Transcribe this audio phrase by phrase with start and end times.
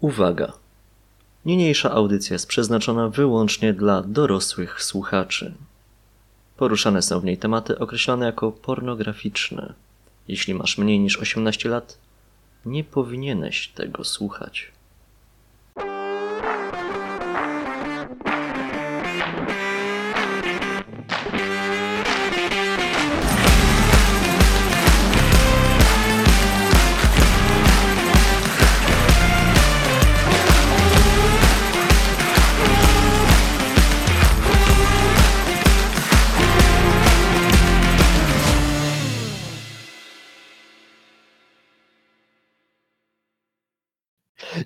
[0.00, 0.52] Uwaga!
[1.44, 5.54] Niniejsza audycja jest przeznaczona wyłącznie dla dorosłych słuchaczy.
[6.56, 9.72] Poruszane są w niej tematy określone jako pornograficzne.
[10.28, 11.98] Jeśli masz mniej niż 18 lat,
[12.66, 14.72] nie powinieneś tego słuchać.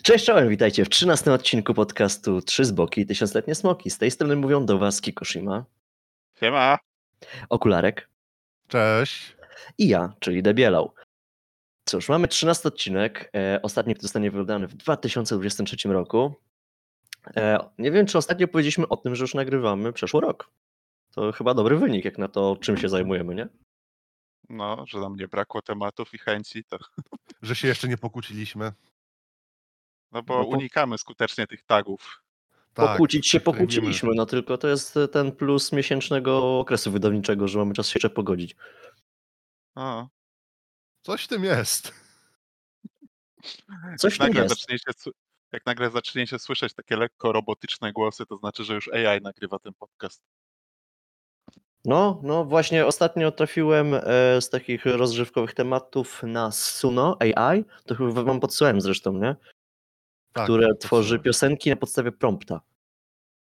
[0.07, 3.91] Cześć, czołem, witajcie w 13 odcinku podcastu Trzy Zboki, Tysiącletnie Smoki.
[3.91, 5.65] Z tej strony mówią do Was Kikoshima,
[6.41, 6.79] Siema.
[7.49, 8.09] Okularek
[8.69, 9.37] Cześć.
[9.79, 10.95] i ja, czyli Debielał.
[11.85, 13.31] Cóż, mamy 13 odcinek.
[13.37, 16.35] E, ostatni zostanie wydany w 2023 roku.
[17.37, 20.51] E, nie wiem, czy ostatnio powiedzieliśmy o tym, że już nagrywamy przeszły rok.
[21.15, 23.49] To chyba dobry wynik, jak na to, czym się zajmujemy, nie?
[24.49, 26.79] No, że nam nie brakło tematów i chęci, to
[27.43, 28.73] Że się jeszcze nie pokłóciliśmy.
[30.15, 32.23] No bo No po- unikamy skutecznie tych tagów.
[32.75, 37.49] Tak, Pokłócić się tak jak pokłóciliśmy, no tylko to jest ten plus miesięcznego okresu wydawniczego,
[37.49, 38.57] że mamy czas się jeszcze pogodzić.
[39.75, 40.09] O,
[41.03, 41.95] Coś w tym jest.
[43.99, 44.55] Coś w tym nagle jest.
[44.61, 45.13] zaczniecie, sły-
[45.53, 49.73] jak nagle zaczniecie słyszeć takie lekko robotyczne głosy, to znaczy, że już AI nagrywa ten
[49.75, 50.23] podcast.
[51.85, 54.01] No, no właśnie ostatnio trafiłem e,
[54.41, 59.37] z takich rozrywkowych tematów na Suno AI, to chyba wam podsyłałem zresztą, nie?
[60.35, 60.79] Tak, Które podsyłam.
[60.89, 62.61] tworzy piosenki na podstawie prompta.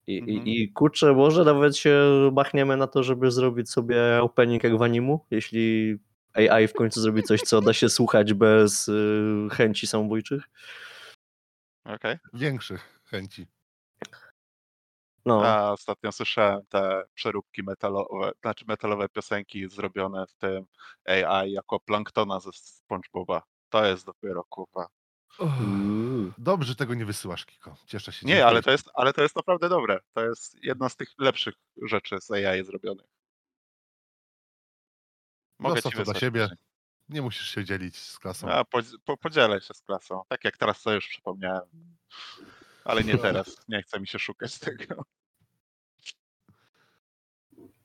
[0.07, 0.47] I, Mhm.
[0.47, 4.81] i, I kurczę, może nawet się machniemy na to, żeby zrobić sobie opening jak w
[4.81, 5.97] animu, jeśli
[6.33, 10.49] AI w końcu zrobi coś, co da się słuchać bez y, chęci samobójczych.
[11.85, 12.17] Okej.
[12.33, 13.47] Większych chęci.
[15.25, 20.65] No, A ostatnio słyszałem te przeróbki metalowe, znaczy metalowe piosenki zrobione w tym
[21.05, 23.41] AI jako planktona ze SpongeBoba.
[23.69, 24.87] To jest dopiero kurwa.
[26.37, 27.75] Dobrze, tego nie wysyłasz, Kiko.
[27.85, 28.27] Cieszę się.
[28.27, 29.99] Nie, ale to jest, ale to jest naprawdę dobre.
[30.13, 33.05] To jest jedna z tych lepszych rzeczy z AI zrobionych.
[35.59, 36.49] Mogę Zostaw ci to dla siebie.
[37.09, 38.49] Nie musisz się dzielić z klasą.
[38.49, 40.21] A, po, po, podzielę się z klasą.
[40.27, 41.97] Tak jak teraz sobie już przypomniałem.
[42.83, 43.57] Ale nie teraz.
[43.67, 45.05] Nie chce mi się szukać tego.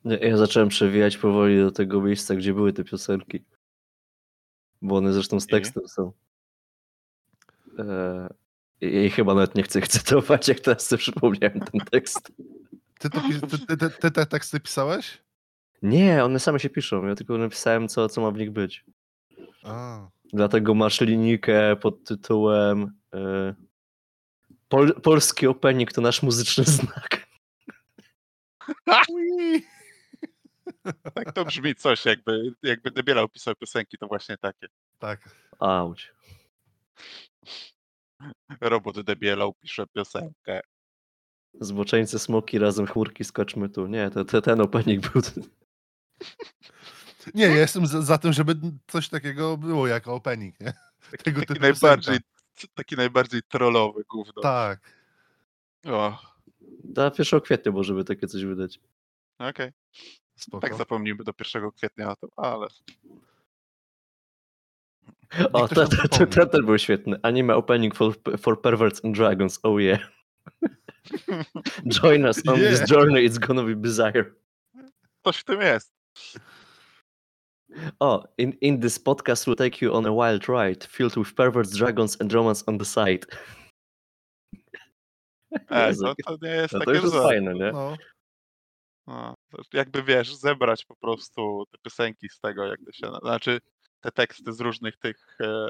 [0.04, 3.44] Ja- zacząłem przewijać powoli do tego miejsca, gdzie były te piosenki.
[4.82, 5.48] Bo one zresztą z I?
[5.48, 6.12] tekstem są.
[7.78, 12.32] Eee, I chyba nawet nie chcę ich cytować, jak teraz sobie przypomniałem ten tekst.
[12.98, 15.22] Ty, to, ty, ty, ty, ty te teksty pisałeś?
[15.82, 17.06] Nie, one same się piszą.
[17.06, 18.84] Ja tylko napisałem, co, co ma w nich być.
[19.62, 20.06] A.
[20.32, 23.54] Dlatego masz linijkę pod tytułem e,
[24.68, 27.26] Pol, Polski opening to nasz muzyczny znak.
[31.14, 34.66] Tak to brzmi coś, jakby, jakby Debiela pisał piosenki, to właśnie takie.
[34.98, 35.36] Tak.
[35.58, 36.12] Auć.
[38.60, 40.60] Robot Debiela pisze piosenkę.
[41.60, 43.86] Zboczeńcy smoki razem chmurki skoczmy tu.
[43.86, 45.22] Nie, to, to ten opening był.
[47.34, 48.54] Nie, ja jestem za, za tym, żeby
[48.86, 50.72] coś takiego było jako opening, nie?
[51.10, 52.74] Taki, Tego taki najbardziej, piosenka.
[52.74, 54.42] taki najbardziej trollowy gówno.
[54.42, 54.80] Tak.
[55.86, 56.18] O,
[56.84, 58.80] Do 1 kwietnia może by takie coś wydać.
[59.38, 59.72] okej.
[60.36, 60.60] Spoko.
[60.68, 62.66] Tak zapomnijmy do 1 kwietnia o tym, ale
[65.52, 67.16] O, ten, ten, ten, ten był świetny.
[67.22, 69.60] Anime opening for, for perverts and dragons.
[69.62, 70.00] Oh yeah.
[71.86, 72.70] Join us on Yeah.
[72.70, 74.24] this journey, it's gonna be bizarre.
[75.24, 75.94] coś w tym jest.
[78.00, 81.76] Oh, in, in this podcast we'll take you on a wild ride filled with perverts,
[81.76, 83.26] dragons and romance on the side.
[85.70, 87.72] Ej, to, to nie jest no to takie już jest fajne, nie?
[87.72, 87.96] No.
[89.06, 93.06] No, to jakby wiesz, zebrać po prostu te piosenki z tego, jak to się.
[93.22, 93.60] Znaczy
[94.04, 95.68] te teksty z różnych tych, e,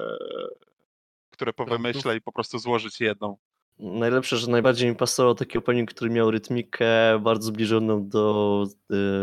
[1.31, 3.37] które powymyślę i po prostu złożyć jedną.
[3.79, 8.65] Najlepsze, że najbardziej mi pasował taki opening, który miał rytmikę bardzo zbliżoną do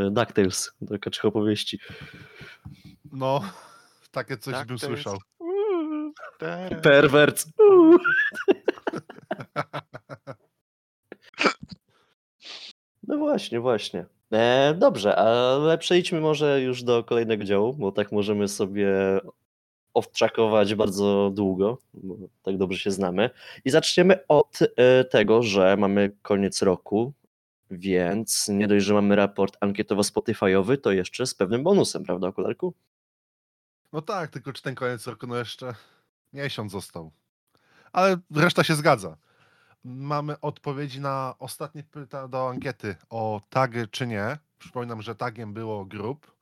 [0.08, 1.80] y, DuckTales, do kaczych opowieści.
[3.12, 3.42] No.
[4.12, 5.18] Takie coś Tak, bym słyszał.
[5.40, 6.14] Uuu!
[7.60, 7.98] Uuu.
[13.04, 14.06] No właśnie, właśnie.
[14.32, 18.88] E, dobrze, ale przejdźmy może już do kolejnego działu, bo tak możemy sobie
[19.94, 23.30] off-trackować bardzo długo, bo tak dobrze się znamy.
[23.66, 27.14] I zaczniemy od e, tego, że mamy koniec roku,
[27.72, 32.74] więc nie dość, że mamy raport ankietowo-spotifyowy, to jeszcze z pewnym bonusem, prawda, okularku?
[33.94, 35.74] No tak, tylko czy ten koniec roku no jeszcze
[36.34, 37.12] miesiąc został.
[37.92, 39.18] Ale reszta się zgadza.
[39.84, 44.38] Mamy odpowiedzi na ostatnie pytania do ankiety o tagi czy nie.
[44.60, 46.36] Przypominam, że tagiem było grup.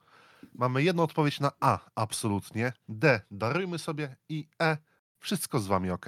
[0.53, 2.73] Mamy jedną odpowiedź na A, absolutnie.
[2.89, 4.15] D, darujmy sobie.
[4.29, 4.77] I E,
[5.19, 6.05] wszystko z wami ok?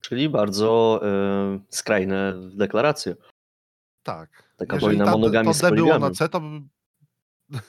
[0.00, 3.16] Czyli bardzo e, skrajne deklaracje.
[4.02, 4.42] Tak.
[4.56, 6.10] Taka Jeżeli wojna ta- monogami z to D było na.
[6.10, 6.46] C, to by...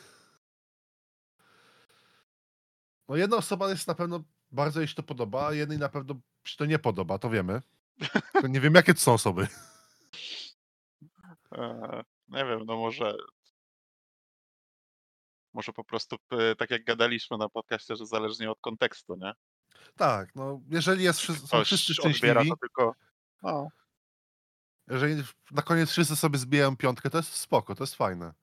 [3.09, 6.15] No jedna osoba jest na pewno bardzo jej się to podoba, a jednej na pewno
[6.49, 7.61] się to nie podoba, to wiemy.
[8.41, 9.47] To nie wiem, jakie to są osoby.
[11.57, 13.13] E, nie wiem, no może.
[15.53, 16.17] Może po prostu,
[16.57, 19.33] tak jak gadaliśmy na podcaście, że zależnie od kontekstu, nie?
[19.95, 22.95] Tak, no jeżeli jest, są Ktoś wszyscy odbiera szczęśliwi, to tylko.
[23.43, 23.67] No,
[24.87, 28.33] jeżeli na koniec wszyscy sobie zbijają piątkę, to jest spoko, to jest fajne.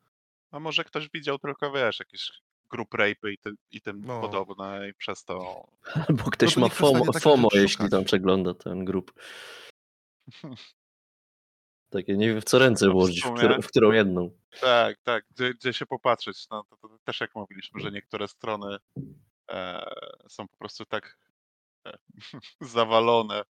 [0.51, 4.21] a może ktoś widział tylko, wiesz, jakieś grup rape i, ty, i tym No.
[4.21, 5.67] podobne i przez to.
[6.09, 7.91] Albo ktoś to ma FOMO, FOMO jeśli szukać.
[7.91, 9.13] tam przegląda ten grup.
[11.91, 14.31] Takie nie wiem w co ręce No włożyć, w, którą, w którą jedną.
[14.61, 16.49] Tak, tak, gdzie, gdzie się popatrzeć.
[16.51, 18.77] No to, to też jak mówiliśmy, że niektóre strony
[19.51, 19.91] e,
[20.29, 21.17] są po prostu tak
[21.87, 21.99] e,
[22.61, 23.43] zawalone.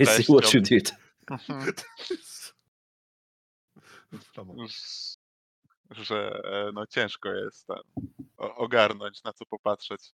[0.00, 0.94] I see what you did.
[5.92, 7.78] Że e, no ciężko jest tam
[8.36, 10.10] ogarnąć, na co popatrzeć.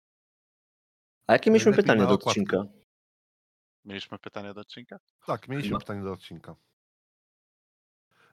[1.28, 2.64] A jakie mieliśmy Najlepiej pytanie do odcinka?
[3.86, 5.00] Mieliśmy pytanie do odcinka?
[5.26, 5.80] Tak, mieliśmy No.
[5.80, 6.56] pytanie do odcinka.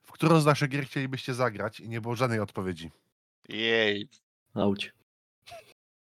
[0.02, 2.90] W którą z naszych gier chcielibyście zagrać i nie było żadnej odpowiedzi?
[3.48, 4.08] Jej,
[4.54, 4.92] Auć.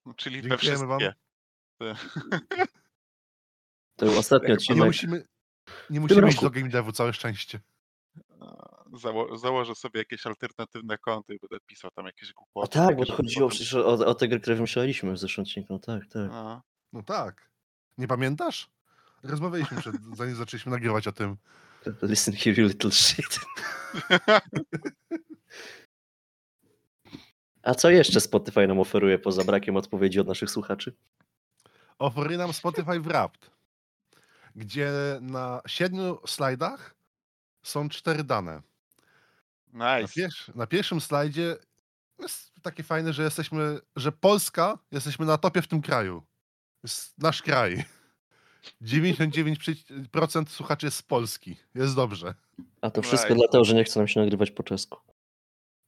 [0.05, 0.99] no, czyli we Dziękujemy wam.
[0.99, 2.07] wszystkie.
[3.95, 4.85] To był ostatni Chyba Nie odcinek.
[4.85, 5.23] musimy,
[5.89, 7.59] nie musimy iść do game devu, całe szczęście.
[8.93, 12.73] A, Zało założę sobie jakieś alternatywne konto i będę pisał tam jakieś A głupoty.
[12.79, 15.73] tak, bo chodziło przecież o, o te gry, które wymyślaliśmy w zeszłym odcinku.
[15.73, 16.29] No tak, tak.
[16.31, 16.61] A,
[16.93, 17.51] No tak.
[17.97, 18.69] Nie pamiętasz?
[19.23, 21.37] Rozmawialiśmy przed, zanim zaczęliśmy nagrywać o tym.
[22.01, 23.39] Listen here, you little shit.
[27.63, 30.95] A co jeszcze Spotify nam oferuje poza brakiem odpowiedzi od naszych słuchaczy?
[31.99, 33.51] Oferuje nam Spotify Wrapped,
[34.55, 34.91] gdzie
[35.21, 36.95] na siedmiu slajdach
[37.63, 38.61] są cztery dane.
[39.73, 40.13] Na, nice.
[40.21, 41.55] pier- na pierwszym slajdzie
[42.19, 46.23] jest takie fajne, że jesteśmy, że Polska, jesteśmy na topie w tym kraju.
[46.83, 47.85] Jest nasz kraj.
[48.81, 51.57] 99% słuchaczy jest z Polski.
[51.75, 52.35] Jest dobrze.
[52.81, 53.39] A to wszystko Nice.
[53.39, 54.99] dlatego, że nie chce nam się nagrywać po czesku.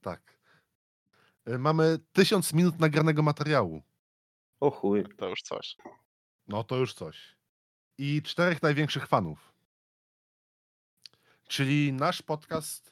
[0.01, 0.37] Tak.
[1.49, 3.81] Y, Mamy tysiąc minut nagranego materiału.
[4.59, 5.03] O chuj.
[5.17, 5.77] To już coś.
[6.47, 7.35] No to już coś.
[7.97, 9.53] I czterech największych fanów.
[11.47, 12.91] Czyli nasz podcast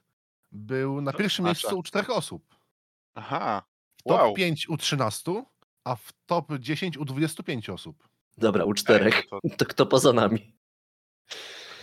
[0.52, 1.68] był na To pierwszym oznacza?
[1.68, 2.56] miejscu u czterech osób.
[3.16, 3.64] Aha,
[4.00, 4.34] W top wow.
[4.34, 5.44] 5 u 13,
[5.84, 8.08] a w top 10 u 25 osób.
[8.38, 9.24] Dobra, u Ej, czterech.
[9.32, 10.54] no To kto poza nami?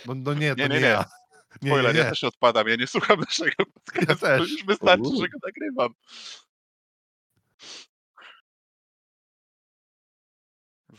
[0.07, 0.87] No, no nie, to Nie, nie, nie, nie.
[0.87, 1.05] ja.
[1.63, 2.11] Nie, Spoiler, nie, ja nie.
[2.11, 4.27] też odpadam, ja nie słucham naszego podcastu.
[4.27, 4.51] też.
[4.51, 5.21] Już wystarczy, Uuu.
[5.23, 5.95] że go nagrywam.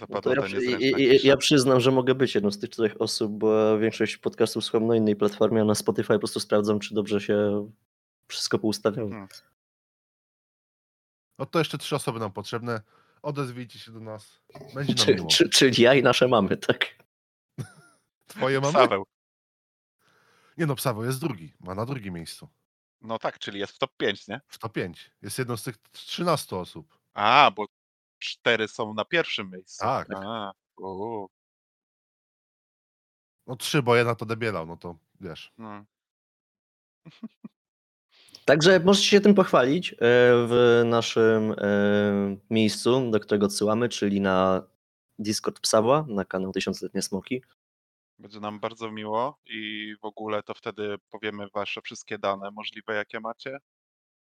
[0.09, 1.27] No to ja, cisza.
[1.27, 4.95] ja przyznam, że mogę być jedną z tych czterech osób, bo większość podcastów słucham na
[4.95, 7.69] innej platformie, a na Spotify po prostu sprawdzam, czy dobrze się
[8.27, 9.09] wszystko poustawiało.
[9.09, 9.27] Hmm.
[11.39, 12.81] No to jeszcze trzy osoby nam potrzebne.
[13.21, 14.41] Odezwijcie się do nas.
[14.75, 15.27] Będzie nam Czy, miło.
[15.27, 16.95] czy, czyli ja i nasze mamy, tak?
[18.27, 18.73] Twoje mamy?
[18.73, 19.05] Saweł.
[20.57, 21.53] Nie no, Psawo jest drugi.
[21.59, 22.47] Ma na drugim miejscu.
[23.01, 24.41] No tak, czyli jest w top 5, nie?
[24.47, 25.11] W top 5.
[25.21, 26.97] Jest jedną z tych 13 osób.
[27.13, 27.65] A, bo
[28.25, 29.83] cztery są na pierwszym miejscu.
[29.83, 30.07] Tak.
[30.15, 31.27] A, u,
[33.47, 35.53] No trzy, bo jedna to debielał, no to wiesz.
[35.57, 35.85] no.
[38.45, 39.95] Także możecie się tym pochwalić e,
[40.47, 41.55] w naszym e,
[42.49, 44.63] miejscu, do którego odsyłamy, czyli na
[45.19, 47.41] Discord Psawła, na kanał Tysiącletnie Smoki.
[48.19, 53.19] Będzie nam bardzo miło i w ogóle to wtedy powiemy wasze wszystkie dane możliwe, jakie
[53.19, 53.57] macie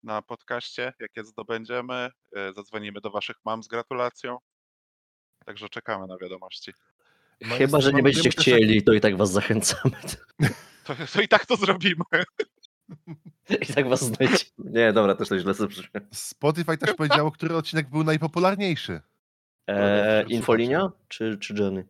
[0.04, 2.10] na podcaście, jakie zdobędziemy.
[2.36, 4.38] e, Zadzwonimy do waszych mam z gratulacją.
[5.46, 6.74] Także czekamy na wiadomości.
[7.42, 9.96] No Chyba, że nie będziecie chcieli, to i tak was zachęcamy.
[10.84, 12.04] To, to i tak to zrobimy.
[13.70, 14.46] I tak was znajdzie.
[14.58, 16.08] Nie, dobra, też to źle zabrzmiało.
[16.14, 18.94] Spotify też powiedziało, który odcinek był najpopularniejszy.
[18.94, 19.02] E,
[19.76, 20.26] Słuchacze.
[20.36, 21.88] infolinia czy, czy Jenny?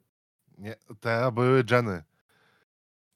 [0.57, 2.03] Nie, te były Jenny.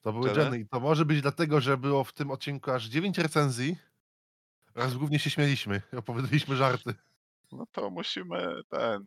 [0.00, 0.42] To były Jenny?
[0.42, 0.58] Jenny.
[0.58, 3.76] I to może być dlatego, że było w tym odcinku aż 9 recenzji.
[4.74, 5.82] Oraz głównie się śmieliśmy.
[5.92, 6.94] i Opowiadaliśmy żarty.
[7.52, 9.06] No to musimy ten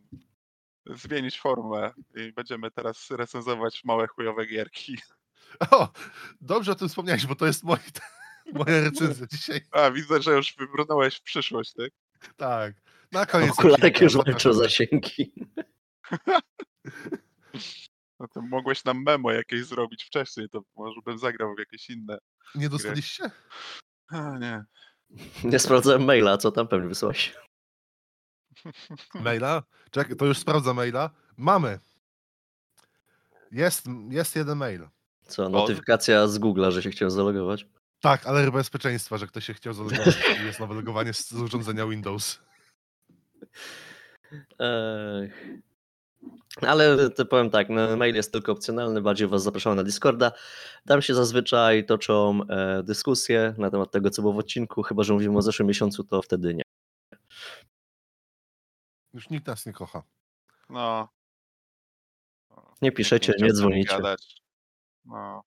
[0.86, 4.98] zmienić formę i będziemy teraz recenzować małe chujowe gierki.
[5.70, 5.88] O,
[6.40, 7.82] dobrze o tym wspomniałeś, bo to jest moje,
[8.54, 9.60] moja recenzja dzisiaj.
[9.70, 11.90] A, widzę, że już wybrnąłeś w przyszłość, tak?
[12.36, 12.74] Tak.
[13.12, 13.50] Na koniec.
[13.50, 15.32] Okularek już walczą zasięgi.
[18.20, 22.18] No to mogłeś nam memo jakieś zrobić wcześniej, to może bym zagrał w jakieś inne.
[22.54, 23.30] Nie dostaliście?
[24.08, 24.64] A, nie.
[25.44, 27.34] Nie sprawdzałem maila, co tam pewnie wysłałeś.
[29.14, 29.62] Maila?
[29.90, 31.10] Czekaj, to już sprawdza maila.
[31.36, 31.78] Mamy.
[33.52, 34.88] Jest, jest jeden mail.
[35.22, 37.66] Co, notyfikacja z Google'a, że się chciałem zalogować?
[38.00, 41.86] Tak, ale bezpieczeństwa, że ktoś się chciał zalogować i jest nowe logowanie z z urządzenia
[41.86, 42.40] Windows.
[44.58, 45.67] Ech.
[46.66, 50.32] Ale to powiem tak, no, mail jest tylko opcjonalny, bardziej Was zapraszam na Discorda.
[50.86, 55.12] Tam się zazwyczaj toczą e, dyskusje na temat tego, co było w odcinku, chyba że
[55.12, 56.62] mówimy o zeszłym miesiącu, to wtedy nie.
[59.14, 60.02] Już nikt nas nie kocha.
[60.70, 61.08] No.
[62.82, 63.96] Nie piszecie, nie nami dzwonicie.
[63.96, 64.42] gadać.
[65.04, 65.42] No.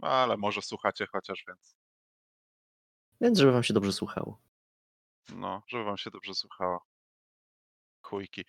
[0.00, 1.76] No, ale może słuchacie chociaż, więc
[3.20, 4.38] Więc żeby Wam się dobrze słuchało.
[5.34, 6.84] no, żeby wam się dobrze słuchało.
[8.10, 8.44] Chujki.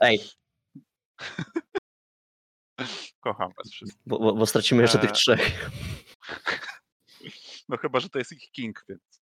[0.00, 0.20] Ej,
[3.20, 4.02] Kocham was wszystkich.
[4.06, 5.16] bo, bo, bo stracimy jeszcze tych Eee.
[5.16, 5.70] trzech.
[7.68, 9.22] No chyba, że to jest ich king, więc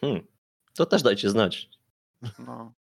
[0.00, 0.26] Hmm.
[0.74, 1.68] To też dajcie znać.
[2.38, 2.74] no.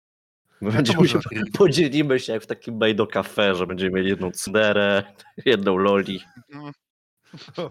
[0.62, 1.52] My to będziemy się, odkryć?
[1.58, 5.14] podzielimy się jak w takim bajdo cafe, że będziemy mieli jedną cderę,
[5.46, 6.20] jedną loli.
[6.54, 6.72] Mm,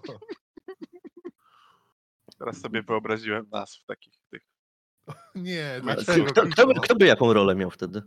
[2.38, 4.42] Teraz sobie wyobraziłem nas w takich tych.
[5.34, 6.24] Nie, dlaczego?
[6.24, 8.02] Kto, kto, by, kto by jaką rolę miał wtedy?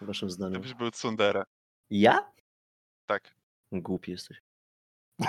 [0.00, 0.60] Waszym zdaniem.
[0.60, 1.44] Gdybyś był Tsundere.
[1.90, 2.32] Ja?
[3.06, 3.34] Tak.
[3.72, 4.42] Głupi jesteś.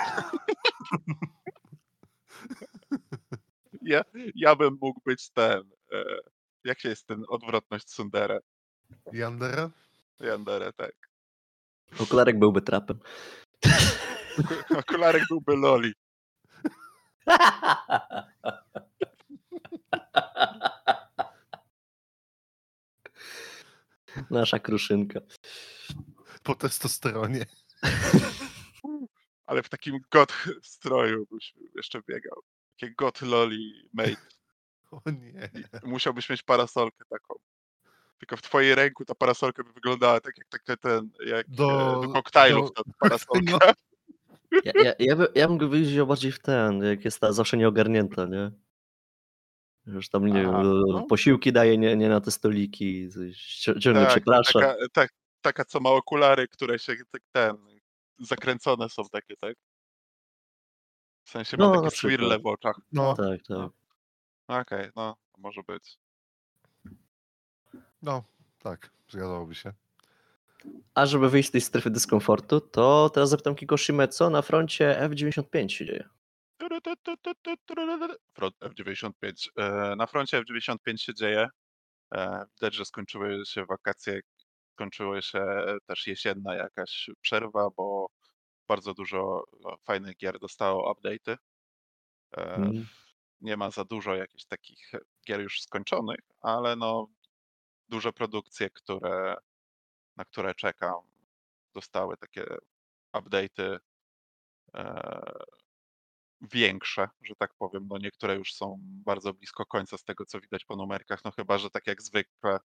[3.88, 4.02] Ja,
[4.36, 5.60] ja bym mógł być ten.
[5.92, 6.04] E,
[6.64, 8.40] jak się jest ten odwrotność Tsundere?
[9.14, 9.70] Yandere?
[10.20, 10.94] Yandere, tak.
[12.04, 13.00] Okularek byłby trapem.
[14.78, 15.94] Okularek byłby Loli.
[24.32, 25.20] Nasza kruszynka.
[26.44, 27.46] Po testosteronie.
[29.46, 32.42] Ale w takim god stroju byś jeszcze biegał.
[32.80, 34.16] Takie god Loli mate.
[34.92, 35.50] O nie.
[35.84, 37.36] I musiałbyś mieć parasolkę taką.
[38.18, 42.02] Tylko w twojej ręku ta parasolka by wyglądała tak jak taki ten, jak Do- do,
[42.08, 43.52] do koktajlów do- ta parasolka.
[43.52, 43.60] no.
[44.64, 47.58] Ja, ja, ja, by, ja bym go widział bardziej w ten, jak jest ta zawsze
[47.58, 48.52] nieogarnięta, nie?
[49.88, 51.04] Już tam, nie Aha, wiem, no.
[51.06, 53.10] posiłki daje nie, nie na te stoliki,
[53.80, 54.60] ciągle Tak, przeprasza.
[54.60, 57.58] taka, tak, taka, co ma okulary, które się tak, ten,
[58.20, 59.56] zakręcone są takie, tak?
[61.24, 62.80] W sensie No, ma takie swirle w oczach.
[62.92, 63.50] No, Tak, tak.
[63.50, 63.72] No.
[64.48, 65.98] Okej, no, może być.
[68.02, 68.24] no,
[68.60, 69.74] tak, zgadzałoby się.
[70.94, 75.68] A żeby wyjść z tej strefy dyskomfortu, to teraz zapytam Kikoshime, co na froncie F95
[75.70, 76.10] się dzieje?
[78.34, 79.50] Front F95.
[79.58, 81.50] E, Na froncie F95 się dzieje.
[82.14, 84.20] E, Widać, że skończyły się wakacje,
[84.74, 85.46] skończyła się
[85.88, 88.08] też jesienna jakaś przerwa, bo
[88.68, 91.38] bardzo dużo no, fajnych gier dostało update'y.
[92.38, 92.88] E, Mm.
[93.42, 94.92] Nie ma za dużo jakichś takich
[95.28, 97.08] gier już skończonych, ale no
[97.90, 99.36] duże produkcje, które,
[100.18, 100.96] na które czekam,
[101.74, 102.46] dostały takie
[103.16, 103.80] update'y
[104.76, 105.22] e,
[106.42, 107.88] większe, że tak powiem.
[107.90, 111.58] No niektóre już są bardzo blisko końca z tego, co widać po numerkach, no chyba,
[111.58, 112.60] że tak jak zwykle,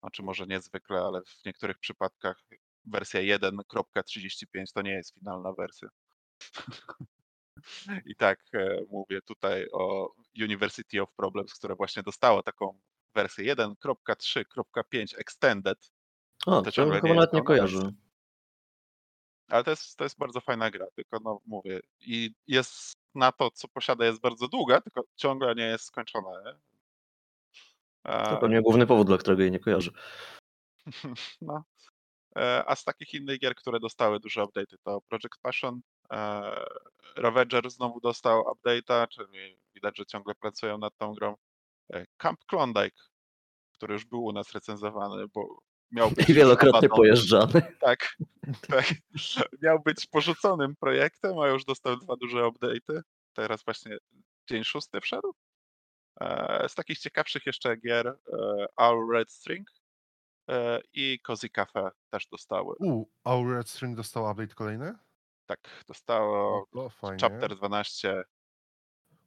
[0.00, 2.42] znaczy może niezwykle, ale w niektórych przypadkach
[2.84, 5.88] wersja 1.35 to nie jest finalna wersja.
[8.06, 12.80] I tak e, mówię tutaj o University of Problems, które właśnie dostało taką
[13.14, 15.90] wersję 1.3.5 Extended,
[16.46, 17.92] O, To to chyba nawet nie kojarzę.
[19.48, 23.50] Ale to jest, to jest bardzo fajna gra, tylko no mówię, i jest na to,
[23.50, 26.30] co posiada, jest bardzo długa, tylko ciągle nie jest skończona.
[26.44, 26.54] Nie?
[28.04, 29.90] To pewnie główny powód, dla którego jej nie kojarzę.
[31.40, 31.64] No.
[32.36, 35.80] E, A z takich innych gier, które dostały duże update'y, to Project Passion,
[36.12, 36.42] e,
[37.16, 41.36] Ravager znowu dostał update'a, czyli widać, że ciągle pracują nad tą grą.
[41.92, 43.02] E, Camp Klondike,
[43.72, 45.58] który już był u nas recenzowany, bo
[45.90, 47.62] miał być I wielokrotnie pojeżdżany.
[47.80, 48.16] Tak,
[48.68, 48.84] tak.
[49.62, 53.00] Miał być porzuconym projektem, a już dostał dwa duże update'y.
[53.32, 53.98] Teraz właśnie
[54.50, 55.34] dzień szósty wszedł.
[56.20, 58.16] E, Z takich ciekawszych jeszcze gier e,
[58.76, 59.68] Our Red String
[60.50, 62.76] e, i Cozy Cafe też dostały.
[62.80, 64.94] U, Our Red String dostał update kolejny?
[65.46, 67.18] Tak, dostało fajnie.
[67.20, 68.24] Chapter 12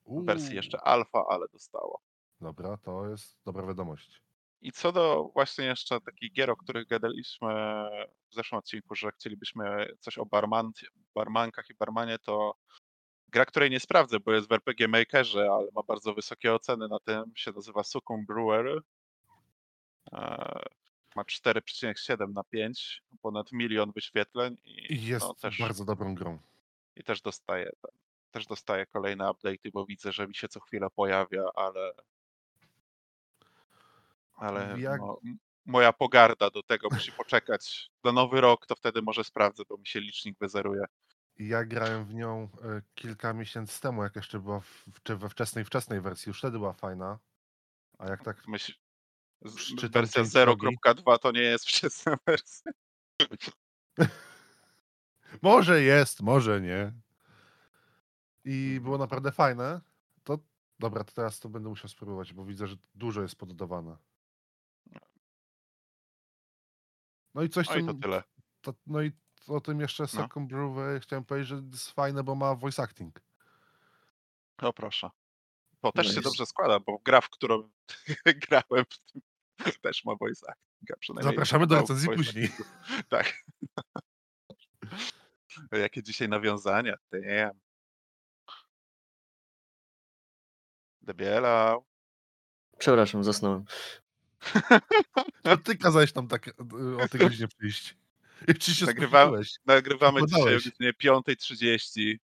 [0.06, 2.01] w wersji U, jeszcze alfa, ale dostało.
[2.41, 4.22] Dobra, to jest dobra wiadomość.
[4.62, 7.53] I co do właśnie jeszcze takich gier, o których gadaliśmy
[8.30, 10.72] w zeszłym odcinku, że chcielibyśmy coś o barman,
[11.15, 12.56] barmankach i barmanie, to
[13.27, 17.00] gra, której nie sprawdzę, bo jest w RPG Makerze, ale ma bardzo wysokie oceny na
[17.00, 18.80] tym, się nazywa Succumb Brewery.
[20.13, 20.62] E,
[21.15, 26.39] ma 4,7 na 5, ponad milion wyświetleń i, I jest no, też, bardzo dobrą grą.
[26.96, 27.72] i też dostaje
[28.32, 31.94] też dostaje kolejne update'y, bo widzę, że mi się co chwilę pojawia, ale
[34.41, 35.19] ale Jak- no,
[35.65, 39.88] moja pogarda do tego musi poczekać na nowy rok, to wtedy może sprawdzę, bo mi
[39.88, 40.86] się licznik wyzeruje.
[41.38, 45.65] Ja grałem w nią e, kilka miesięcy temu, jak jeszcze była w, czy we wczesnej,
[45.65, 46.29] wczesnej wersji.
[46.29, 47.19] Już wtedy była fajna.
[47.98, 48.74] A jak tak Myśl,
[49.91, 50.67] wersja tej drogi.
[50.86, 52.71] 0.2 to nie jest wczesna wersja.
[55.41, 56.93] Może jest, może nie.
[58.45, 59.81] I było naprawdę fajne.
[60.24, 60.39] To
[60.79, 63.98] dobra, to teraz to będę musiał spróbować, bo widzę, że dużo jest poddawane.
[67.34, 68.24] No i coś No i to tym, tyle.
[68.62, 69.12] to, no i
[69.48, 70.08] o tym jeszcze No.
[70.08, 73.22] Second Brew chciałem powiedzieć, że jest fajne, bo ma voice acting.
[74.62, 75.10] No proszę.
[75.82, 76.22] To też się Nice.
[76.22, 77.70] dobrze składa, bo gra, w którą
[78.50, 79.22] grałem, w tym,
[79.82, 80.92] też ma voice acting.
[80.92, 82.46] a przynajmniej Zapraszamy do recenzji później.
[82.46, 82.64] actingu.
[83.10, 83.34] Tak.
[85.72, 86.96] Jakie dzisiaj nawiązania.
[87.12, 87.60] Damn.
[91.02, 91.86] Debielał.
[92.78, 93.66] Przepraszam, zasnąłem.
[95.43, 96.53] To ty kazałeś tam tak e,
[97.03, 97.95] o tej godzinie przyjść.
[98.48, 98.86] I czy się
[99.65, 102.15] Nagrywamy- dzisiaj o godzinie 5.30,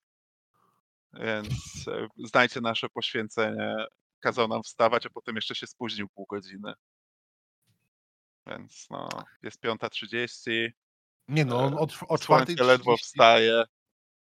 [1.14, 1.48] więc
[1.88, 3.76] e, znajcie nasze poświęcenie.
[4.20, 6.74] Kazał nam wstawać, a potem jeszcze się spóźnił pół godziny.
[8.48, 9.10] Więc no,
[9.44, 10.72] jest 5.30,
[11.28, 13.64] Nie no, on o, czw- o czwartej słońce ledwo 30 wstaje.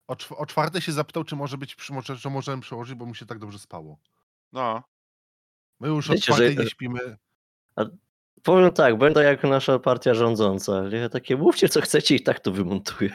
[0.07, 1.77] o, o czwartej się zapytał, czy może być,
[2.15, 3.99] że możemy przełożyć, bo mu się tak dobrze spało.
[4.53, 4.83] No,
[5.81, 7.17] My już Wiecie, od czwartej że- nie śpimy.
[8.43, 10.89] Powiem tak, będę jak nasza partia rządząca.
[10.89, 11.09] Nie?
[11.09, 13.11] Takie mówcie co chcecie i tak to wymontuję.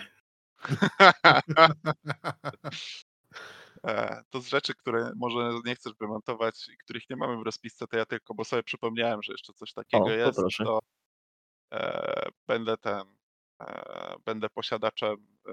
[3.88, 7.88] E, to z rzeczy, które może nie chcesz wymontować i których nie mamy w rozpisce,
[7.88, 10.64] to ja tylko, bo sobie przypomniałem, że jeszcze coś takiego O, jest, poproszę.
[10.64, 10.80] to
[11.74, 13.02] e, będę ten,
[13.62, 15.16] e, będę posiadaczem
[15.48, 15.52] e,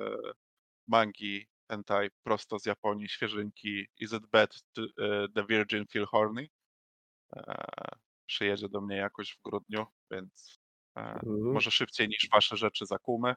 [0.86, 6.48] mangi hentai prosto z Japonii, świeżynki Is it bad to, e, the virgin feel horny?
[7.36, 7.64] E,
[8.28, 10.60] przyjedzie do mnie jakoś w grudniu, więc
[10.96, 11.52] e, Uuu.
[11.52, 13.34] może szybciej niż wasze rzeczy za kumę.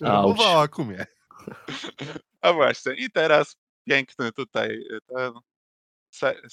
[0.00, 1.06] Mowa o Akumie.
[2.40, 3.56] A właśnie, i teraz
[3.88, 5.32] piękny tutaj y, ten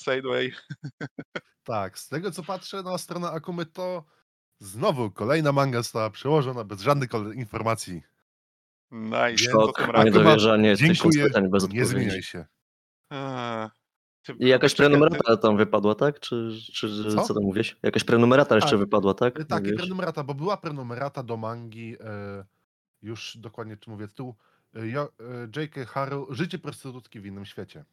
[0.04, 0.54] Sideway.
[1.64, 4.06] Tak, z tego co patrzę na stronę Akumy, to
[4.60, 8.02] znowu kolejna manga została przełożona bez żadnych informacji.
[8.92, 10.14] Nice, Szok, tym Akuma, razem.
[10.14, 12.46] niedowierzanie, tysiąc Dziękuję, pytań bez nie zmieniaj się.
[13.10, 13.70] Ty-
[14.40, 16.20] I jakaś prenumerata tam wypadła, tak?
[16.20, 17.22] Czy, czy Co?
[17.22, 17.34] co?
[17.34, 17.78] tam mówisz?
[17.84, 18.80] Jakaś prenumerata jeszcze Tak.
[18.80, 19.34] wypadła, tak?
[19.34, 19.78] Tak, i Mówiłeś?
[19.82, 22.46] prenumerata, bo była prenumerata do mangi, e,
[23.02, 24.36] już dokładnie czy mówię tytuł,
[24.76, 25.86] e, Jo- e, J.K.
[25.86, 27.86] Haru, Życie prostytutki w innym świecie.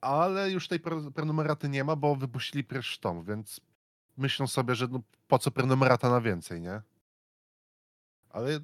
[0.00, 3.60] Ale już tej pre- prenumeraty nie ma, bo wypuścili pierwszy tom, więc
[4.16, 6.82] myślą sobie, że no, po co prenumerata na więcej, nie?
[8.30, 8.60] Ale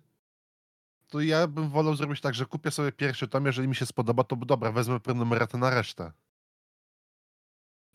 [1.09, 4.25] to ja bym wolał zrobić tak, że kupię sobie pierwszy tom, jeżeli mi się spodoba,
[4.25, 6.13] to dobra, wezmę prenumeratę na resztę.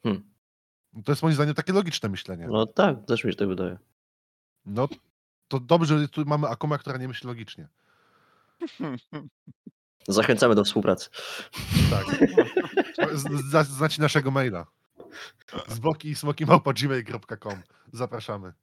[0.04, 0.34] Hmm.
[1.06, 2.47] To jest moim zdaniem takie logiczne myślenie.
[2.47, 3.78] No tak, też mi się tak wydaje.
[4.65, 4.88] No
[5.47, 7.67] to dobrze, że tu mamy Akumę, która nie myśli logicznie.
[10.08, 11.10] Zachęcamy do współpracy.
[11.89, 12.06] Tak.
[13.65, 14.65] Znacie naszego maila.
[15.67, 17.62] Zboki i smokimałpa.gmail.com
[17.93, 18.54] Zapraszamy.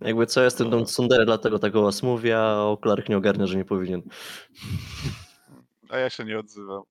[0.00, 3.46] Jakby co, jestem tą Tsundere, dlatego tak o was mówię, a o okularach nie ogarnia,
[3.46, 4.02] że nie powinien.
[5.88, 6.82] A ja się nie odzywam.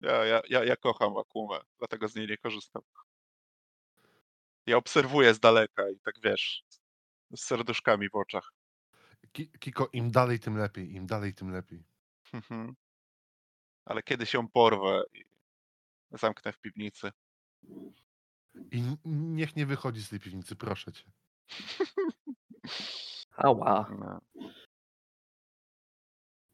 [0.00, 2.82] Ja, ja, ja, ja kocham Akumę, dlatego z niej nie korzystam.
[4.66, 6.64] Ja obserwuję z daleka i tak wiesz,
[7.36, 8.52] z serduszkami w oczach.
[9.32, 10.94] Ki- Kiko, im dalej, tym lepiej.
[10.94, 11.84] Im dalej, tym lepiej.
[12.32, 12.74] Mhm.
[13.84, 15.24] Ale kiedy się porwę i
[16.10, 17.12] zamknę w piwnicy.
[18.70, 21.04] I niech nie wychodzi z tej piwnicy, proszę cię.
[23.36, 23.90] Ała.
[23.98, 24.20] No.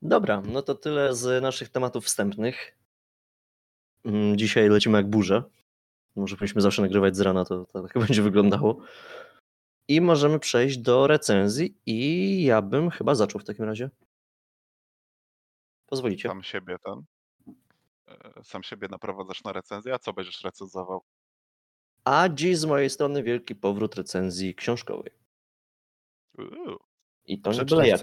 [0.02, 2.78] Dobra, no to tyle z naszych tematów wstępnych.
[4.04, 5.44] Mm, Dzisiaj lecimy jak burza.
[6.16, 8.80] Może powinniśmy zawsze nagrywać z rana, to, to tak będzie wyglądało.
[9.88, 13.90] I możemy przejść do recenzji i ja bym chyba zaczął w takim razie.
[15.86, 16.28] Pozwolicie?
[16.28, 17.02] Sam siebie ten.
[18.08, 21.02] e, Sam siebie naprowadzasz na recenzję, a co będziesz recenzował?
[22.04, 25.12] A dziś z mojej strony wielki powrót recenzji książkowej.
[27.26, 27.96] I to nie byle?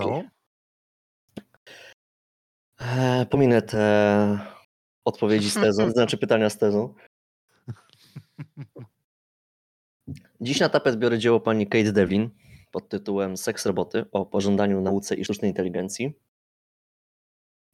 [2.79, 4.39] Eee, Pominę te
[5.05, 6.93] odpowiedzi z tezą, znaczy pytania z tezą.
[10.41, 12.29] Dziś na tapet biorę dzieło pani Kate Devlin
[12.71, 16.13] pod tytułem Seks roboty o pożądaniu nauce i sztucznej inteligencji.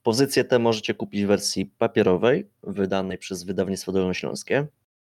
[0.04, 4.68] Pozycję tę możecie kupić w wersji papierowej, wydanej przez wydawnictwo Dolnośląskie.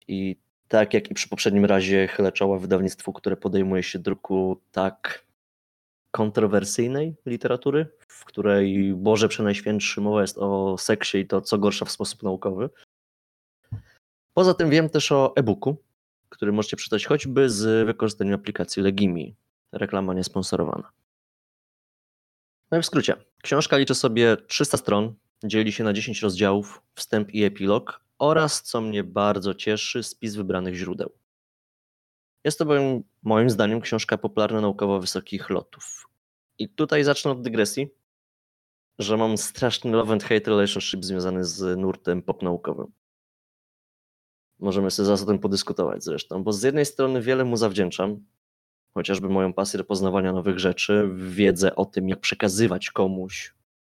[0.09, 0.37] I
[0.68, 5.25] tak jak i przy poprzednim razie chylę czoła wydawnictwu, które podejmuje się druku tak
[6.16, 11.90] kontrowersyjnej literatury, w której Boże Przenajświętszy mowa jest o seksie i to co gorsza w
[11.90, 12.70] sposób naukowy.
[14.35, 15.76] Poza tym wiem też o e-booku,
[16.29, 19.37] który możecie przeczytać choćby z wykorzystaniem aplikacji Legimi.
[19.72, 20.92] Reklama niesponsorowana.
[22.70, 23.16] No i w skrócie.
[23.42, 28.81] Książka liczy sobie 300 stron, dzieli się na 10 rozdziałów, wstęp i epilog oraz, co
[28.81, 31.12] mnie bardzo cieszy, spis wybranych źródeł.
[32.44, 36.05] Jest to bowiem, moim zdaniem książka popularna naukowo wysokich lotów.
[36.58, 37.88] I tutaj zacznę od dygresji,
[38.98, 42.86] że mam straszny love and hate relationship związany z nurtem popnaukowym.
[44.58, 48.24] Możemy sobie zaraz o tym podyskutować zresztą, bo z jednej strony wiele mu zawdzięczam,
[48.94, 53.54] chociażby moją pasję do poznawania nowych rzeczy, wiedzę o tym, jak przekazywać komuś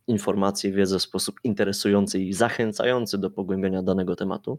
[0.07, 4.59] informacje, wiedzę w sposób interesujący i zachęcający do pogłębiania danego tematu,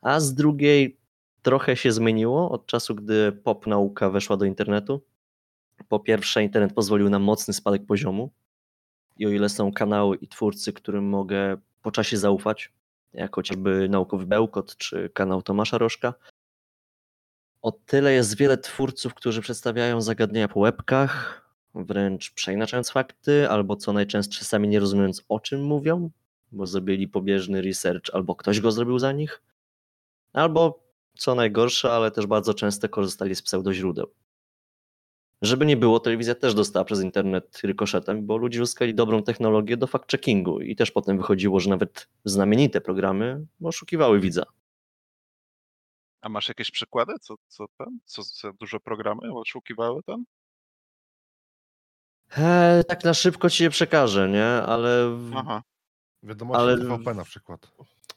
[0.00, 0.98] a z drugiej
[1.42, 5.02] trochę się zmieniło od czasu, gdy pop nauka weszła do internetu.
[5.88, 8.30] Po pierwsze, internet pozwolił na mocny spadek poziomu
[9.16, 12.72] i o ile są kanały i twórcy, którym mogę po czasie zaufać,
[13.12, 16.14] jak chociażby Naukowy Bełkot czy kanał Tomasza Rożka,
[17.62, 21.42] o tyle jest wiele twórców, którzy przedstawiają zagadnienia po łebkach,
[21.74, 26.10] wręcz przeinaczając fakty, albo co najczęstsze sami nie rozumiejąc o czym mówią,
[26.52, 29.42] bo zrobili pobieżny research, albo ktoś go zrobił za nich,
[30.32, 30.82] albo
[31.18, 34.21] co najgorsze, ale też bardzo często korzystali z pseudoźródeł.
[35.42, 39.86] Żeby nie było, telewizja też dostała przez internet rykoszetem, bo ludzie uzyskali dobrą technologię do
[39.86, 44.42] fact-checkingu i też potem wychodziło, że nawet znamienite programy oszukiwały widza.
[46.20, 47.12] A masz jakieś przykłady?
[47.20, 47.98] Co, co ten?
[48.04, 50.24] Co, co duże programy oszukiwały ten?
[52.36, 54.46] Eee, tak na szybko ci je przekażę, nie?
[54.46, 55.18] Ale.
[55.34, 55.62] Aha.
[56.22, 57.70] Wiadomości Ale- TVP na przykład.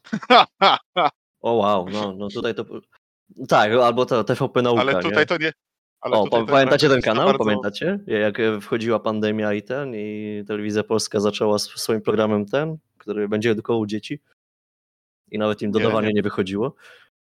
[1.41, 2.65] O wow, no, no tutaj to.
[3.47, 4.81] Tak, albo to TVP Nauka.
[4.81, 5.01] Ale nie?
[5.01, 5.53] tutaj to nie.
[6.05, 7.25] Ale O, to pamiętacie ten kanał?
[7.27, 7.99] bardzo- Pamiętacie?
[8.07, 13.29] Jak e, wchodziła pandemia i ten, i telewizja polska zaczęła z swoim programem ten, który
[13.29, 14.19] będzie edukował dzieci.
[15.31, 16.13] I nawet im Nie, dodawanie nie.
[16.13, 16.75] nie wychodziło.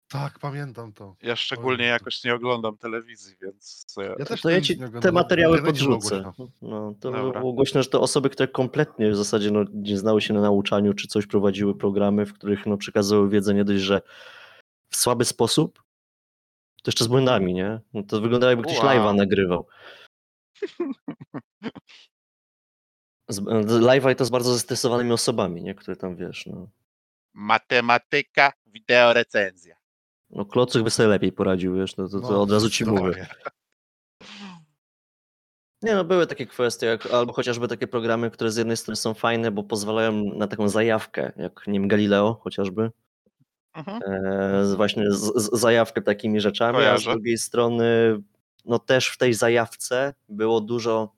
[0.09, 1.15] Tak, pamiętam to.
[1.21, 5.11] Ja szczególnie jakoś nie oglądam telewizji, więc e, Ja też To ja ci nie te
[5.11, 6.21] materiały podrzucę.
[6.21, 6.47] głośno.
[6.61, 7.39] No, to Dobra.
[7.39, 10.93] było głośno, że to osoby, które kompletnie w zasadzie no, nie znały się na nauczaniu,
[10.93, 14.01] czy coś prowadziły programy, w których no, przekazywały wiedzę nie dość, że
[14.89, 15.82] w słaby sposób,
[16.83, 17.79] to jeszcze z błędami, nie?
[17.93, 18.87] No, to wyglądało jakby ktoś Wow.
[18.87, 19.67] live'a nagrywał.
[23.29, 23.39] Z-
[23.81, 25.75] Live'a i to z bardzo zestresowanymi osobami, nie?
[25.75, 26.67] Które tam, wiesz, no...
[27.33, 29.75] matematyka, wideorecenzja.
[30.29, 33.27] No Klocuch by sobie lepiej poradził, wiesz, no to, to No, od razu ci mówię.
[35.81, 39.13] Nie no, były takie kwestie, jak, albo chociażby takie programy, które z jednej strony są
[39.13, 42.91] fajne, bo pozwalają na taką zajawkę, jak nie wiem, Galileo chociażby,
[43.73, 43.99] Mhm.
[44.05, 48.19] e, właśnie z, z, zajawkę takimi rzeczami, a z drugiej strony
[48.65, 51.13] no też w tej zajawce było dużo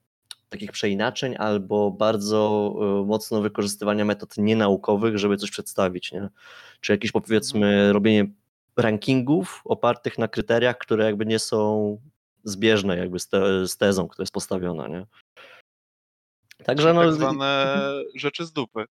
[0.50, 6.30] takich przeinaczeń albo bardzo e, mocno wykorzystywania metod nienaukowych, żeby coś przedstawić, nie?
[6.82, 8.26] Czy jakieś powiedzmy robienie
[8.78, 11.98] rankingów opartych na kryteriach, które jakby nie są
[12.44, 15.06] zbieżne jakby z, te, z tezą, która jest postawiona, nie?
[16.64, 17.76] Także no, tak zwane
[18.16, 18.86] rzeczy z dupy.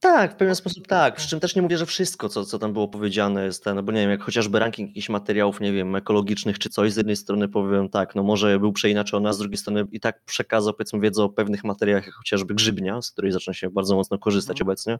[0.00, 1.16] Tak, w pewien sposób tak.
[1.16, 3.82] Przy czym też nie mówię, że wszystko, co, co tam było powiedziane, jest ten, no
[3.82, 7.16] bo nie wiem, jak chociażby ranking jakichś materiałów, nie wiem, ekologicznych czy coś, z jednej
[7.16, 11.00] strony powiem tak, no może był przeinaczony, a z drugiej strony i tak przekazał, powiedzmy,
[11.00, 14.68] wiedzę o pewnych materiałach, jak chociażby grzybnia, z której zaczyna się bardzo mocno korzystać Mhm.
[14.68, 14.98] obecnie,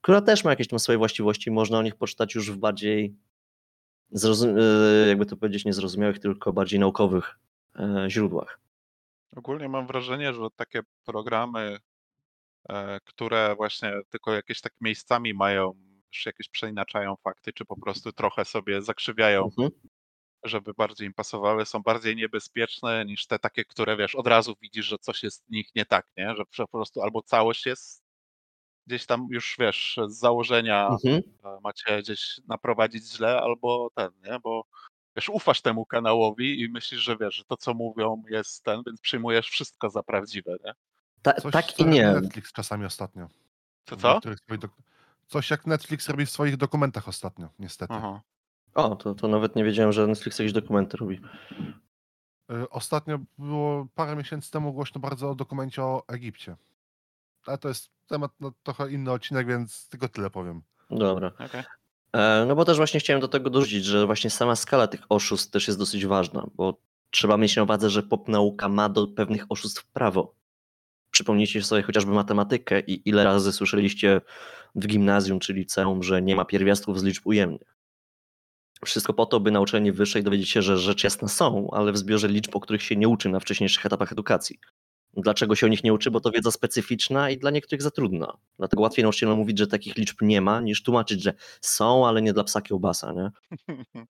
[0.00, 3.14] która też ma jakieś tam swoje właściwości, można o nich poczytać już w bardziej,
[4.14, 7.38] e, jakby to powiedzieć, niezrozumiałych, tylko bardziej naukowych
[7.78, 8.60] e, źródłach.
[9.36, 11.78] Ogólnie mam wrażenie, że takie programy,
[13.04, 15.74] które właśnie tylko jakieś tak miejscami mają,
[16.10, 19.70] czy jakieś przeinaczają fakty, czy po prostu trochę sobie zakrzywiają, Mhm.
[20.44, 24.86] żeby bardziej im pasowały, są bardziej niebezpieczne niż te takie, które wiesz, od razu widzisz,
[24.86, 26.34] że coś jest w nich nie tak, nie?
[26.36, 28.02] Że po prostu albo całość jest
[28.86, 31.22] gdzieś tam już wiesz, z założenia Mhm.
[31.44, 34.38] e, macie gdzieś naprowadzić źle, albo ten, nie?
[34.40, 34.64] Bo
[35.16, 39.00] wiesz, ufasz temu kanałowi i myślisz, że wiesz, że to co mówią jest ten, więc
[39.00, 40.72] przyjmujesz wszystko za prawdziwe, nie?
[41.34, 42.12] Ta, Coś, tak co i nie.
[42.12, 43.28] Netflix czasami ostatnio.
[43.84, 43.96] Co?
[44.20, 44.82] swoich dok-
[45.26, 47.94] Coś jak Netflix robi w swoich dokumentach ostatnio, niestety.
[47.94, 48.20] Aha.
[48.74, 51.20] O, to, to nawet nie wiedziałem, że Netflix jakieś dokumenty robi.
[52.52, 56.56] Y, Ostatnio było parę miesięcy temu głośno bardzo o dokumencie o Egipcie.
[57.46, 60.62] Ale to jest temat no, trochę inny odcinek, więc tylko tyle powiem.
[60.90, 61.32] Dobra.
[61.38, 61.62] Okej.
[62.12, 65.50] E, No bo też właśnie chciałem do tego dorzucić, że właśnie sama skala tych oszustw
[65.50, 66.74] też jest dosyć ważna, bo
[67.10, 70.34] trzeba mieć na uwadze, że pop nauka ma do pewnych oszustw prawo.
[71.16, 74.20] Przypomnijcie sobie chociażby matematykę i ile razy słyszeliście
[74.74, 77.76] w gimnazjum czy liceum, że nie ma pierwiastków z liczb ujemnych.
[78.84, 81.98] Wszystko po to, by na uczelni wyższej dowiedzieć się, że rzecz jasna są, ale w
[81.98, 84.58] zbiorze liczb, o których się nie uczy na wcześniejszych etapach edukacji.
[85.14, 86.10] Dlaczego się o nich nie uczy?
[86.10, 88.36] Bo to wiedza specyficzna i dla niektórych za trudna.
[88.58, 92.32] Dlatego łatwiej nauczycielom mówić, że takich liczb nie ma, niż tłumaczyć, że są, ale nie
[92.32, 93.30] dla psa kiełbasa, nie?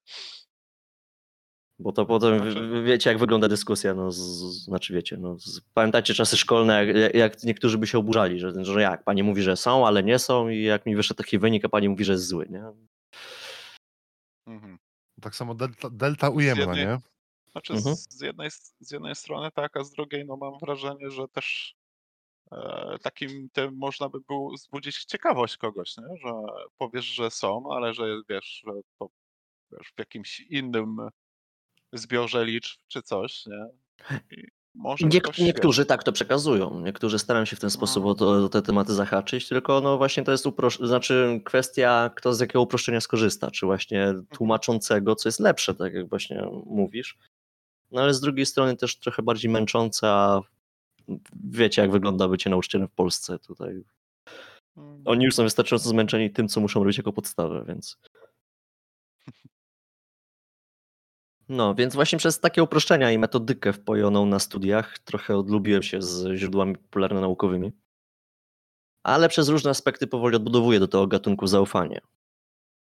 [1.78, 5.60] Bo to potem, Znaczy- wiecie jak wygląda dyskusja, no, z, z- znaczy wiecie, no, z,
[5.74, 9.56] pamiętacie czasy szkolne, jak, jak niektórzy by się oburzali, że, że jak, pani mówi, że
[9.56, 12.26] są, ale nie są i jak mi wyszedł taki wynik, a pani mówi, że jest
[12.26, 12.64] zły, nie?
[14.46, 14.78] Mhm.
[15.20, 16.98] Tak samo delta, delta ujemna, jednej- nie?
[17.52, 17.96] Znaczy Mhm.
[17.96, 21.74] z, jednej, z jednej strony tak, a z drugiej no mam wrażenie, że też
[22.52, 26.04] e, takim tym można by było wzbudzić ciekawość kogoś, nie?
[26.24, 26.32] że
[26.78, 29.08] powiesz, że są, ale że wiesz, że to
[29.72, 30.96] wiesz, w jakimś innym
[31.92, 33.66] zbiorze liczb czy coś, nie?
[35.00, 38.10] Niek- niektórzy tak to przekazują, niektórzy starają się w ten sposób No.
[38.10, 42.34] o, to, o te tematy zahaczyć, tylko no właśnie to jest uprosz- znaczy kwestia, kto
[42.34, 47.18] z jakiego uproszczenia skorzysta, czy właśnie tłumaczącego, co jest lepsze, tak jak właśnie mówisz.
[47.90, 50.40] No ale z drugiej strony też trochę bardziej męcząca.
[51.44, 53.84] Wiecie, jak wygląda bycie nauczycielem w Polsce tutaj.
[54.76, 57.98] mm, Oni już są wystarczająco zmęczeni tym, co muszą robić jako podstawę, więc.
[61.48, 66.36] No, więc właśnie przez takie uproszczenia i metodykę wpojoną na studiach trochę odlubiłem się z
[66.36, 67.72] źródłami popularno-naukowymi.
[69.02, 72.00] Ale przez różne aspekty powoli odbudowuję do tego gatunku zaufanie.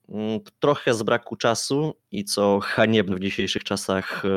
[0.09, 4.29] Mm, Trochę z braku czasu i co haniebne w dzisiejszych czasach, e,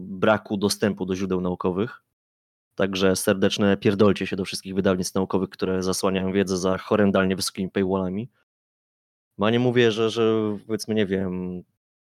[0.00, 2.02] braku dostępu do źródeł naukowych.
[2.74, 8.30] Także serdeczne pierdolcie się do wszystkich wydawnictw naukowych, które zasłaniają wiedzę za horrendalnie wysokimi paywallami.
[9.38, 11.62] Ja nie mówię, że, że powiedzmy, nie wiem,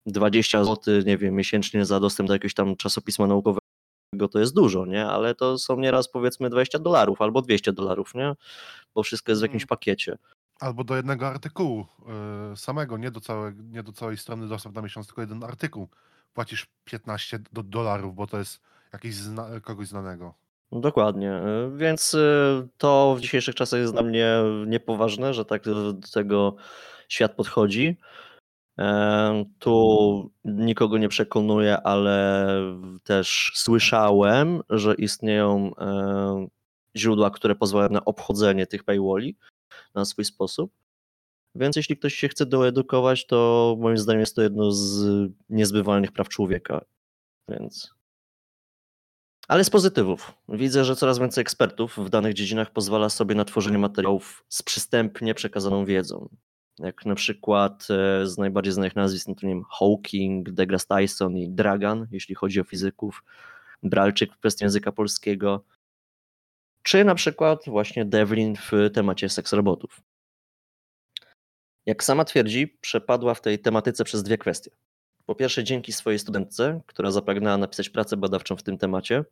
[0.06, 3.60] 20 zł, nie wiem, miesięcznie za dostęp do jakiegoś tam czasopisma naukowego
[4.30, 5.06] to jest dużo, nie?
[5.06, 8.32] Ale to są nieraz powiedzmy 20 dolarów albo 200 dolarów, nie?
[8.94, 9.68] Bo wszystko jest w jakimś Mhm.
[9.68, 10.18] pakiecie.
[10.60, 11.86] Albo do jednego artykułu
[12.52, 15.88] y, samego, nie do, całe, nie do całej strony dostęp na miesiąc, tylko jeden artykuł.
[16.32, 18.60] Płacisz 15 do, dolarów, bo to jest
[18.92, 20.34] jakiś zna, kogoś znanego.
[20.72, 24.36] Dokładnie, y, więc y, to w dzisiejszych czasach jest dla mnie
[24.66, 26.56] niepoważne, że tak do tego
[27.08, 27.96] świat podchodzi.
[29.58, 32.46] Tu nikogo nie przekonuję, ale
[33.04, 35.72] też słyszałem, że istnieją
[36.96, 39.36] źródła, które pozwalają na obchodzenie tych paywalli
[39.94, 40.72] na swój sposób.
[41.54, 45.04] Więc jeśli ktoś się chce doedukować, to moim zdaniem jest to jedno z
[45.48, 46.84] niezbywalnych praw człowieka.
[47.48, 47.94] Więc
[49.48, 50.32] ale z pozytywów.
[50.48, 55.34] Widzę, że coraz więcej ekspertów w danych dziedzinach pozwala sobie na tworzenie materiałów z przystępnie
[55.34, 56.28] przekazaną wiedzą.
[56.82, 59.46] Jak na przykład e, z najbardziej znanych nazwisk, no to
[59.78, 63.24] Hawking, Degrasse Tyson i Dragan, jeśli chodzi o fizyków,
[63.82, 65.64] Bralczyk w kwestii języka polskiego,
[66.82, 70.00] czy na przykład właśnie Devlin w temacie seks robotów.
[71.86, 74.70] Jak sama twierdzi, przepadła w tej tematyce przez dwie kwestie.
[75.26, 79.24] Po pierwsze, dzięki swojej studentce, która zapragnęła napisać pracę badawczą w tym temacie.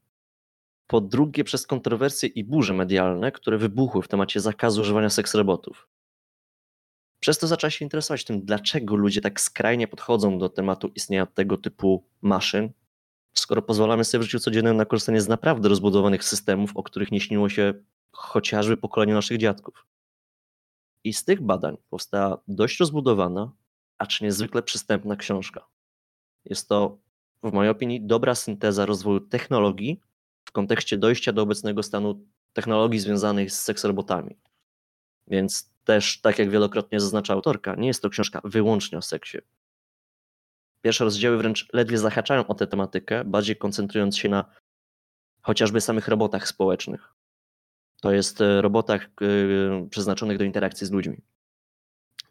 [0.87, 5.89] Po drugie, przez kontrowersje i burze medialne, które wybuchły w temacie zakazu używania seks robotów.
[7.21, 11.57] Przez to zaczęła się interesować tym, dlaczego ludzie tak skrajnie podchodzą do tematu istnienia tego
[11.57, 12.73] typu maszyn,
[13.35, 17.21] skoro pozwalamy sobie w życiu codziennym na korzystanie z naprawdę rozbudowanych systemów, o których nie
[17.21, 17.75] śniło się
[18.13, 19.87] chociażby pokoleniu naszych dziadków.
[21.05, 23.53] I z tych badań powstała dość rozbudowana,
[23.99, 25.67] acz niezwykle przystępna książka.
[26.45, 26.99] Jest to,
[27.43, 30.01] w mojej opinii, dobra synteza rozwoju technologii
[30.45, 34.37] w kontekście dojścia do obecnego stanu technologii związanych z seksrobotami.
[35.27, 39.39] Więc też, tak jak wielokrotnie zaznacza autorka, nie jest to książka wyłącznie o seksie.
[40.83, 44.45] Pierwsze rozdziały wręcz ledwie zahaczają o tę tematykę, bardziej koncentrując się na
[45.43, 47.15] chociażby samych robotach społecznych.
[48.01, 51.21] To jest e, robotach e, przeznaczonych do interakcji z ludźmi.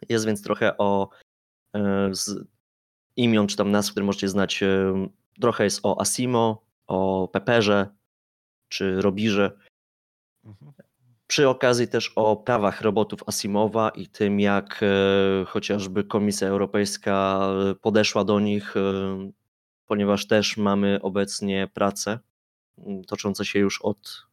[0.10, 1.10] Jest więc trochę o
[1.76, 2.48] e, z
[3.16, 4.64] imion czy tam nazw, które możecie znać.
[5.42, 7.96] Trochę jest o Asimo, o Pepperze
[8.70, 9.60] czy Robirze.
[10.46, 10.74] Mhm.
[11.28, 17.40] Przy okazji też o prawach robotów Asimowa i tym, jak e, chociażby Komisja Europejska
[17.72, 18.82] e, podeszła do nich, e,
[19.86, 22.20] ponieważ też mamy obecnie prace
[22.78, 24.28] m, toczące się już od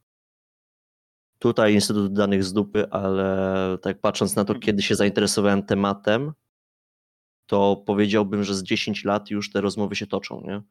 [1.39, 3.39] tutaj Instytut Danych z Dupy, ale
[3.83, 6.33] tak patrząc na to, kiedy się zainteresowałem tematem,
[7.47, 10.63] to powiedziałbym, że z 10 lat już te rozmowy się toczą, nie?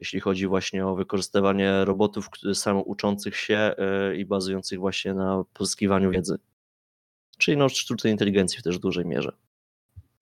[0.00, 6.38] Jeśli chodzi właśnie o wykorzystywanie robotów samouczących się e, i bazujących właśnie na pozyskiwaniu wiedzy.
[7.38, 9.32] Czyli no, sztucznej inteligencji w też dużej mierze.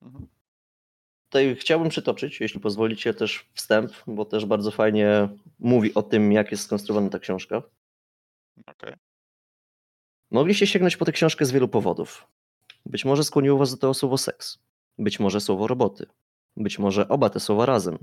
[0.02, 0.26] Mhm.
[1.28, 6.50] Tutaj chciałbym przytoczyć, jeśli pozwolicie, też wstęp, bo też bardzo fajnie mówi o tym, jak
[6.50, 7.62] jest skonstruowana ta książka.
[8.66, 8.94] Okej.
[10.30, 12.26] Mogliście sięgnąć po tę książkę z wielu powodów.
[12.86, 14.58] Być może skłoniło was do tego słowo seks.
[14.98, 16.06] Być może słowo roboty.
[16.56, 17.98] Być może oba te słowa razem.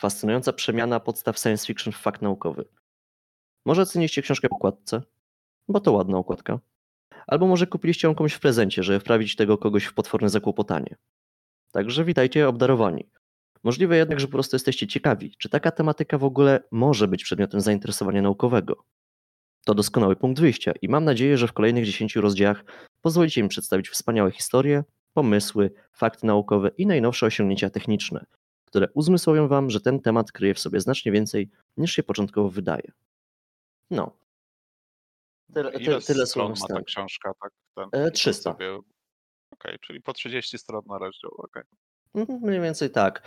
[0.00, 2.64] Fascynująca przemiana podstaw science fiction w fakt naukowy.
[3.66, 5.02] Może ceniliście książkę po okładce,
[5.68, 6.58] bo to ładna okładka.
[7.26, 10.96] Albo może kupiliście ją komuś w prezencie, żeby wprawić tego kogoś w potworne zakłopotanie.
[11.72, 13.10] Także witajcie obdarowani.
[13.64, 17.60] Możliwe jednak, że po prostu jesteście ciekawi, czy taka tematyka w ogóle może być przedmiotem
[17.60, 18.84] zainteresowania naukowego.
[19.64, 22.64] To doskonały punkt wyjścia i mam nadzieję, że w kolejnych 10 rozdziałach
[23.00, 28.24] pozwolicie mi przedstawić wspaniałe historie, pomysły, fakty naukowe i najnowsze osiągnięcia techniczne,
[28.70, 32.92] które uzmysłowią Wam, że ten temat kryje w sobie znacznie więcej niż się początkowo wydaje.
[33.90, 34.16] No.
[35.54, 37.32] Tyle, Ile ty, tyle stron słów ma ta książka?
[37.42, 38.52] Tak, ten, E, tak 300.
[38.52, 38.78] sobie-
[39.52, 41.30] Okej, czyli po 30 stron na rozdział.
[41.38, 41.62] okej.
[42.14, 43.22] Mhm, Mniej więcej tak.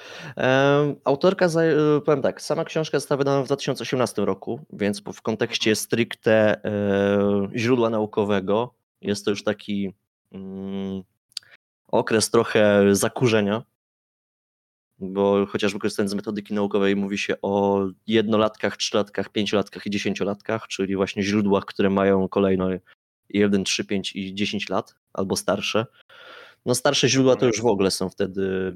[1.03, 6.63] Autorka, e, powiem tak, sama książka została wydana w 2018 roku, więc w kontekście stricte
[6.65, 9.93] e, źródła naukowego jest to już taki
[10.31, 11.03] mm,
[11.87, 13.63] okres trochę zakurzenia,
[14.99, 20.95] bo chociażby korzystając z metodyki naukowej mówi się o jednolatkach, trzylatkach, pięciolatkach i dziesięciolatkach, czyli
[20.95, 22.67] właśnie źródłach, które mają kolejno
[23.29, 25.85] 1, 3, 5 i 10 lat albo starsze.
[26.65, 28.73] No starsze źródła to już w ogóle są wtedy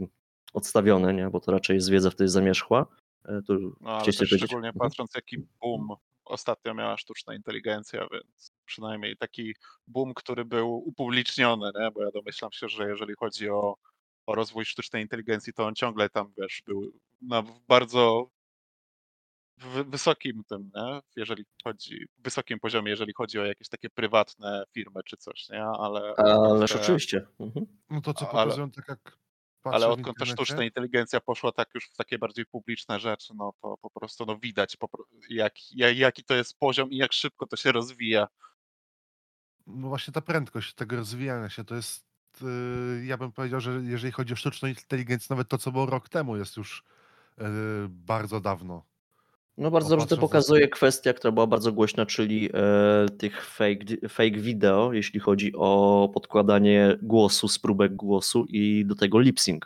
[0.54, 1.30] odstawione, nie?
[1.30, 2.86] bo to raczej jest wiedza wtedy zamierzchła.
[3.26, 4.50] E, Tu No ale chcieliście też powiedzieć?
[4.50, 4.80] szczególnie Mhm.
[4.90, 5.88] patrząc jaki boom
[6.26, 9.54] ostatnio miała sztuczna inteligencja, więc przynajmniej taki
[9.88, 11.92] boom, który był upubliczniony, nie?
[11.92, 13.76] bo ja domyślam się, że jeżeli chodzi o,
[14.28, 18.30] o rozwój sztucznej inteligencji, to on ciągle tam, wiesz, był na bardzo
[19.58, 21.00] wy- wysokim tym, nie?
[21.16, 25.64] jeżeli chodzi, wysokim poziomie, jeżeli chodzi o jakieś takie prywatne firmy czy coś, nie?
[25.64, 27.28] Ale, Ależ te- oczywiście.
[27.40, 27.66] Mhm.
[27.90, 29.18] No to co Ale- pokazują, tak jak
[29.64, 33.78] ale odkąd ta sztuczna inteligencja poszła tak już w takie bardziej publiczne rzeczy, no to
[33.82, 34.78] po prostu no widać,
[35.30, 38.28] jak, ja- jaki to jest poziom i jak szybko to się rozwija.
[39.68, 42.07] no właśnie ta prędkość tego rozwijania się to jest,
[42.42, 46.10] yy, ja bym powiedział, że jeżeli chodzi o sztuczną inteligencję, nawet to, co było rok
[46.10, 46.84] temu, jest już
[47.38, 47.46] yy,
[47.90, 48.84] bardzo dawno.
[49.58, 54.40] No bardzo dobrze to pokazuje kwestia, która była bardzo głośna, czyli e, tych fake, fake
[54.40, 59.66] video, jeśli chodzi o podkładanie głosu, spróbek głosu i do tego lip sync.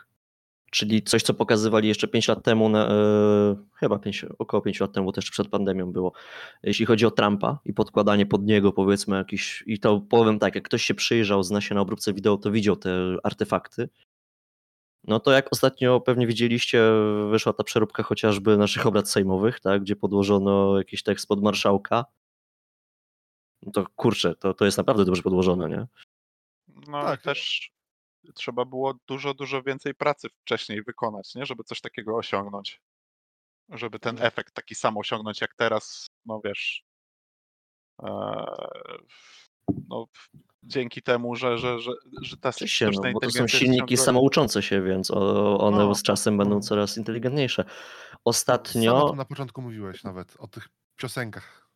[0.72, 4.92] Czyli coś, co pokazywali jeszcze 5 lat temu, na, e, chyba 5, około 5 lat
[4.92, 6.12] temu, bo też przed pandemią było,
[6.62, 10.64] jeśli chodzi o Trumpa i podkładanie pod niego powiedzmy jakiś, i to powiem tak, jak
[10.64, 13.88] ktoś się przyjrzał, zna się na obróbce wideo, to widział te artefakty.
[15.04, 16.82] No to jak ostatnio pewnie widzieliście,
[17.30, 22.04] wyszła ta przeróbka chociażby naszych obrad sejmowych, tak, gdzie podłożono jakiś tekst pod marszałka.
[23.62, 25.86] No to kurczę, to, to jest naprawdę dobrze podłożone, nie?
[26.88, 27.22] No Tak.
[27.22, 27.72] też
[28.34, 31.46] trzeba było dużo, dużo więcej pracy wcześniej wykonać, nie?
[31.46, 32.80] Żeby coś takiego osiągnąć.
[33.68, 34.28] Żeby ten Mhm.
[34.28, 36.84] efekt taki sam osiągnąć jak teraz, no wiesz.
[38.02, 38.44] e,
[39.88, 40.06] no,
[40.62, 43.96] dzięki temu, że, że, że, że ta Oczywiście, sztuczna no, bo to są silniki ciągle-
[43.96, 47.64] samouczące się, więc o- one No, z czasem będą coraz inteligentniejsze.
[47.64, 47.70] Sam
[48.14, 49.08] o Ostatnio...
[49.08, 51.68] tym na początku mówiłeś nawet, o tych piosenkach.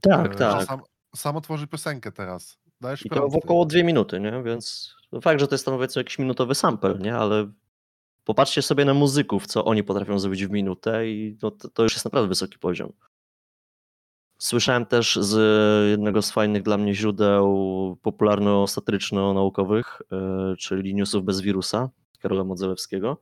[0.00, 0.64] Tak, Yy, tak.
[0.64, 0.80] Sam,
[1.16, 2.58] sam otworzy piosenkę teraz.
[2.80, 4.42] Dajesz I to w około dwie minuty, nie?
[4.42, 7.16] Więc fakt, że to jest tam powiedzmy jakiś minutowy sample, nie?
[7.16, 7.52] Ale
[8.24, 11.92] popatrzcie sobie na muzyków, co oni potrafią zrobić w minutę i no, to, to już
[11.92, 12.92] jest naprawdę wysoki poziom.
[14.38, 17.46] Słyszałem też z jednego z fajnych dla mnie źródeł
[18.02, 23.20] popularno-satyryczno-naukowych, e, czyli Newsów bez wirusa Karola Modzelewskiego,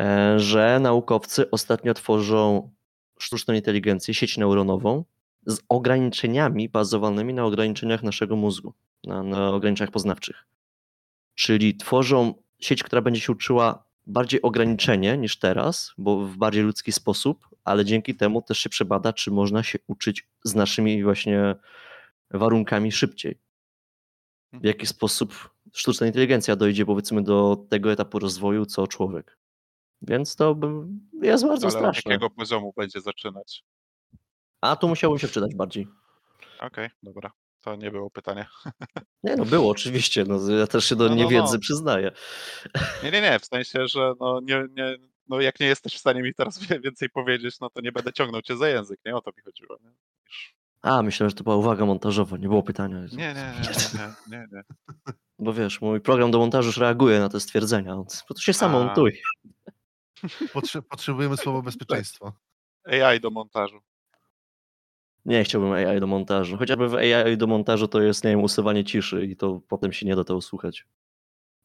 [0.00, 2.70] e, że naukowcy ostatnio tworzą
[3.18, 5.04] sztuczną inteligencję, sieć neuronową
[5.46, 10.46] z ograniczeniami bazowanymi na ograniczeniach naszego mózgu, na, na ograniczeniach poznawczych.
[11.34, 16.92] Czyli tworzą sieć, która będzie się uczyła bardziej ograniczenie niż teraz, bo w bardziej ludzki
[16.92, 21.54] sposób, ale dzięki temu też się przebada, czy można się uczyć z naszymi właśnie
[22.30, 23.38] warunkami szybciej.
[24.52, 29.38] W jaki sposób sztuczna inteligencja dojdzie powiedzmy do tego etapu rozwoju, co człowiek.
[30.02, 30.56] Więc to
[31.22, 32.12] jest bardzo Ale straszne.
[32.12, 33.64] jakiego poziomu będzie zaczynać?
[34.60, 35.86] A tu musiałbym się wczytać bardziej.
[36.60, 37.30] Okej, dobra.
[37.64, 38.46] To nie było pytanie.
[39.22, 40.24] Nie no, było oczywiście.
[40.28, 41.58] No, ja też się do No, no, niewiedzy no.
[41.58, 42.10] przyznaję.
[43.02, 44.96] Nie, nie, nie, w sensie, że no, nie, nie,
[45.28, 48.42] no jak nie jesteś w stanie mi teraz więcej powiedzieć, no to nie będę ciągnął
[48.42, 49.76] cię za język, nie o to mi chodziło.
[49.84, 49.90] Nie,
[50.82, 52.98] A, myślałem, że to była uwaga montażowa, nie było pytania.
[53.00, 54.62] nie, nie, nie, nie, nie, nie.
[55.38, 57.96] Bo wiesz, mój program do montażu już reaguje na te stwierdzenia.
[57.96, 58.94] Bo to się samo.
[60.54, 62.32] Potrze- potrzebujemy słowa bezpieczeństwa.
[62.84, 63.80] AI do montażu.
[65.24, 66.56] Nie chciałbym AI do montażu.
[66.56, 70.06] Chociażby w AI do montażu to jest, nie wiem, usuwanie ciszy i to potem się
[70.06, 70.86] nie da tego słuchać.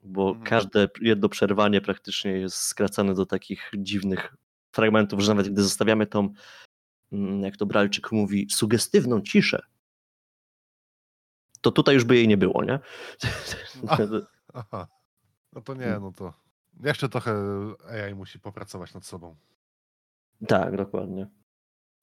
[0.04, 0.46] Bo Mhm.
[0.46, 4.36] każde jedno przerwanie praktycznie jest skracane do takich dziwnych
[4.72, 6.34] fragmentów, że nawet gdy zostawiamy tą,
[7.12, 9.62] mm, jak to Bralczyk mówi, sugestywną ciszę,
[11.62, 12.80] to tutaj już by jej nie było, nie?
[13.88, 13.98] A.
[14.54, 14.88] Aha.
[15.54, 16.34] No to nie, no to
[16.84, 17.34] Jeszcze trochę
[17.92, 19.36] AI musi popracować nad sobą.
[20.48, 21.28] Tak, dokładnie.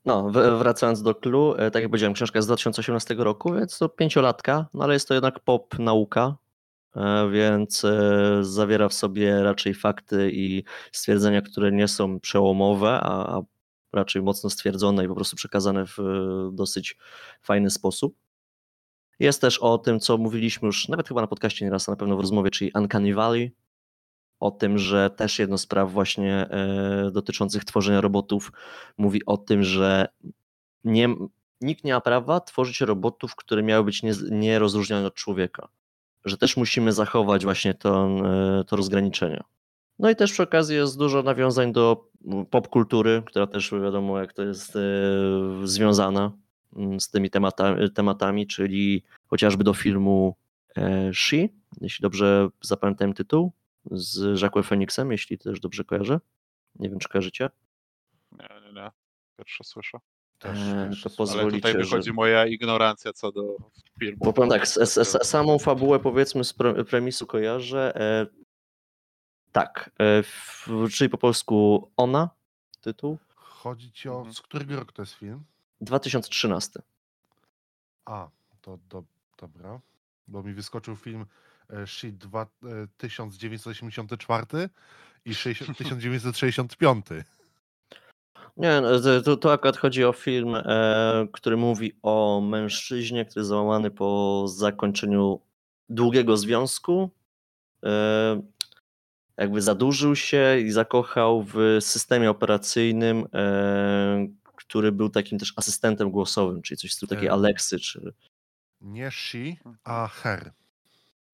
[0.06, 4.84] No, wracając do Clue, tak jak powiedziałem, książka z 2018 roku, więc to pięciolatka, no
[4.84, 6.36] ale jest to jednak pop nauka,
[6.96, 13.36] e, więc e, zawiera w sobie raczej fakty i stwierdzenia, które nie są przełomowe, a
[13.36, 13.42] a
[13.92, 16.02] raczej mocno stwierdzone i po prostu przekazane w e,
[16.52, 16.96] dosyć
[17.42, 18.16] fajny sposób.
[19.18, 22.16] Jest też o tym, co mówiliśmy już nawet chyba na podcaście nieraz, a na pewno
[22.16, 23.52] w rozmowie, czyli Uncanny Valley,
[24.40, 28.52] o tym, że też jedno z praw właśnie e, dotyczących tworzenia robotów
[28.98, 30.08] mówi o tym, że
[30.84, 31.08] nie,
[31.60, 35.68] nikt nie ma prawa tworzyć robotów, które miały być nie, nierozróżnione od człowieka.
[36.24, 38.08] Że też musimy zachować właśnie to,
[38.60, 39.42] e, to rozgraniczenie.
[39.98, 42.10] No i też przy okazji jest dużo nawiązań do
[42.50, 44.80] popkultury, która też wiadomo jak to jest e,
[45.64, 46.32] związana
[46.76, 50.36] mm, z tymi tematami, tematami, czyli chociażby do filmu
[51.12, 51.48] She,
[51.80, 53.52] jeśli dobrze zapamiętałem tytuł,
[53.90, 56.20] z Jacquem Phoenixem, jeśli też dobrze kojarzę.
[56.74, 57.50] Nie wiem, czy kojarzycie.
[58.32, 58.90] Nie, nie, nie.
[59.36, 59.98] Pierwsze słyszę.
[60.38, 63.56] Też, też to jest- poz- Ale tutaj Pozwolicie, wychodzi że- moja ignorancja co do
[63.98, 64.18] filmu.
[64.24, 67.92] Bo powiem tak, s- s- s- samą fabułę powiedzmy z pre- premisu kojarzę.
[68.00, 68.26] E,
[69.52, 72.30] tak, e, w, czyli po polsku Ona,
[72.80, 74.16] tytuł, Chodzi ci o...
[74.16, 74.34] Mhm.
[74.34, 75.44] Z którego roku to jest film?
[75.80, 76.82] 2013.
[78.04, 78.28] A,
[78.60, 79.04] to do,
[79.38, 79.80] dobra.
[80.28, 81.26] Bo mi wyskoczył film e,
[81.86, 84.68] Shit dwa- e, 1984
[85.24, 87.06] i 60, 1965.
[88.56, 93.48] Nie, no, to- to, akurat chodzi o film, e, który mówi o mężczyźnie, który jest
[93.48, 95.40] załamany po zakończeniu
[95.88, 97.10] długiego związku.
[97.84, 98.42] E,
[99.36, 106.62] jakby zadłużył się i zakochał w systemie operacyjnym, e, który był takim też asystentem głosowym,
[106.62, 107.34] czyli coś w stylu takiej Em.
[107.34, 108.12] Alexy, czy...
[108.80, 109.76] Nie she, Mhm.
[109.84, 110.52] a her.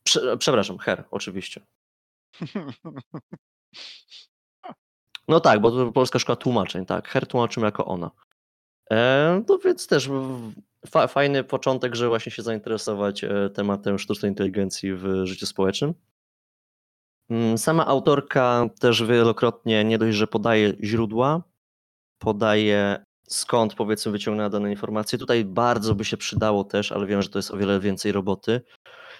[0.02, 1.60] Prze, przepraszam, Her, oczywiście.
[5.28, 7.08] No tak, bo to polska szkoła tłumaczeń, tak.
[7.08, 8.10] Her tłumaczymy jako ona.
[8.90, 10.10] E, no więc też
[10.86, 15.94] fa, fajny początek, że właśnie się zainteresować e, tematem sztucznej inteligencji w życiu społecznym.
[17.30, 21.42] Mm, Sama autorka też wielokrotnie nie dość, że podaje źródła,
[22.18, 25.18] podaje skąd powiedzmy wyciągnęła dane informacje.
[25.18, 28.60] Tutaj bardzo by się przydało też, ale wiem, że to jest o wiele więcej roboty.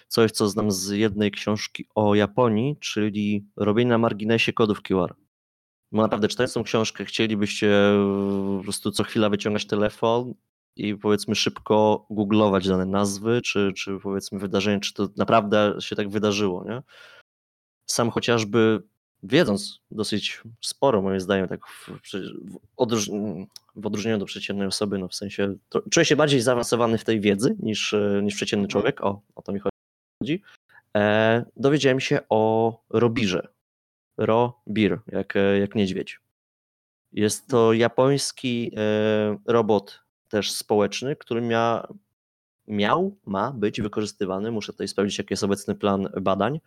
[0.08, 5.14] Coś, co znam z jednej książki o Japonii, czyli robienie na marginesie kodów QR.
[5.92, 10.34] Bo naprawdę czytając tą książkę chcielibyście e, po prostu co chwila wyciągać telefon
[10.76, 16.10] i powiedzmy szybko googlować dane nazwy, czy, czy powiedzmy wydarzenie, czy to naprawdę się tak
[16.10, 16.82] wydarzyło, nie?
[17.86, 18.82] Sam chociażby
[19.22, 23.10] wiedząc dosyć sporo, moim zdaniem, tak w, w, odróż,
[23.76, 27.20] w odróżnieniu do przeciętnej osoby, no w sensie, to, czuję się bardziej zaawansowany w tej
[27.20, 29.71] wiedzy niż, e, niż przeciętny człowiek, o, o to mi chodzi.
[30.96, 33.48] E, dowiedziałem się o Robirze.
[34.16, 36.20] Robir, jak, e, jak niedźwiedź.
[37.12, 41.86] Jest to japoński e, robot też społeczny, który mia,
[42.66, 46.60] miał, ma być wykorzystywany, muszę tutaj sprawdzić, jaki jest obecny plan badań,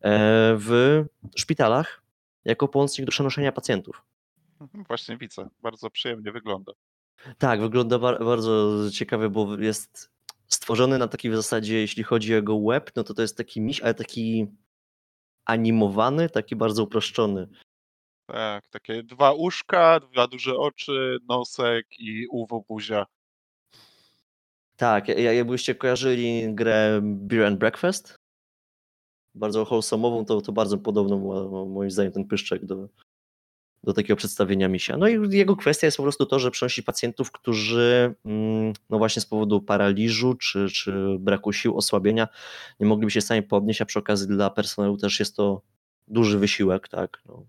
[0.00, 1.04] e, w
[1.36, 2.02] szpitalach
[2.44, 4.02] jako pomocnik do przenoszenia pacjentów.
[4.60, 5.48] Mhm, Właśnie widzę.
[5.62, 6.72] Bardzo przyjemnie wygląda.
[7.38, 10.10] Tak, wygląda bar- bardzo ciekawie, bo jest
[10.54, 13.80] stworzony na takiej zasadzie, jeśli chodzi o jego web, no to to jest taki miś,
[13.80, 14.46] ale taki
[15.44, 17.48] animowany, taki bardzo uproszczony.
[18.26, 23.06] Tak, takie dwa uszka, dwa duże oczy, nosek i uwo buzia.
[24.76, 28.16] Tak, ja- jakbyście kojarzyli grę Beer and Breakfast,
[29.34, 32.88] bardzo wholesome'ową, to, to bardzo podobną ma- moim zdaniem ten pyszczek do,
[33.84, 34.96] do takiego przedstawienia misia.
[34.96, 39.22] No i jego kwestia jest po prostu to, że przenosi pacjentów, którzy mm, no właśnie
[39.22, 42.28] z powodu paraliżu czy, czy braku sił, osłabienia
[42.80, 45.62] nie mogliby się sami podnieść, a przy okazji dla personelu też jest to
[46.08, 47.22] duży wysiłek, tak.
[47.26, 47.46] No,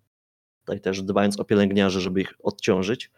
[0.60, 3.12] tutaj też dbając o pielęgniarzy, żeby ich odciążyć.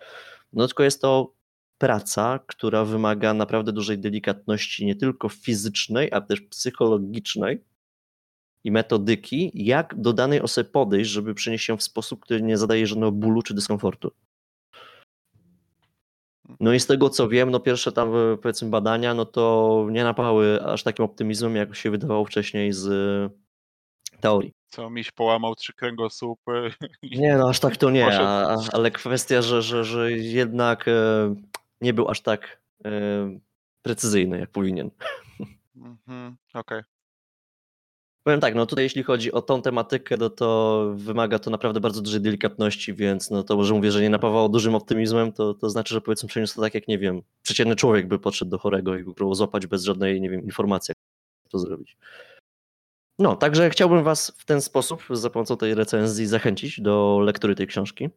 [0.53, 1.33] No tylko jest to
[1.77, 7.63] praca, która wymaga naprawdę dużej delikatności, nie tylko fizycznej, a też psychologicznej
[8.63, 12.87] i metodyki, jak do danej osoby podejść, żeby przynieść ją w sposób, który nie zadaje
[12.87, 14.11] żadnego bólu czy dyskomfortu.
[16.59, 20.03] No i z tego co wiem, no pierwsze tam e, powiedzmy badania, no to nie
[20.03, 23.29] napały aż takim optymizmem, jak się wydawało wcześniej z e,
[24.19, 24.53] teorii.
[24.67, 26.71] Co miś połamał trzy kręgosłupy.
[27.03, 31.35] Nie, no aż tak to nie, a, ale kwestia, że, że, że jednak e,
[31.81, 32.89] nie był aż tak e,
[33.81, 34.91] precyzyjny, jak powinien.
[35.75, 36.81] Mhm, Okej.
[38.23, 42.01] Powiem tak, no tutaj jeśli chodzi o tą tematykę, no to wymaga to naprawdę bardzo
[42.01, 45.93] dużej delikatności, więc no to, że mówię, że nie napawało dużym optymizmem, to, to znaczy,
[45.93, 49.03] że powiedzmy przeniósł to tak jak, nie wiem, przeciętny człowiek by podszedł do chorego i
[49.03, 51.97] próbował złapać bez żadnej, nie wiem, informacji, jak to zrobić.
[53.19, 57.67] No, także chciałbym Was w ten sposób, za pomocą tej recenzji, zachęcić do lektury tej
[57.67, 58.09] książki.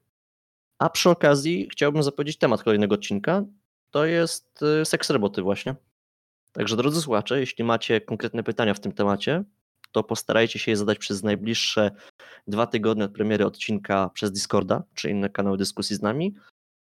[0.78, 3.44] A przy okazji chciałbym zapowiedzieć temat kolejnego odcinka.
[3.90, 5.74] To jest y, seks roboty właśnie.
[6.52, 9.44] Także drodzy słuchacze, jeśli macie konkretne pytania w tym temacie,
[9.96, 11.90] to postarajcie się je zadać przez najbliższe
[12.46, 16.34] dwa tygodnie od premiery odcinka przez Discorda, czy inne kanały dyskusji z nami,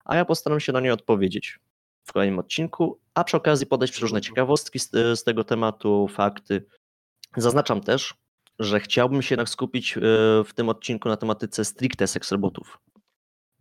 [0.05, 1.59] a ja postaram się na nie odpowiedzieć
[2.03, 6.66] w kolejnym odcinku, a przy okazji podać różne ciekawostki z, z tego tematu, fakty.
[7.38, 8.14] Zaznaczam też,
[8.59, 10.01] że chciałbym się jednak skupić y,
[10.45, 12.80] w tym odcinku na tematyce stricte seks robotów.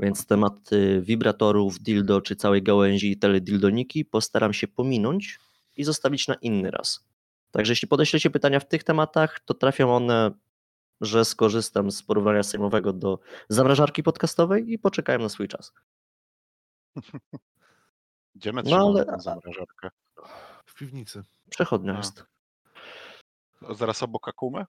[0.00, 5.38] Więc tematy wibratorów, dildo czy całej gałęzi teledildoniki postaram się pominąć
[5.76, 7.09] i zostawić na inny raz.
[7.50, 10.30] Także jeśli podeślecie pytania w tych tematach, to trafią one,
[11.00, 15.72] że skorzystam z porównania sejmowego do zamrażarki podcastowej i poczekają na swój czas.
[18.34, 19.90] Gdzie my No, ale- zamrażarkę?
[20.66, 21.24] W piwnicy.
[21.50, 21.96] Przechodnia A.
[21.96, 22.24] jest.
[23.70, 24.64] Zaraz obok Akumy?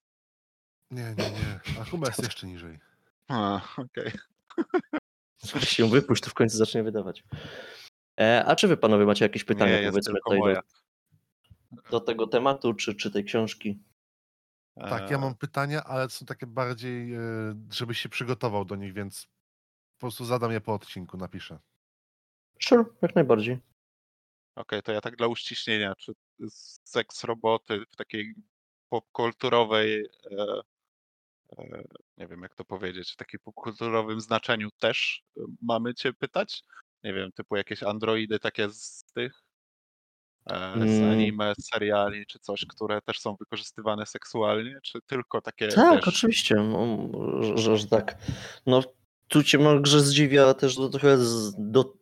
[0.91, 1.59] Nie, nie, nie.
[1.81, 2.79] A Kuma jest jeszcze niżej.
[3.27, 4.11] A, okej.
[5.53, 7.23] Weź się wypuść, to w końcu zacznie wydawać.
[8.19, 10.61] E, a czy wy panowie macie jakieś pytania, Nie, jest powiedzmy tylko tutaj do, moja.
[11.91, 13.83] Do tego tematu, czy, czy tej książki?
[14.75, 17.19] Tak, ja E, mam pytania, ale są takie bardziej, e,
[17.71, 19.27] żebyś się przygotował do nich, więc
[19.97, 21.59] po prostu zadam je po odcinku, napiszę.
[22.59, 23.59] Sure, jak najbardziej.
[24.55, 26.13] Okej, to ja tak dla uściśnienia, czy
[26.83, 28.35] seks roboty w takiej
[28.89, 30.61] popkulturowej, e,
[31.57, 31.83] e,
[32.17, 36.63] nie wiem jak to powiedzieć, w takim popkulturowym znaczeniu też e, mamy cię pytać?
[37.03, 39.43] Nie wiem, typu jakieś androidy takie z tych,
[40.47, 41.11] z Mm.
[41.11, 46.07] anime, z seriali, czy coś, które też są wykorzystywane seksualnie, czy tylko takie, Tak, wiesz,
[46.07, 47.09] oczywiście, no,
[47.57, 48.17] że, że, tak.
[48.65, 48.81] No
[49.27, 51.93] tu cię może zdziwia, ale też do, trochę z, do,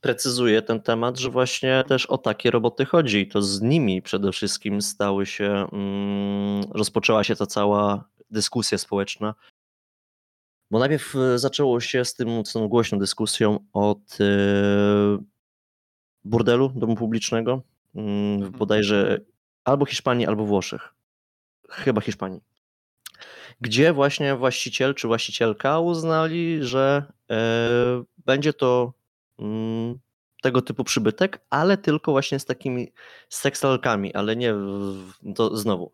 [0.00, 4.32] precyzuję ten temat, że właśnie też o takie roboty chodzi i to z nimi przede
[4.32, 9.34] wszystkim stały się, mm, rozpoczęła się ta cała dyskusja społeczna.
[10.70, 15.18] Bo najpierw e, zaczęło się z tym, z tą głośną dyskusją od e,
[16.24, 17.62] burdelu, domu publicznego,
[17.94, 19.20] mm, bodajże
[19.64, 20.94] albo Hiszpanii, albo Włoszech.
[21.70, 22.40] Chyba Hiszpanii.
[23.60, 28.92] Gdzie właśnie właściciel czy właścicielka uznali, że e, będzie to
[29.38, 29.98] mm,
[30.42, 32.92] tego typu przybytek, ale tylko właśnie z takimi
[33.28, 35.92] seksalkami, ale nie w- to znowu,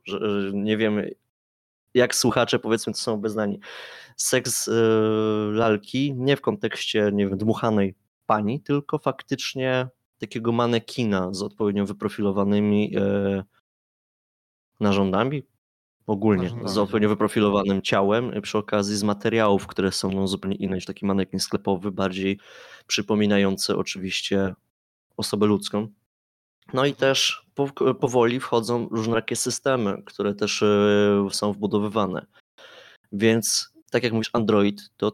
[0.53, 1.11] nie wiemy
[1.95, 3.61] jak słuchacze powiedzmy to są obeznani.
[4.17, 4.73] Seks e,
[5.53, 7.95] lalki nie w kontekście nie wiem, dmuchanej
[8.27, 9.89] pani, tylko faktycznie
[10.21, 13.45] takiego manekina z odpowiednio wyprofilowanymi e,
[14.81, 15.43] narządami,
[16.07, 16.79] ogólnie z Narządami.
[16.79, 21.07] odpowiednio wyprofilowanym ciałem, y, przy okazji z materiałów, które są no, zupełnie inne niż taki
[21.07, 22.39] manekin sklepowy, bardziej
[22.87, 24.55] przypominający oczywiście
[25.17, 25.89] osobę ludzką.
[26.73, 32.27] No i też po, powoli wchodzą różne takie systemy, które też y, są wbudowywane.
[33.13, 35.13] Więc tak jak mówisz Android, to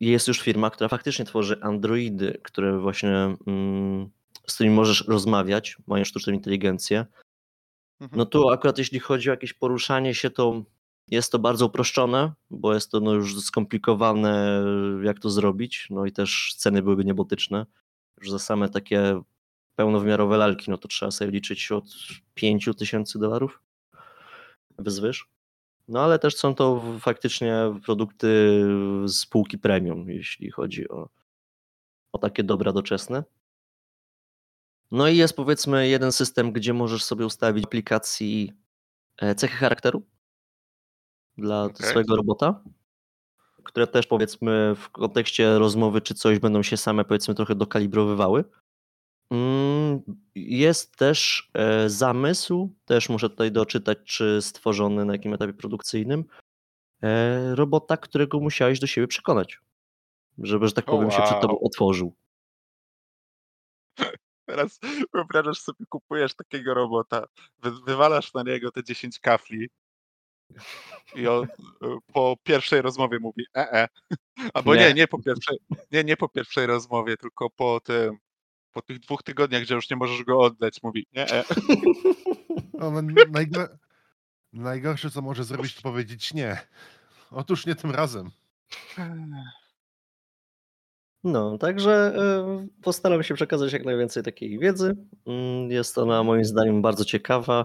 [0.00, 4.10] jest już firma, która faktycznie tworzy androidy, które właśnie mm,
[4.46, 7.06] z którymi możesz rozmawiać, mają sztuczną inteligencję.
[8.00, 8.18] Mhm.
[8.18, 10.62] No tu akurat jeśli chodzi o jakieś poruszanie się, to
[11.10, 14.64] jest to bardzo uproszczone, bo jest to no już skomplikowane,
[15.02, 15.86] jak to zrobić.
[15.90, 17.66] No i też ceny byłyby niebotyczne.
[18.20, 19.20] Już za same takie
[19.76, 21.84] pełnowymiarowe lalki, no to trzeba sobie liczyć od
[22.34, 23.62] 5 tysięcy dolarów
[24.78, 25.28] wzwyż.
[25.88, 28.60] No ale też są to faktycznie produkty
[29.04, 31.08] z półki premium, jeśli chodzi o,
[32.12, 33.24] o takie dobra doczesne.
[34.90, 38.52] No i jest powiedzmy jeden system, gdzie możesz sobie ustawić aplikacji
[39.16, 40.02] e, cechy charakteru
[41.38, 41.86] dla Okej.
[41.86, 42.64] swojego robota,
[43.64, 48.44] które też powiedzmy w kontekście rozmowy czy coś będą się same powiedzmy trochę dokalibrowywały.
[49.30, 50.02] Mm,
[50.34, 56.24] Jest też e, zamysł, też muszę tutaj doczytać, czy stworzony na jakim etapie produkcyjnym,
[57.02, 59.60] e, robota, którego musiałeś do siebie przekonać,
[60.38, 61.66] żeby, że tak powiem, się przed tobą wow.
[61.66, 62.14] otworzył.
[64.46, 64.80] Teraz
[65.14, 67.26] wyobrażasz sobie, kupujesz takiego robota,
[67.58, 69.68] wy, wywalasz na niego te 10 kafli
[71.14, 71.48] i on y,
[72.12, 73.88] po pierwszej rozmowie mówi e, -e.
[74.54, 74.80] Albo nie.
[74.80, 74.94] Nie.
[74.94, 75.58] nie, po pierwszej,
[75.92, 78.18] nie, nie po pierwszej rozmowie, tylko po tym,
[78.72, 81.44] po tych dwóch tygodniach, gdzie już nie możesz go oddać, mówi nie, -e.
[82.74, 83.68] No, no, najgo...
[84.52, 86.58] Najgorsze, co może zrobić, to powiedzieć nie.
[87.30, 88.30] Otóż nie tym razem.
[91.24, 94.96] No, także e, postaram się przekazać jak najwięcej takiej wiedzy.
[95.26, 97.64] Mm, Jest ona moim zdaniem bardzo ciekawa.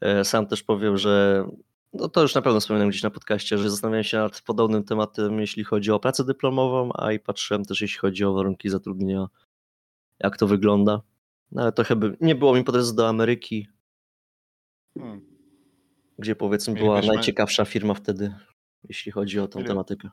[0.00, 1.44] E, Sam też powiem, że
[1.92, 5.40] no to już na pewno wspominałem gdzieś na podcaście, że zastanawiałem się nad podobnym tematem,
[5.40, 9.26] jeśli chodzi o pracę dyplomową, a i patrzyłem też, jeśli chodzi o warunki zatrudnienia,
[10.20, 11.02] jak to wygląda.
[11.52, 13.68] No ale to chyba nie było mi po drodze do Ameryki,
[14.98, 15.30] Hmm.
[16.18, 18.34] Gdzie powiedzmy była Mielibyśmy- najciekawsza firma wtedy,
[18.84, 20.10] jeśli chodzi o tą Mieli- tematykę.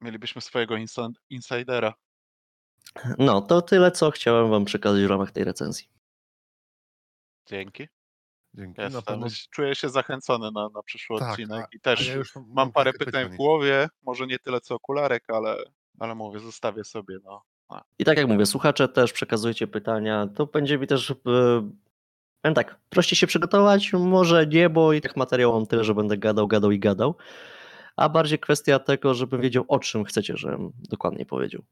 [0.00, 1.94] Mielibyśmy swojego insa- insidera.
[3.18, 5.88] No, to tyle, co chciałem wam przekazać w ramach tej recenzji.
[7.46, 7.88] Dzięki.
[8.54, 8.80] Dzięki.
[8.80, 12.14] Jestem, Na pewno Czuję się zachęcony na, na przyszły Tak, odcinek a- i też ja
[12.14, 15.56] już mam parę kilka pytań w głowie, może nie tyle co okularek, ale,
[15.98, 17.42] ale mówię, zostawię sobie, no.
[17.98, 20.26] I tak jak mówię, słuchacze też przekazujcie pytania.
[20.34, 21.10] To będzie mi też.
[21.10, 21.14] e,
[22.42, 26.18] Powiem tak, prościej się przygotować, może nie, bo i tak materiał mam tyle, że będę
[26.18, 27.14] gadał, gadał i gadał.
[27.96, 31.62] A bardziej kwestia tego, żebym wiedział, o czym chcecie, żebym dokładnie powiedział.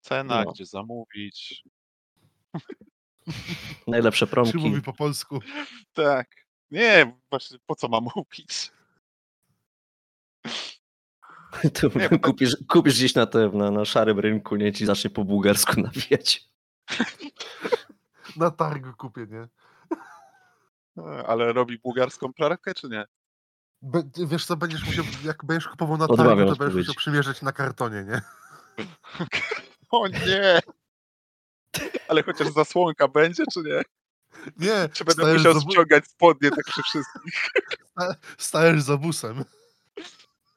[0.00, 0.52] Cena, No.
[0.52, 1.64] gdzie zamówić.
[3.86, 4.58] Najlepsze Czy promki.
[4.58, 5.38] mówi po polsku?
[5.92, 6.28] Tak.
[6.70, 8.70] Nie, właśnie po co mam mówić?
[11.80, 15.10] Tu Nie, tak- kupisz, kupisz gdzieś na tym, na, na szarym rynku, nie ci zacznie
[15.10, 16.44] po bułgarsku nawijać.
[18.36, 19.48] Na targu kupię, nie?
[21.26, 23.04] Ale robi bułgarską pralkę, czy nie?
[23.82, 27.42] Be, wiesz co, będziesz musiał, jak będziesz kupował na Odmawiam targu, to będziesz musiał przymierzyć
[27.42, 28.20] na kartonie, nie?
[29.90, 30.60] O nie!
[32.08, 33.82] Ale chociaż zasłonka będzie, czy nie?
[34.58, 37.50] Nie, Czy będę musiał z, obu- ściągać spodnie tak przy wszystkich?
[38.38, 39.44] stajesz z obusem.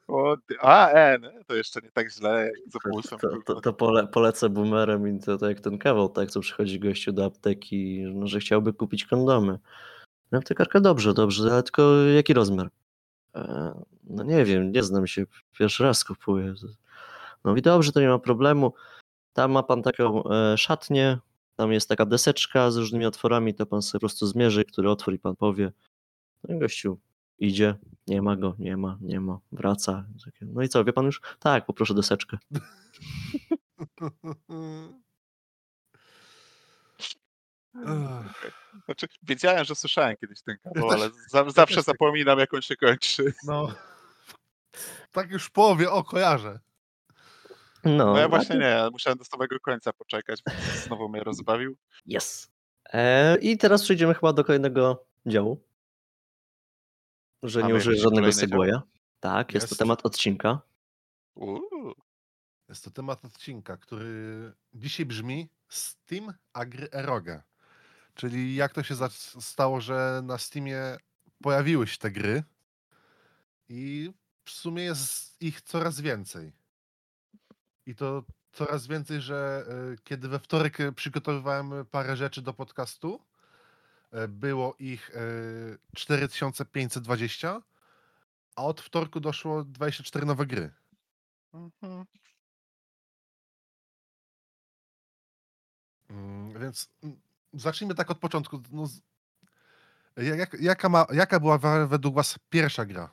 [0.08, 3.18] O, a, e, nie, to jeszcze nie tak źle jak z opusem.
[3.18, 6.80] To, to, to pole, polecę boomerem i to, to jak ten kawał, tak, co przychodzi
[6.80, 9.58] gościu do apteki, no, że chciałby kupić kondomy.
[10.32, 12.70] No aptekarka dobrze, dobrze, ale tylko jaki rozmiar?
[13.34, 13.72] E,
[14.04, 15.24] no nie wiem, nie znam się,
[15.58, 16.54] pierwszy raz kupuję.
[17.44, 18.74] No i dobrze, to nie ma problemu.
[19.32, 21.18] Tam ma pan taką e, szatnię,
[21.56, 25.14] tam jest taka deseczka z różnymi otworami, to pan sobie po prostu zmierzy, który otwór
[25.14, 25.72] i pan powie.
[26.44, 26.98] No i gościu
[27.38, 27.74] idzie,
[28.06, 30.06] nie ma go, nie ma, nie ma, wraca.
[30.42, 31.20] No i co, wie pan już?
[31.40, 32.38] Tak, poproszę deseczkę.
[38.84, 41.84] Znaczy, wiedziałem, że słyszałem kiedyś ten kawał, ale za, zawsze tak.
[41.84, 43.32] zapominam, jak on się kończy.
[43.44, 43.68] No,
[45.12, 46.60] tak już w połowie, o, kojarzę.
[47.84, 50.52] No, No ja właśnie nie, ja musiałem do samego końca poczekać, bo
[50.86, 51.76] znowu mnie rozbawił.
[52.06, 52.50] Yes.
[52.92, 55.60] E, I teraz przejdziemy chyba do kolejnego działu.
[57.42, 58.80] Że nie użyję jakiś żadnego segwaya.
[59.20, 60.60] Tak, jest, to temat odcinka.
[61.34, 61.94] Uuu,
[62.68, 67.42] Jest to temat odcinka, który dzisiaj brzmi Steam Agry Eroge.
[68.14, 68.94] Czyli jak to się
[69.40, 70.96] stało, że na Steamie
[71.42, 72.42] pojawiły się te gry
[73.68, 74.12] i
[74.44, 76.52] w sumie jest ich coraz więcej.
[77.86, 83.20] I to coraz więcej, że e, kiedy we wtorek przygotowywałem parę rzeczy do podcastu,
[84.28, 85.20] było ich e,
[85.96, 87.62] 4520,
[88.56, 90.70] a od wtorku doszło 24 nowe gry.
[91.52, 92.04] mhm.
[96.10, 97.20] Mm, Więc mm,
[97.52, 98.62] zacznijmy tak od początku.
[98.70, 98.88] No,
[100.16, 103.10] jak, jaka, ma, jaka była według Was pierwsza gra?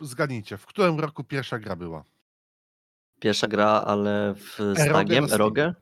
[0.00, 2.04] Zgadnijcie, w którym roku pierwsza gra była?
[3.20, 5.24] Pierwsza gra, ale w, z tagiem.
[5.32, 5.74] Erogę?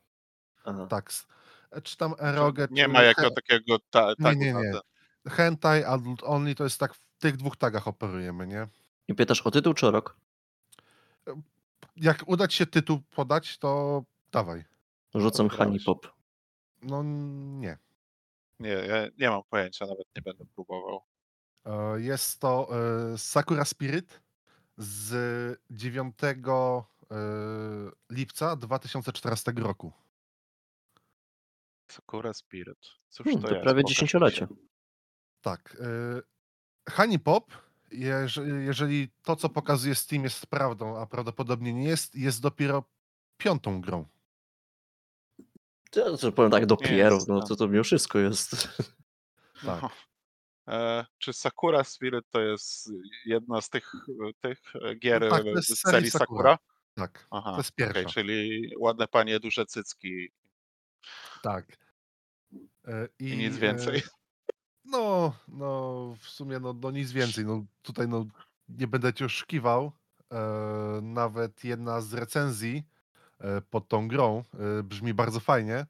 [0.65, 0.87] Aha.
[0.87, 1.13] Tak,
[1.83, 4.73] czy tam Eroge, Nie ma jako he, takiego ta, tagu nie, nie.
[4.73, 4.81] ten.
[5.29, 8.69] Hentai, Adult Only, to jest tak w tych dwóch tagach operujemy, nie?
[9.09, 10.17] I pytasz o tytuł czy o rok?
[11.97, 14.03] Jak uda Ci się tytuł podać, to
[14.33, 14.65] dawaj.
[15.15, 15.49] Rzucam.
[15.49, 16.13] Honey Pop.
[16.83, 17.79] No nie.
[18.61, 21.01] Nie, ja nie mam pojęcia, nawet nie będę próbował.
[21.65, 22.69] E, Jest to
[23.13, 24.21] e, Sakura Spirit
[24.77, 26.35] z 9 e,
[28.11, 29.93] lipca 2014 roku.
[31.97, 32.79] Sakura Spirit.
[33.09, 33.65] Cóż Hmm, to, to jest?
[33.65, 34.37] prawie dziesięciolecie.
[34.37, 34.47] się.
[35.41, 35.77] Tak.
[35.81, 37.53] y, Honey Pop,
[37.91, 42.85] jeżeli, to, co pokazuje Steam jest prawdą, a prawdopodobnie nie jest, jest dopiero
[43.37, 44.07] piątą grą.
[45.91, 47.47] To, to powiem tak, dopiero, Jest, no no.
[47.47, 48.51] to to mimo wszystko jest.
[49.65, 49.83] Tak.
[49.83, 49.91] No.
[50.69, 52.91] E, czy Sakura Spirit to jest
[53.27, 53.93] jedna z tych,
[54.41, 54.63] tych
[54.99, 56.51] gier No tak, z serii serii Sakura.
[56.51, 56.59] Sakura?
[56.95, 58.05] Tak, Aha, to jest pierwsza.
[58.09, 60.29] czyli ładne panie, duże cycki
[61.43, 61.67] tak.
[62.89, 64.03] Y, i nic y, więcej.
[64.89, 67.45] No, no, w sumie no, no nic więcej.
[67.45, 68.25] No, tutaj no,
[68.69, 69.93] nie będę cię oszukiwał.
[70.33, 70.39] E,
[71.03, 72.85] nawet jedna z recenzji
[73.41, 74.45] e, pod tą grą
[74.79, 75.87] e, brzmi bardzo fajnie.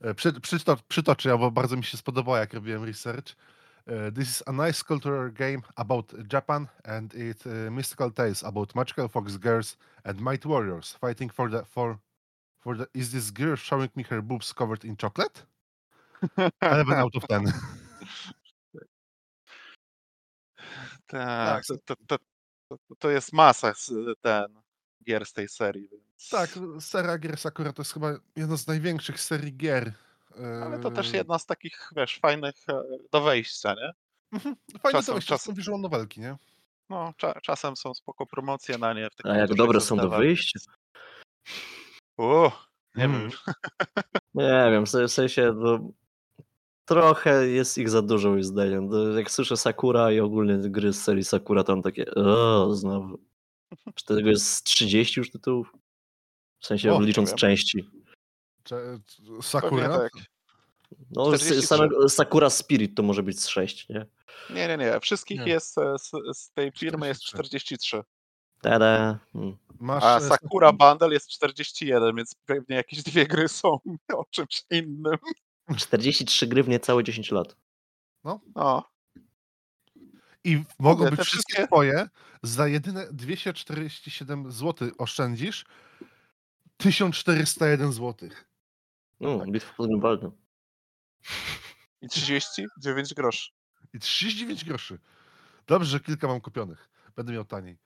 [0.00, 3.36] E, przy, przyto, przytoczę, bo bardzo mi się spodobało, jak robiłem research.
[3.86, 8.74] E, This is a nice cultural game about Japan and it uh, mystical tales about
[8.74, 11.98] magical fox girls and mighty warriors fighting for the for
[12.58, 15.46] for the is this girl showing me her boobs covered in chocolate?
[16.62, 17.52] 11 out of 10.
[21.06, 21.66] Tak, tak.
[21.66, 22.18] to, to, to,
[22.98, 23.72] to jest masa
[24.20, 24.46] ten
[25.06, 25.88] gier z tej serii.
[25.88, 26.28] Więc...
[26.30, 26.50] Tak,
[26.80, 29.92] seria gier Sakura to jest chyba jedna z największych serii gier
[30.64, 33.90] Ale to też Yy, jedna z takich, wiesz, fajnych e, do wejścia, nie?
[34.32, 34.56] Mhm.
[34.82, 36.36] Fajne czasem- to czasem- są visual novelki, nie?
[36.90, 39.08] No, cza czasem są spoko promocje na nie.
[39.24, 40.60] A jak dobre są do wyjścia?
[42.18, 42.50] U,
[42.94, 43.20] nie Mm.
[43.20, 43.30] wiem.
[44.34, 45.90] Nie wiem, w se- w sensie no,
[46.88, 48.90] trochę jest ich za dużo moim zdaniem.
[49.16, 53.18] Jak słyszę Sakura i ogólnie gry z serii Sakura, tam takie o, znowu.
[53.94, 55.72] Czy tego jest 30 już tytułów?
[56.60, 57.38] W sensie O, licząc wiem.
[57.38, 57.90] części.
[58.64, 58.98] Cze-
[59.42, 59.98] Sakura?
[59.98, 60.12] tak.
[61.10, 61.66] No, z, 43.
[61.66, 64.06] samego Sakura Spirit to może być z 6, nie?
[64.50, 65.00] Nie, nie, nie.
[65.00, 65.52] Wszystkich Nie.
[65.52, 67.78] jest e, z, z tej firmy jest 43.
[67.78, 68.02] 43.
[68.62, 69.18] Tada.
[69.34, 69.56] Mm.
[69.80, 73.68] Masz A e, Sakura Bundle jest 41, więc pewnie jakieś dwie gry są
[74.20, 75.16] o czymś innym.
[75.76, 77.56] 43 gry w niecałe 10 lat.
[78.54, 78.84] O,
[80.44, 82.08] I mogą Mówię, być wszystkie wszystkie- twoje
[82.42, 85.64] za jedyne 247 zł oszczędzisz
[86.76, 88.28] 1401 zł.
[89.20, 90.30] No, bitwa pod Grunwaldem.
[92.02, 93.50] i 39 groszy.
[93.92, 94.98] I 39 groszy.
[95.66, 96.88] Dobrze, że kilka mam kupionych.
[97.16, 97.78] Będę miał taniej.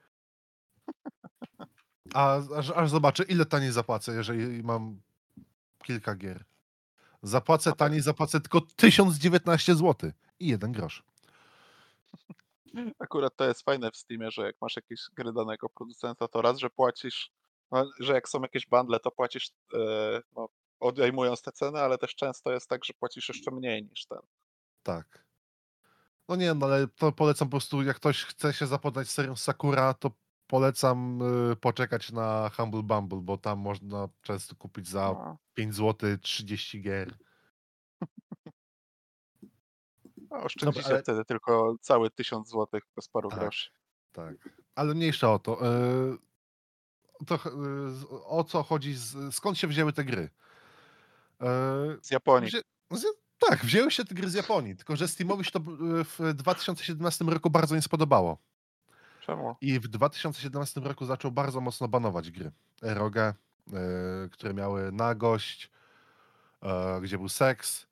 [2.14, 5.00] A aż, aż zobaczę, ile taniej zapłacę, jeżeli mam
[5.84, 6.44] kilka gier.
[7.22, 7.78] Zapłacę tak.
[7.78, 10.10] taniej, zapłacę tylko 1019 zł
[10.40, 11.02] i jeden grosz.
[12.98, 16.58] Akurat to jest fajne w Steamie, że jak masz jakieś gry danego producenta, to raz,
[16.58, 17.30] że płacisz,
[17.70, 20.48] no, że jak są jakieś bundle, to płacisz, e, no,
[20.80, 24.18] odejmując te ceny, ale też często jest tak, że płacisz jeszcze mniej niż ten.
[24.82, 25.24] Tak.
[26.28, 29.36] No nie, no ale to polecam po prostu, jak ktoś chce się zapoznać z serią
[29.36, 30.10] Sakura, to
[30.56, 31.22] polecam
[31.52, 36.82] y, poczekać na Humble Bumble, bo tam można często kupić za No, 5 zł 30
[36.82, 37.14] gier.
[40.30, 43.38] no, oszczędzicie ale- wtedy tylko cały 1000 zł bez paru Tak.
[43.40, 43.70] groszy.
[44.12, 44.34] Tak.
[44.74, 45.66] Ale mniejsza o to.
[45.66, 46.18] y,
[47.26, 48.94] to y, o co chodzi?
[48.94, 50.22] Z, skąd się wzięły te gry?
[50.22, 50.28] Y,
[52.02, 52.48] Z Japonii.
[52.48, 52.60] Wzię...
[52.90, 53.04] Z...
[53.48, 55.60] Tak, wzięły się te gry z Japonii, tylko że Steamowi się to
[56.04, 58.38] w 2017 roku bardzo nie spodobało.
[59.22, 59.56] Czemu?
[59.60, 62.52] I w 2017 roku zaczął bardzo mocno banować gry.
[62.82, 63.34] Erogę,
[64.26, 65.70] y, które miały nagość,
[66.62, 67.86] y, gdzie był seks,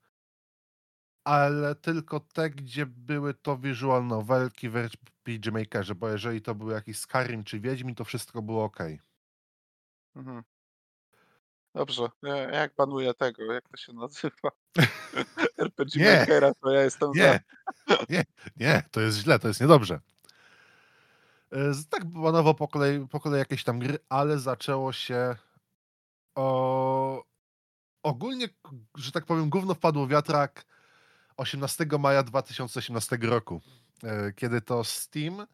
[1.23, 6.69] ale tylko te, gdzie były to visual novelki w RPG Makerze, bo jeżeli to był
[6.69, 8.79] jakiś Skyrim czy Wiedźmin, to wszystko było ok.
[10.15, 10.43] Mhm.
[11.75, 14.49] Dobrze, ja- jak banuję tego, jak to się nazywa?
[15.65, 16.19] RPG Nie.
[16.19, 17.19] Makera, to ja jestem za.
[17.19, 17.39] Nie,
[18.09, 18.23] nie,
[18.57, 19.99] nie, to jest źle, to jest niedobrze.
[21.51, 25.35] E, Tak banował po kolei, po kolei jakieś tam gry, ale zaczęło się
[26.35, 27.23] o...
[28.03, 28.49] ogólnie,
[28.95, 30.65] że tak powiem, gówno wpadło wiatrak
[31.37, 33.61] 18 maja 2018 roku,
[34.03, 35.47] e, kiedy to Steam e,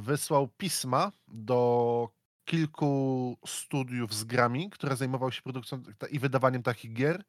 [0.00, 2.08] wysłał pisma do
[2.44, 7.24] kilku studiów z grami, które zajmowały się produkcją i wydawaniem takich gier,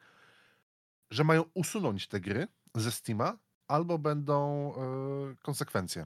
[1.12, 3.38] że mają usunąć te gry ze Steama,
[3.68, 4.74] albo będą
[5.42, 6.06] konsekwencje.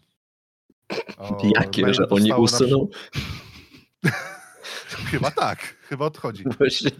[1.17, 2.87] O, Jakie, że oni na usuną?
[5.11, 6.43] Chyba tak, chyba odchodzi.
[6.57, 6.91] Właśnie,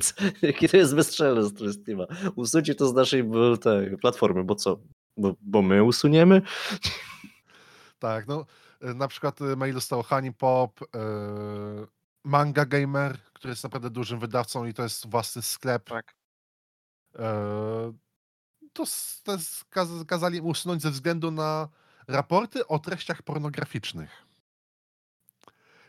[0.42, 2.06] Jakie to jest bezstrzelne z strony Steama.
[2.36, 3.24] Usuńcie to z naszej
[3.62, 4.80] tej platformy, bo co?
[5.18, 6.42] Bo, bo my usuniemy?
[8.00, 8.46] Tak, no
[8.82, 10.86] e, na przykład e, mail dostał Honey Pop, e,
[12.24, 15.90] Manga Gamer, który jest naprawdę dużym wydawcą i to jest własny sklep.
[15.90, 16.16] Tak.
[17.20, 17.94] E,
[18.74, 18.84] to,
[19.24, 19.38] to
[20.08, 21.70] kazali usunąć ze względu na
[22.08, 24.26] raporty o treściach pornograficznych,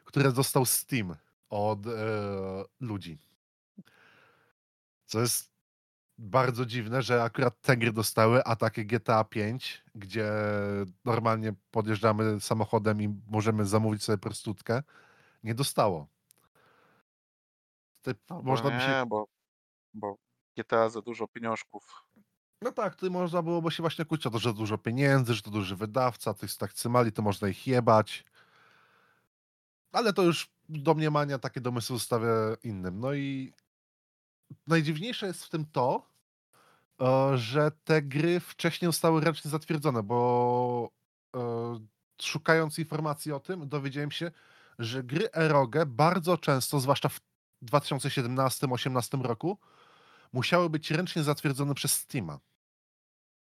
[0.05, 1.17] które dostał Steam
[1.51, 1.91] od e,
[2.81, 3.19] ludzi.
[5.07, 5.57] Co jest
[6.19, 10.33] bardzo dziwne, że akurat te gry dostały, a takie GTA 5, gdzie
[11.05, 14.83] normalnie podjeżdżamy samochodem i możemy zamówić sobie prostutkę,
[15.45, 16.09] nie dostało.
[18.31, 19.29] No, można by nie, się bo,
[19.95, 20.17] bo
[20.57, 22.07] GTA za dużo pieniążków.
[22.63, 25.51] No tak, tutaj można byłoby się właśnie kłócić o to, że dużo pieniędzy, że to
[25.51, 28.25] duży wydawca, to jest tak cymali, to można ich jebać.
[29.93, 32.29] Ale to już domniemania, takie domysły zostawię
[32.63, 33.01] innym.
[33.01, 33.53] No i
[34.67, 36.07] najdziwniejsze jest w tym to,
[37.01, 40.91] e, że te gry wcześniej zostały ręcznie zatwierdzone, bo
[41.37, 41.41] e,
[42.23, 44.31] szukając informacji o tym, dowiedziałem się,
[44.79, 47.21] że gry Eroge bardzo często, zwłaszcza w
[47.63, 49.59] 2017-2018 roku,
[50.37, 52.39] musiały być ręcznie zatwierdzone przez Steama.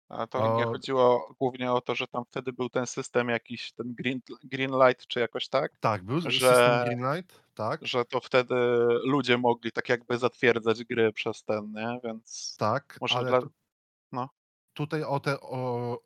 [0.09, 3.71] A to nie O- chodziło głównie o to, że tam wtedy był ten system jakiś,
[3.73, 8.19] ten green, green light czy jakoś tak, Tak, był Że- system Greenlight, tak, że to
[8.21, 8.55] wtedy
[9.03, 11.99] ludzie mogli tak jakby zatwierdzać gry przez ten, nie?
[12.03, 13.39] Więc tak, może ale dla...
[14.11, 14.29] no.
[14.73, 15.97] tutaj o te o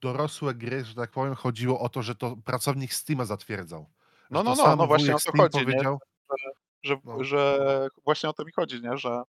[0.00, 3.80] dorosłe gry, że tak powiem, chodziło o to, że to pracownik Steama zatwierdzał.
[3.80, 5.64] Że No, no, no, sam no właśnie o to Steam chodzi, nie?
[5.64, 5.98] powiedział,
[6.82, 7.24] że, No.
[7.24, 8.96] że właśnie o to mi chodzi, nie?
[8.96, 9.22] Że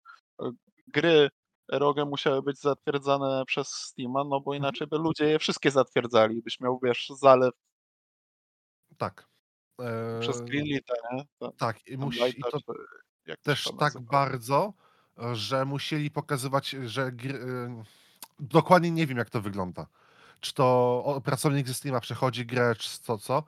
[0.42, 0.50] e,
[0.87, 1.28] gry
[1.68, 6.43] ROGE musiały być zatwierdzane przez Steama, no bo inaczej by ludzie je wszystkie zatwierdzali.
[6.43, 7.55] Byś miał, wiesz, zalew
[8.97, 9.28] Tak.
[10.20, 11.24] przez Eee, Greenlita, nie?
[11.39, 12.72] To, tak, i, musi, i Lighta, to to
[13.43, 14.72] też tak bardzo,
[15.32, 17.68] że musieli pokazywać, że gry, y,
[18.41, 19.87] dokładnie nie wiem jak to wygląda.
[20.41, 23.43] Czy to pracownik ze Steama przechodzi grę, czy co, co,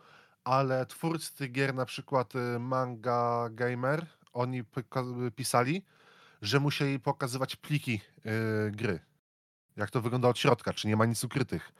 [0.44, 5.82] ale twórcy tych gier, na przykład y, Manga Gamer, oni poka- pisali,
[6.42, 9.00] że musieli pokazywać pliki y, gry.
[9.76, 11.72] Jak to wygląda od środka, czy nie ma nic ukrytych.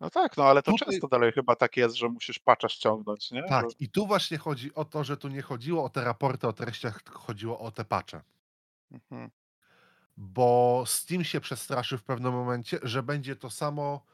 [0.00, 3.30] No tak, no ale to Tutaj- często dalej chyba tak jest, że musisz patcha ściągnąć,
[3.30, 3.42] nie?
[3.42, 6.48] Tak, Że, i tu właśnie chodzi o to, że tu nie chodziło o te raporty
[6.48, 8.20] o treściach, tylko chodziło o te patche.
[8.90, 9.30] mhm.
[10.16, 14.04] bo Steam się przestraszył w pewnym momencie, że będzie to samo,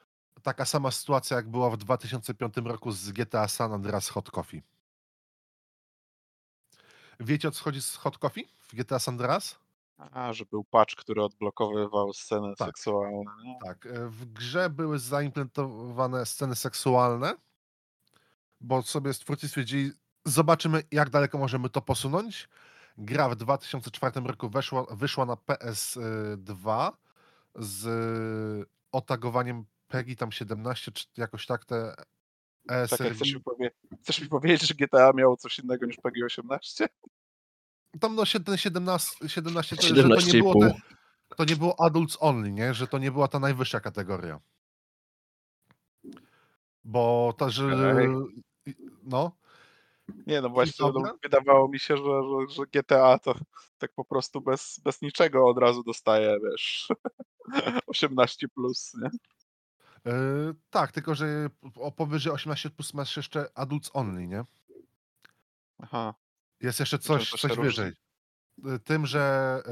[0.42, 4.62] taka sama sytuacja, jak była w 2005 roku z GTA San Andreas Hot Coffee.
[7.20, 9.58] Wiecie, o co chodzi z Hot Coffee w GTA San Andreas?
[9.98, 12.68] A, że był patch, który odblokowywał sceny Tak.
[12.68, 13.24] seksualne?
[13.64, 17.34] Tak, e, w grze były zaimplementowane sceny seksualne,
[18.60, 19.90] bo sobie stwórcy stwierdzili,
[20.24, 22.48] zobaczymy, jak daleko możemy to posunąć.
[22.98, 26.92] Gra w 2004 roku weszła, wyszła na PS2
[27.54, 31.94] z otagowaniem PEGI tam 17, czy jakoś tak te
[32.68, 33.14] Czekaj, ESRB.
[33.16, 33.70] chcesz mi, powie...
[34.02, 36.88] chcesz mi powiedzieć, że GTA miało coś innego niż PG 18?
[38.00, 40.38] Tam no ten 17, 17 to, że to nie 17,5.
[40.38, 40.74] było te,
[41.36, 42.74] to nie było adults only, nie?
[42.74, 44.40] Że to nie była ta najwyższa kategoria.
[46.84, 47.96] Bo to, że
[49.02, 49.32] no,
[50.26, 53.34] Nie, no właśnie, no, wydawało mi się, że, że, że GTA to
[53.78, 56.88] tak po prostu bez, bez niczego od razu dostaje, wiesz,
[57.86, 59.10] 18 plus, nie?
[60.12, 64.44] Yy, tak, tylko że o powyżej 18 plus masz jeszcze adults only, nie?
[65.78, 66.14] Aha,
[66.62, 67.64] Jest jeszcze coś, coś różni?
[67.64, 67.92] wyżej.
[68.66, 69.62] Y, Tym, że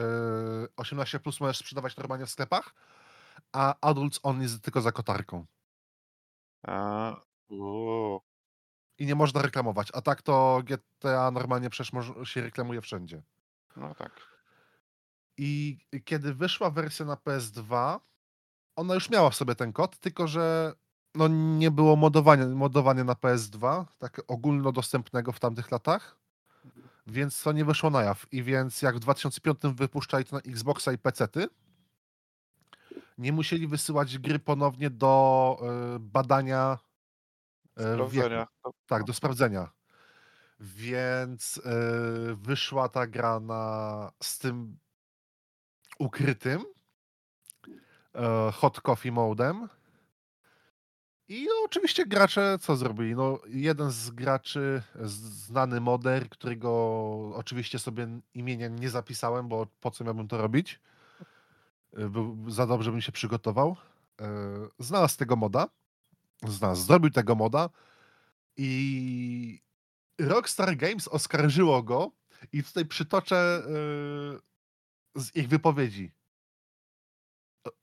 [0.61, 2.75] yy, 18 plus możesz sprzedawać normalnie w sklepach,
[3.53, 5.47] a adults only jest tylko za kotarką.
[6.67, 7.17] a,
[8.99, 9.89] I nie można reklamować.
[9.95, 11.93] A tak to GTA normalnie przecież
[12.25, 13.23] się reklamuje wszędzie.
[13.77, 14.31] no tak.
[15.37, 18.01] I kiedy wyszła wersja na PS2,
[18.77, 20.73] ona już miała w sobie ten kod, tylko że
[21.15, 26.20] no nie było modowania, modowania na PS2, tak ogólnodostępnego w tamtych latach,
[27.07, 28.27] więc to nie wyszło na jaw.
[28.33, 31.49] I więc jak w 2005 wypuszczali to na Xboxa i PC-ty,
[33.19, 35.57] nie musieli wysyłać gry ponownie do
[35.97, 36.79] y, badania
[37.81, 37.95] y, wieku.
[38.09, 38.47] Sprawdzenia.
[38.63, 39.71] To- Tak, do sprawdzenia.
[40.61, 41.63] Więc y,
[42.37, 44.79] wyszła ta gra na, z tym
[45.99, 46.65] ukrytym
[48.15, 49.69] e, hot coffee modem.
[51.31, 53.15] I no, oczywiście gracze co zrobili?
[53.15, 56.71] No, jeden z graczy, znany moder, którego
[57.35, 60.81] oczywiście sobie imienia nie zapisałem, bo po co miałbym to robić?
[61.97, 63.77] E, Był, za dobrze bym się przygotował.
[64.21, 64.27] E,
[64.79, 65.69] Znalazł tego moda.
[66.49, 67.71] Znalazł, zrobił tego moda
[68.57, 69.61] i
[70.19, 72.11] Rockstar Games oskarżyło go
[72.53, 73.37] i tutaj przytoczę
[75.17, 76.13] e, z ich wypowiedzi.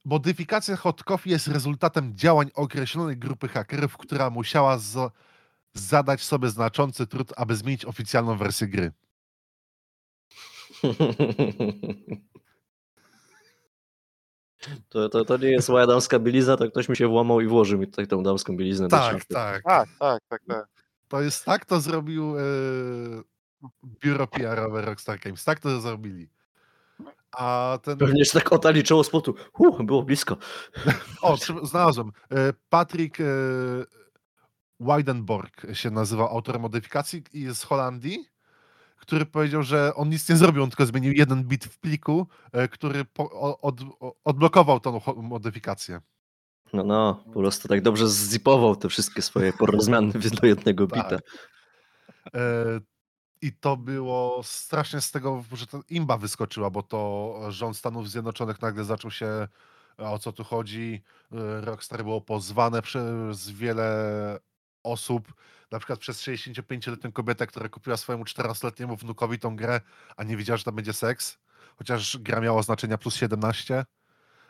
[0.06, 5.12] Modyfikacja Hot Coffee jest rezultatem działań określonej grupy hakerów, która musiała zo-
[5.74, 8.92] zadać sobie znaczący trud, aby zmienić oficjalną wersję gry.
[14.90, 17.80] To, to, to nie jest moja damska bielizna, to ktoś mi się włamał i włożył
[17.80, 19.64] mi tutaj tą damską bieliznę Tak, tak.
[19.64, 20.68] Tak, tak, tak, tak.
[21.08, 22.42] To jest tak, to zrobił e,
[24.04, 25.44] biuro PR-owe Rockstar Games.
[25.44, 26.30] Tak to zrobili.
[27.38, 27.98] A ten.
[27.98, 29.36] Pewnie się tak otaliczyło z potu.
[29.60, 30.38] Uh, było blisko.
[31.22, 32.12] O, znalazłem.
[32.32, 33.24] E, Patrick e,
[34.80, 38.26] Weidenborg się nazywa autorem modyfikacji i jest z Holandii,
[38.98, 42.68] który powiedział, że on nic nie zrobił, on tylko zmienił jeden bit w pliku, e,
[42.68, 43.76] który po, od,
[44.24, 46.02] odblokował tą modyfikację.
[46.74, 51.04] No, no, po prostu tak dobrze zzipował te wszystkie swoje porozmiany do jednego Tak.
[51.04, 51.20] bita.
[52.34, 52.80] E,
[53.42, 58.62] I to było strasznie z tego, że to imba wyskoczyła, bo to rząd Stanów Zjednoczonych
[58.62, 59.26] nagle zaczął się,
[60.00, 61.04] e, o co tu chodzi.
[61.32, 64.40] E, Rockstar było pozwane przez wiele
[64.84, 65.34] osób,
[65.72, 69.82] na przykład przez 65-letnią kobietę, która kupiła swojemu 14-letniemu wnukowi tą grę,
[70.18, 71.38] a nie wiedziała, że tam będzie seks.
[71.78, 73.86] Chociaż gra miała oznaczenia plus 17,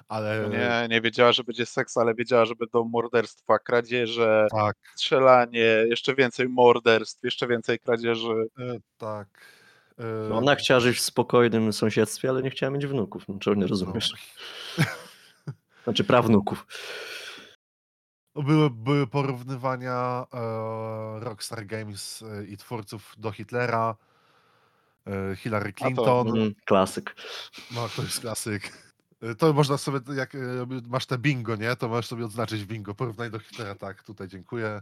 [0.08, 4.76] ale No nie, nie wiedziała, że będzie seks, ale wiedziała, że będą morderstwa, kradzieże, tak,
[4.96, 8.48] strzelanie, jeszcze więcej morderstw, jeszcze więcej kradzieży.
[8.60, 9.28] e, tak.
[10.00, 13.24] e, No, Ona chciała żyć w spokojnym sąsiedztwie, ale nie chciała mieć wnuków.
[13.28, 14.14] No, czego nie rozumiesz?
[15.84, 16.66] Znaczy prawnuków.
[18.36, 23.96] Były, były porównywania e, Rockstar Games e, i twórców do Hitlera.
[25.08, 26.28] e, Hillary to- Clinton.
[26.30, 27.16] Mm, klasyk.
[27.76, 28.87] No, to jest klasyk.
[29.22, 30.40] E, To można sobie, jak e,
[30.88, 31.76] masz te bingo, nie?
[31.76, 32.96] To możesz sobie odznaczyć bingo.
[32.96, 34.82] Porównaj do Hitlera, tak, tutaj dziękuję.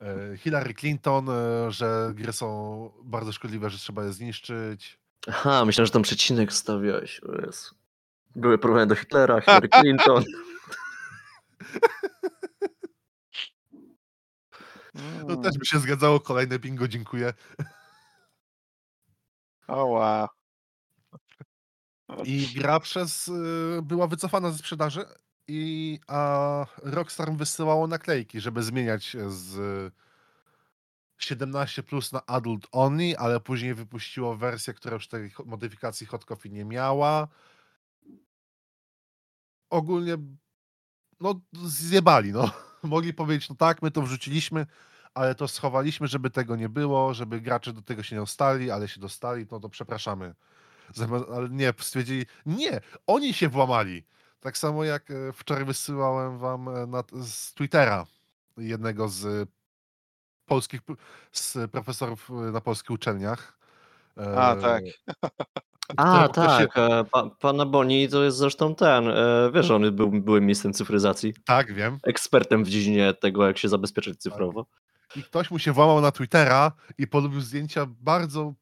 [0.00, 1.26] E, Hillary Clinton,
[1.68, 4.98] że gry są bardzo szkodliwe, że trzeba je zniszczyć.
[5.28, 7.20] Aha, myślałem, że tam przecinek stawiałeś.
[8.36, 10.24] Były porównania do Hitlera, Hillary Clinton.
[15.28, 17.34] No też by się zgadzało, kolejne bingo, dziękuję.
[19.68, 20.28] O wow.
[22.24, 25.04] I gra przez, y, była wycofana ze sprzedaży,
[25.48, 29.92] i, a Rockstar wysyłało naklejki, żeby zmieniać z
[31.18, 36.50] 17 plus na Adult Only, ale później wypuściło wersję, która już tej modyfikacji hot coffee
[36.50, 37.28] nie miała.
[39.70, 40.16] Ogólnie
[41.20, 42.50] no zjebali, no.
[42.82, 44.66] Mogli powiedzieć, no tak, my to wrzuciliśmy,
[45.14, 48.88] ale to schowaliśmy, żeby tego nie było, żeby gracze do tego się nie dostali, ale
[48.88, 50.34] się dostali, no to przepraszamy.
[51.34, 54.04] Ale nie, stwierdzili, nie, oni się włamali.
[54.40, 58.06] Tak samo jak e, wczoraj wysyłałem wam e, na, z Twittera
[58.56, 59.48] jednego z
[60.46, 60.80] polskich,
[61.32, 63.58] z profesorów e, na polskich uczelniach.
[64.36, 64.84] A, E, tak.
[65.96, 67.08] A, ktoś się- tak.
[67.10, 69.08] Pa, pana Boni to jest zresztą ten.
[69.08, 71.34] e, Wiesz, on był byłym ministrem cyfryzacji.
[71.44, 71.98] Tak, wiem.
[72.02, 74.66] Ekspertem w dziedzinie tego, jak się zabezpieczyć cyfrowo.
[75.16, 78.54] I ktoś mu się włamał na Twittera i polubił zdjęcia bardzo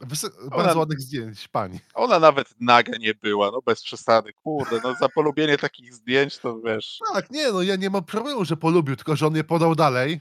[0.00, 1.80] wysy- bardzo ładnych zdjęć pań.
[1.94, 4.32] Ona nawet naga nie była, no bez przesady.
[4.32, 6.98] Kurde, no za polubienie takich zdjęć to wiesz.
[7.14, 10.20] Tak, nie, no ja nie mam problemu, że polubił, tylko że on je podał dalej,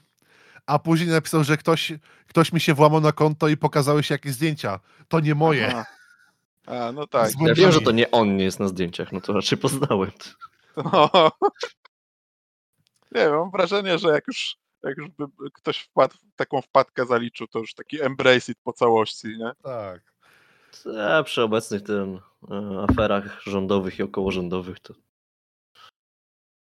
[0.65, 1.93] a później napisał, że ktoś,
[2.27, 4.79] ktoś mi się włamał na konto i pokazały się jakieś zdjęcia.
[5.07, 5.67] To nie moje.
[5.67, 5.85] Aha.
[6.65, 7.31] A, no tak.
[7.39, 10.11] Ja wiem, że to nie on nie jest na zdjęciach, no to raczej poznałem.
[10.93, 11.09] No.
[13.11, 14.57] Nie wiem, mam wrażenie, że jak już,
[14.87, 18.73] jak już by by ktoś wpadł, taką wpadkę zaliczył, to już taki embrace it po
[18.73, 19.51] całości, nie?
[19.63, 20.13] Tak.
[20.85, 22.19] Ja przy obecnych tym
[22.51, 24.93] e, aferach rządowych i okołorządowych to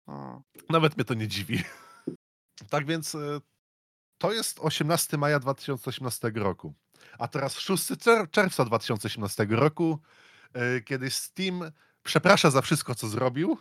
[0.07, 0.43] No.
[0.69, 1.63] Nawet mnie to nie dziwi.
[2.69, 3.39] Tak więc e,
[4.17, 6.73] to jest 18 maja 2018 roku.
[7.19, 9.99] A teraz 6 czer- czerwca 2018 roku,
[10.53, 11.71] e, kiedy Steam
[12.03, 13.57] przeprasza za wszystko, co zrobił.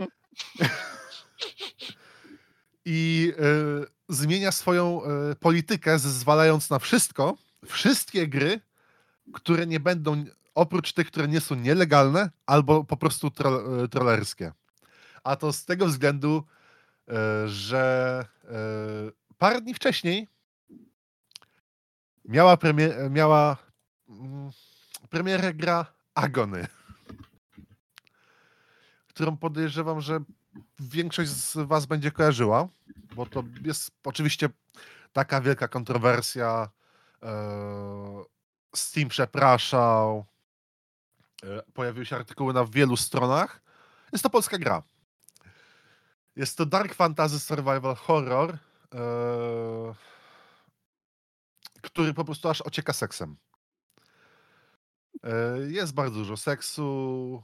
[2.88, 3.44] I e,
[4.08, 8.60] zmienia swoją e, politykę, zezwalając na wszystko, wszystkie gry,
[9.32, 10.24] które nie będą,
[10.54, 14.52] oprócz tych, które nie są nielegalne, albo po prostu tro, e, trollerskie.
[15.24, 16.44] A to z tego względu,
[17.46, 18.24] że
[19.38, 20.28] parę dni wcześniej
[22.24, 23.56] miała, premie, miała
[24.08, 24.50] mm,
[25.10, 26.66] premierę gra Agony,
[29.08, 30.20] którą podejrzewam, że
[30.78, 32.68] większość z Was będzie kojarzyła,
[33.14, 34.48] bo to jest oczywiście
[35.12, 36.68] taka wielka kontrowersja.
[37.22, 38.24] e,
[38.76, 40.24] Steam przepraszał.
[41.42, 43.62] e, Pojawiły się artykuły na wielu stronach.
[44.12, 44.82] Jest to polska gra.
[46.36, 48.58] Jest to Dark Fantasy Survival Horror,
[48.94, 49.94] e,
[51.82, 53.36] który po prostu aż ocieka seksem.
[55.68, 57.42] Jest bardzo dużo seksu,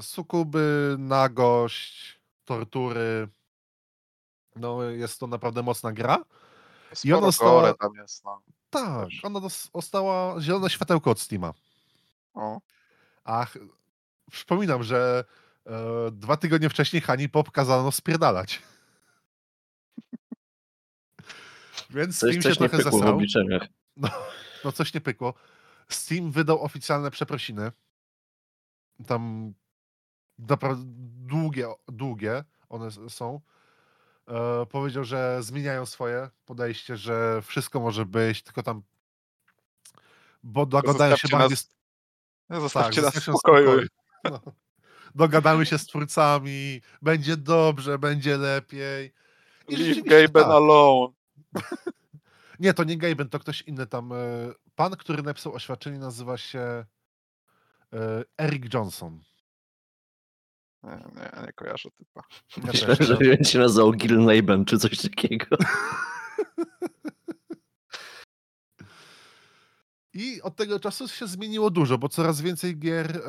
[0.00, 2.19] sukuby, nagość,
[2.54, 3.28] tortury.
[4.56, 6.24] No, jest to naprawdę mocna gra.
[7.04, 8.42] I ona Sporo została- gore tam jest, no.
[8.70, 11.52] Tak, ona dos- dostała zielone światełko od Steama.
[12.34, 12.60] O.
[13.24, 13.56] Ach,
[14.30, 15.24] przypominam, że
[15.66, 15.70] e,
[16.12, 18.62] dwa tygodnie wcześniej Hani Pop kazano spierdalać.
[21.90, 23.14] Więc coś, Steam się coś nie w zasrał.
[23.14, 23.66] obliczeniach.
[23.96, 24.08] No,
[24.64, 25.34] no coś nie pykło.
[25.88, 27.72] Steam wydał oficjalne przeprosiny.
[29.06, 29.52] Tam
[30.48, 30.84] naprawdę
[31.26, 33.40] długie, długie one są.
[34.28, 38.82] E, powiedział, że zmieniają swoje podejście, że wszystko może być, tylko tam
[40.42, 43.86] bo dogadają się bardziej nas, zostawcie zostawcie nas w spokoju.
[44.24, 44.40] No.
[45.14, 49.12] Dogadamy się z twórcami, będzie dobrze, będzie lepiej.
[49.68, 50.52] I Leave Gaben tak.
[50.52, 51.12] alone.
[52.60, 54.12] Nie, to nie Gaben, to ktoś inny tam.
[54.12, 54.16] e,
[54.74, 56.84] Pan, który napisał oświadczenie, nazywa się e,
[58.38, 59.20] Eric Johnson.
[60.82, 62.22] Nie, nie, nie kojarzę typa.
[62.56, 63.36] Ja Myślałem, że nie?
[63.38, 65.46] on się nazywał Gil Neiben czy coś takiego.
[70.14, 73.22] I od tego czasu się zmieniło dużo, bo coraz więcej gier e,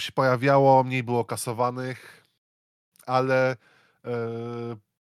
[0.00, 2.24] się pojawiało, mniej było kasowanych,
[3.06, 3.56] ale
[4.04, 4.16] e,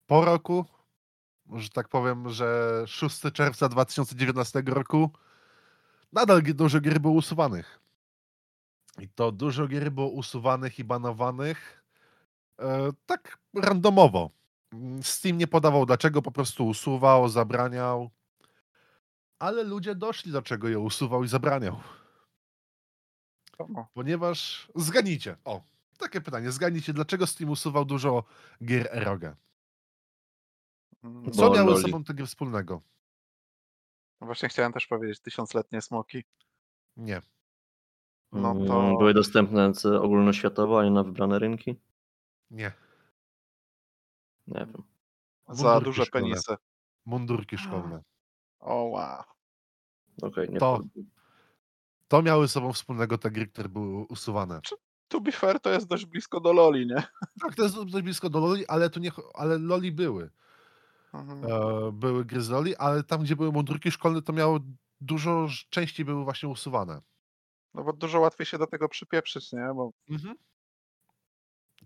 [0.07, 0.65] po roku,
[1.55, 5.11] że tak powiem, że 6 czerwca 2019 roku
[6.13, 7.78] nadal dużo gier było usuwanych.
[9.01, 11.83] I to dużo gier było usuwanych i banowanych
[12.59, 14.29] e, tak randomowo.
[14.73, 18.09] Mm, Steam nie podawał dlaczego, po prostu usuwał, zabraniał.
[19.39, 21.79] ale ludzie doszli do czego je usuwał i zabraniał.
[23.93, 25.35] Ponieważ zgadnijcie.
[25.45, 25.61] O,
[25.97, 26.51] takie pytanie.
[26.51, 28.23] Zgadnijcie, dlaczego Steam usuwał dużo
[28.63, 29.35] gier eroge?
[31.03, 32.81] Mm, Co Bo miały ze sobą te gry wspólnego?
[34.21, 36.23] No właśnie chciałem też powiedzieć, tysiącletnie smoki.
[36.97, 37.21] Nie.
[38.31, 39.71] No Mm, to- Były dostępne
[40.01, 41.75] ogólnoświatowo, a nie na wybrane rynki?
[42.51, 42.71] Nie.
[44.47, 44.83] Nie wiem.
[45.49, 46.27] Za Mundurki duże szkolne.
[46.27, 46.55] penisy.
[47.05, 48.03] Mundurki szkolne.
[48.59, 49.23] O wow.
[50.21, 50.79] Okej, nie To-.
[52.07, 54.59] To miały ze sobą wspólnego te gry, które były usuwane.
[55.07, 57.03] To be fair, to jest dość blisko do Loli, nie?
[57.41, 60.29] Tak, to jest dość blisko do Loli, ale tu nie, ale Loli były.
[61.13, 61.43] Mhm.
[61.45, 64.59] E, były gry z Loli, ale tam, gdzie były mundurki szkolne, to miało
[65.01, 67.01] dużo częściej były właśnie usuwane.
[67.73, 69.69] No bo dużo łatwiej się do tego przypieprzyć, nie?
[69.75, 69.91] Bo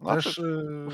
[0.02, 0.44] znaczy, Też e,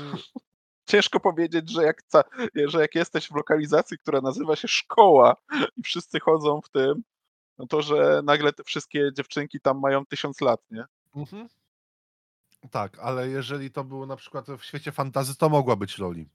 [0.90, 2.24] ciężko powiedzieć, że jak, ca,
[2.66, 5.36] że jak jesteś w lokalizacji, która nazywa się szkoła
[5.76, 7.02] i wszyscy chodzą w tym,
[7.58, 10.84] no to że nagle te wszystkie dziewczynki tam mają tysiąc lat, nie?
[11.16, 11.48] mhm.
[12.70, 16.28] Tak, ale jeżeli to było na przykład w świecie fantazy, to mogła być Loli.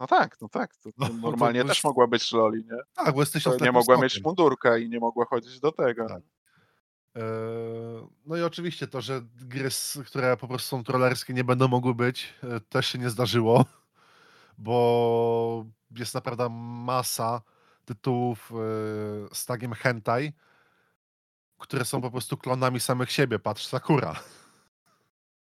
[0.00, 0.76] No tak, no tak.
[0.76, 2.78] To, No, to to normalnie jest- też mogła być Loli, nie?
[2.94, 6.08] Tak, bo jest To tysiąc nie mogła mieć mundurka i nie mogła chodzić do tego.
[6.08, 6.22] Tak.
[8.26, 9.68] No i oczywiście to, że gry,
[10.06, 13.64] które po prostu są trollerskie, nie będą mogły być, e, też się nie zdarzyło,
[14.58, 17.42] bo jest naprawdę masa
[17.84, 18.54] tytułów e,
[19.34, 20.32] z tagiem hentai,
[21.58, 23.38] które są po prostu klonami samych siebie.
[23.38, 24.14] Patrz, Sakura.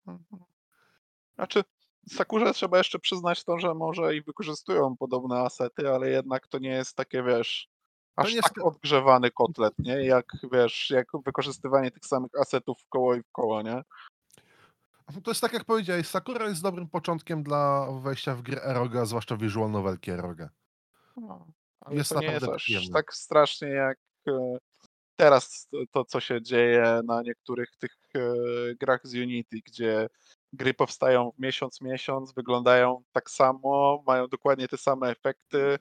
[1.35, 1.65] Znaczy,
[2.09, 6.71] Sakurze trzeba jeszcze przyznać to, że może i wykorzystują podobne asety, ale jednak to nie
[6.71, 7.72] jest takie, wiesz,
[8.17, 10.05] aż nie jest tak odgrzewany kotlet, nie?
[10.05, 13.83] Jak, wiesz, jak wykorzystywanie tych samych asetów w koło i w koło, nie?
[15.25, 19.37] To jest tak jak powiedziałeś, Sakura jest dobrym początkiem dla wejścia w gry eroga, zwłaszcza
[19.37, 20.49] visual novelki eroga.
[21.17, 21.47] No,
[21.81, 22.93] ale Jest to nie jest naprawdę aż przyjemne.
[22.93, 23.99] tak strasznie jak
[24.29, 24.59] e,
[25.17, 28.21] teraz to, to, co się dzieje na niektórych tych e,
[28.75, 30.09] grach z Unity, gdzie
[30.53, 35.79] gry powstają w miesiąc, miesiąc, wyglądają tak samo, mają dokładnie te same efekty,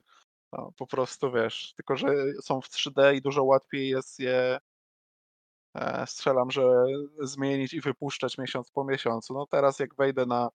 [0.51, 2.07] no, po prostu wiesz, tylko że
[2.41, 4.59] są w 3D i dużo łatwiej jest je
[5.75, 6.63] e, strzelam, że
[7.21, 9.33] zmienić i wypuszczać miesiąc po miesiącu.
[9.33, 10.49] No teraz jak wejdę na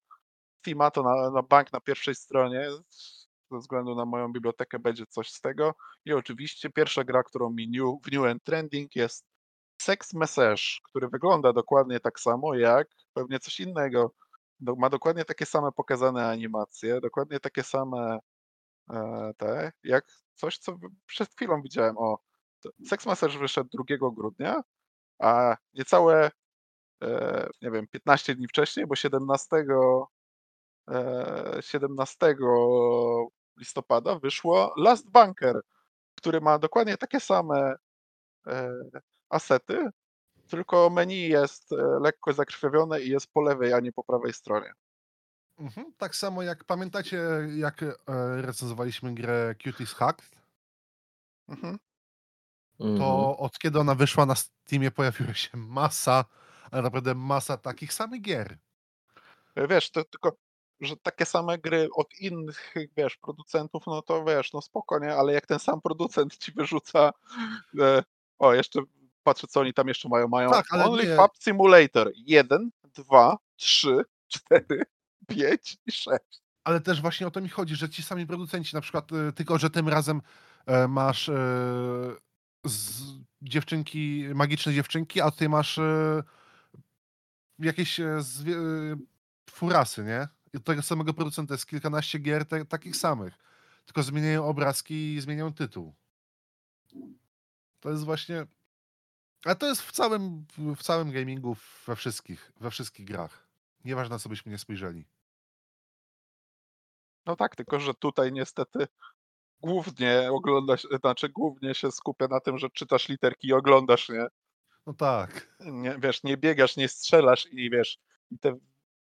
[0.59, 2.71] Steama, to na, na bank na pierwszej stronie,
[3.51, 5.75] ze względu na moją bibliotekę będzie coś z tego.
[6.05, 9.27] I oczywiście pierwsza gra, którą mi new, w New and Trending jest
[9.83, 14.13] Sex Message, który wygląda dokładnie tak samo jak pewnie coś innego.
[14.61, 18.19] Do, ma dokładnie takie same pokazane animacje, dokładnie takie same
[19.37, 21.99] te, jak coś, co przed chwilą widziałem.
[21.99, 22.19] O,
[22.87, 24.63] Sex Message wyszedł 2 grudnia,
[25.19, 26.31] a niecałe,
[27.03, 29.57] e, nie wiem, 15 dni wcześniej, bo 17,
[30.91, 32.37] e, 17
[33.57, 35.61] listopada wyszło Last Bunker,
[36.15, 37.75] który ma dokładnie takie same
[38.47, 38.73] e,
[39.29, 39.91] asety,
[40.49, 44.73] tylko menu jest e, lekko zakrwawione i jest po lewej, a nie po prawej stronie.
[45.59, 45.93] Mhm.
[45.99, 47.21] Tak samo jak pamiętacie,
[47.57, 47.95] jak e,
[48.43, 50.37] recenzowaliśmy grę Cuties Hacked,
[51.49, 51.79] Mhm.
[52.81, 52.99] Mhm.
[52.99, 56.25] to od kiedy ona wyszła na Steamie pojawiła się masa,
[56.71, 58.59] ale naprawdę masa takich samych gier.
[59.55, 60.37] E, Wiesz, to tylko,
[60.81, 65.15] że takie same gry od innych, wiesz, producentów, no to wiesz, no spoko, nie?
[65.15, 67.11] Ale jak ten sam producent ci wyrzuca,
[67.81, 68.03] e,
[68.39, 68.81] o, jeszcze
[69.23, 70.29] patrzę, co oni tam jeszcze mają.
[70.29, 71.17] Mają Tak, Only.
[71.17, 74.83] Fab Simulator 1, 2, 3, 4,
[75.27, 76.21] 5 i 6.
[76.65, 79.59] Ale też właśnie o to mi chodzi, że ci sami producenci, na przykład, e, tylko
[79.59, 80.23] że tym razem
[80.67, 81.35] e, masz e,
[83.43, 86.23] dziewczynki, magiczne dziewczynki, a tutaj masz e,
[87.59, 88.01] jakieś
[89.51, 90.29] furasy, nie?
[90.55, 93.35] I tego samego producenta jest kilkanaście gier te, takich samych.
[93.85, 95.95] Tylko zmieniają obrazki i zmieniają tytuł.
[97.81, 98.47] To jest właśnie.
[99.45, 100.47] Ale to jest w całym,
[100.77, 103.47] w całym gamingu, we wszystkich, we wszystkich grach.
[103.85, 105.07] Nieważne, co byśmy nie spojrzeli.
[107.27, 108.87] No tak, tylko że tutaj niestety
[109.61, 114.27] głównie ogląda się, znaczy głównie się skupia na tym, że czytasz literki i oglądasz, nie?
[114.87, 115.57] No tak.
[115.61, 117.99] nie wiesz, nie biegasz, nie strzelasz i wiesz,
[118.31, 118.59] i te,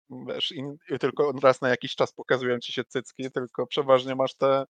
[0.10, 0.64] wiesz, i
[1.00, 4.66] tylko raz na jakiś czas pokazują ci się cycki, tylko przeważnie masz te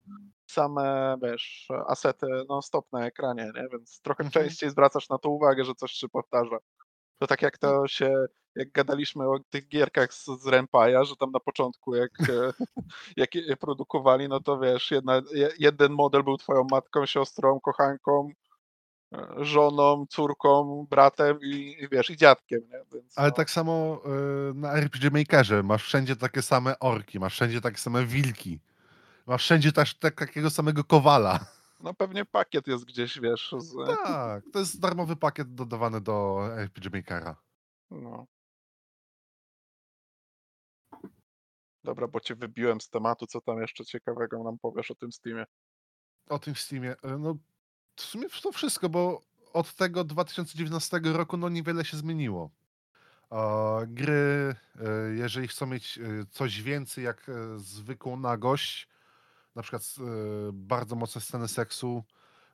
[0.51, 3.67] same, wiesz, asety non-stop na ekranie, nie?
[3.71, 4.31] Więc trochę Mhm.
[4.31, 6.57] częściej zwracasz na to uwagę, że coś się powtarza.
[7.21, 8.25] To tak jak to się,
[8.55, 12.53] jak gadaliśmy o tych gierkach z, z Rempaja, że tam na początku jak, e,
[13.17, 18.29] jak je produkowali, no to wiesz, jedna, je- jeden model był twoją matką, siostrą, kochanką,
[19.13, 22.79] e, żoną, córką, bratem i, i wiesz, i dziadkiem, nie?
[22.93, 24.01] Więc, Ale no, tak samo
[24.51, 28.59] y, na RPG Makerze masz wszędzie takie same orki, masz wszędzie takie same wilki.
[29.27, 31.39] Masz wszędzie też tak, takiego samego kowala.
[31.83, 33.75] No pewnie pakiet jest gdzieś, wiesz, z...
[34.03, 37.35] Tak, to jest darmowy pakiet dodawany do RPG Makera.
[37.91, 38.25] No.
[41.83, 45.45] Dobra, bo cię wybiłem z tematu, co tam jeszcze ciekawego nam powiesz o tym Steamie?
[46.29, 46.95] O tym Steamie.
[47.03, 47.35] e, No,
[47.95, 49.21] w sumie to wszystko, bo
[49.53, 52.49] od tego 2019 roku no niewiele się zmieniło.
[53.31, 53.37] E,
[53.87, 58.87] Gry, e, jeżeli chcą mieć e, coś więcej jak e, zwykłą nagość,
[59.55, 60.03] na przykład e,
[60.53, 62.03] bardzo mocne sceny seksu,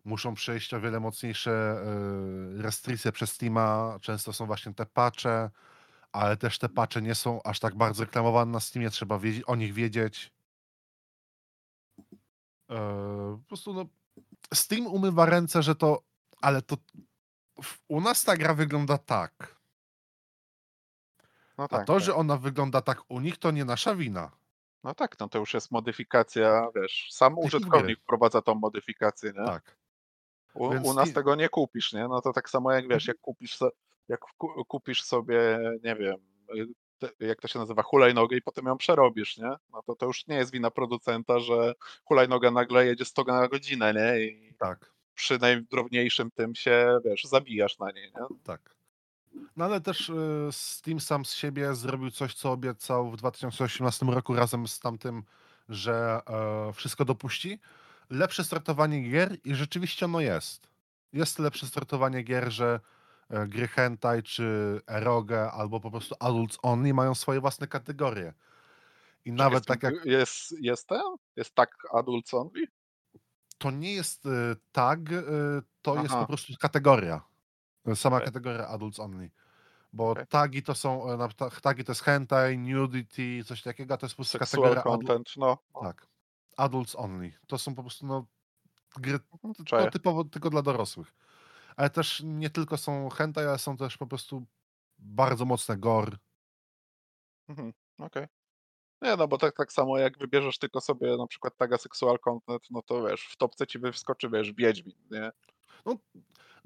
[0.06, 3.98] muszą przejść o wiele mocniejsze e, restrykcje przez Steama.
[4.02, 5.50] Często są właśnie te patche,
[6.12, 9.56] ale też te patche nie są aż tak bardzo reklamowane na Steamie, trzeba wiedzieć, o
[9.56, 10.34] nich wiedzieć.
[12.70, 13.86] E, Po prostu no,
[14.54, 16.02] Steam umywa ręce, że to,
[16.42, 16.78] ale to
[17.88, 19.58] u nas ta gra wygląda tak.
[21.58, 22.04] No A tak, to, tak.
[22.04, 24.32] że ona wygląda tak u nich, to nie nasza wina.
[24.88, 29.46] No tak, no to już jest modyfikacja, wiesz, sam użytkownik wprowadza tą modyfikację, nie?
[29.46, 29.78] Tak.
[30.54, 32.08] U, Więc u nas tego nie kupisz, nie?
[32.08, 33.60] No to tak samo jak wiesz, jak kupisz,
[34.08, 36.16] jak ku- kupisz sobie, nie wiem,
[36.56, 39.52] y, jak to się nazywa, hulajnogę i potem ją przerobisz, nie?
[39.74, 41.74] No to to już nie jest wina producenta, że
[42.06, 44.26] hulajnoga nagle jedzie 100 na godzinę, nie?
[44.26, 48.38] I Tak, przy najdrobniejszym tym się, wiesz, zabijasz na niej, nie?
[48.44, 48.77] tak.
[49.56, 54.36] No ale też y, Steam sam z siebie zrobił coś, co obiecał w 2018 roku
[54.36, 55.24] razem z tamtym,
[55.70, 57.60] że e, wszystko dopuści.
[58.10, 60.68] Lepsze startowanie gier i rzeczywiście ono jest.
[61.14, 62.80] Jest lepsze startowanie gier, że
[63.30, 68.34] e, gry hentai czy eroge albo po prostu adults only mają swoje własne kategorie.
[69.26, 71.02] I nawet jest, tak jak Jest, jest ten?
[71.36, 72.68] Jest tak adult only?
[73.58, 74.30] to nie jest y,
[74.72, 75.24] tag, y,
[75.82, 76.22] to jest Aha.
[76.22, 77.22] po prostu kategoria.
[77.96, 79.32] Sama kategoria adults only.
[79.94, 80.28] Bo Okej.
[80.28, 84.16] tagi to są, na- ta- tagi to jest hentai, nudity, coś takiego, a to jest
[84.16, 85.58] po prostu Sexual kategoria content, no.
[85.76, 85.82] no.
[85.82, 86.08] tak,
[86.58, 87.34] adults only.
[87.48, 88.26] To są po prostu no,
[88.98, 89.20] gry
[89.66, 89.92] czaję.
[89.92, 91.14] typowo tylko dla dorosłych.
[91.76, 94.46] Ale też nie tylko są hentai, ale są też po prostu
[95.00, 96.18] bardzo mocne gore.
[97.50, 98.28] Mhm, Okej.
[99.02, 102.64] Nie, no bo tak, tak samo jak wybierzesz tylko sobie na przykład taga sexual content,
[102.70, 105.32] no to wiesz, w topce ci wyskoczy, wiesz, Wiedźmin, nie?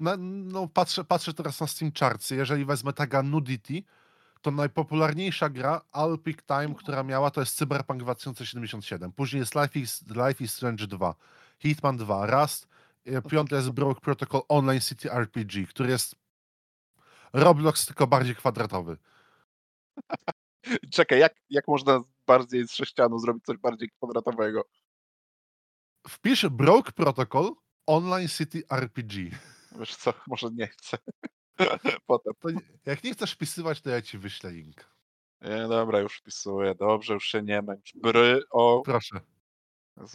[0.00, 2.30] Na, no, patrzę, patrzę teraz na Steam Charts.
[2.30, 3.82] Jeżeli wezmę taga nudity,
[4.42, 5.80] to najpopularniejsza gra
[6.24, 9.12] Peak Time, która miała, to jest Cyberpunk 2077.
[9.12, 11.14] Później jest Life is, Life is Strange 2,
[11.58, 12.68] Hitman 2, Rust,
[13.06, 16.16] e, piąty jest Broke Protocol Online City RPG, który jest
[17.32, 18.96] Roblox, tylko bardziej kwadratowy.
[20.94, 24.64] Czekaj, jak, jak można bardziej z sześcianu zrobić coś bardziej kwadratowego?
[26.08, 27.50] Wpisz Broke Protocol
[27.92, 29.30] Online City RPG.
[29.78, 30.98] Wiesz co, może nie chcę.
[32.06, 32.32] Potem.
[32.40, 32.48] To
[32.86, 34.90] jak nie chcesz wpisywać, to ja ci wyślę link.
[35.40, 36.74] Nie, dobra, już wpisuję.
[36.74, 37.92] Dobrze, już się nie męcz.
[37.94, 39.20] Bry, o, Proszę.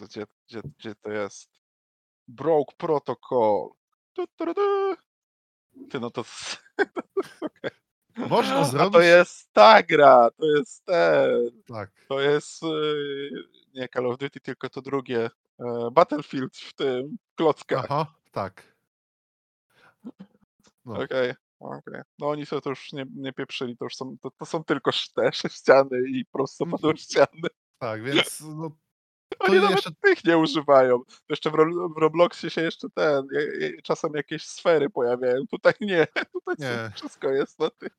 [0.01, 1.49] Gdzie, gdzie, gdzie to jest?
[2.27, 3.69] Broke Protocol.
[4.13, 4.95] Tu, tu, tu.
[5.89, 6.21] Ty, no to...
[6.21, 6.57] s-
[8.29, 11.61] Można A to zrobić- jest ta gra, to jest ten.
[11.67, 11.91] Tak.
[12.09, 13.29] To jest y,
[13.77, 15.29] nie Call of Duty, tylko to drugie.
[15.59, 17.85] e, Battlefield w tym klockach.
[17.89, 18.77] Aha, tak.
[20.85, 21.03] No.
[21.03, 22.01] Okej, okej.
[22.19, 24.91] No oni sobie to już nie, nie pieprzyli, to już są, to, to są tylko
[25.15, 27.47] te sześciany i prostopadłe ściany.
[27.79, 28.71] Tak, więc no,
[29.39, 31.01] Oni ile nawet jeszcze- tych nie używają.
[31.29, 33.27] Jeszcze w, Ro- w Robloxie się jeszcze ten,
[33.83, 35.47] czasem jakieś sfery pojawiają.
[35.51, 36.91] Tutaj nie, tutaj Nie.
[36.95, 37.97] wszystko jest na tych.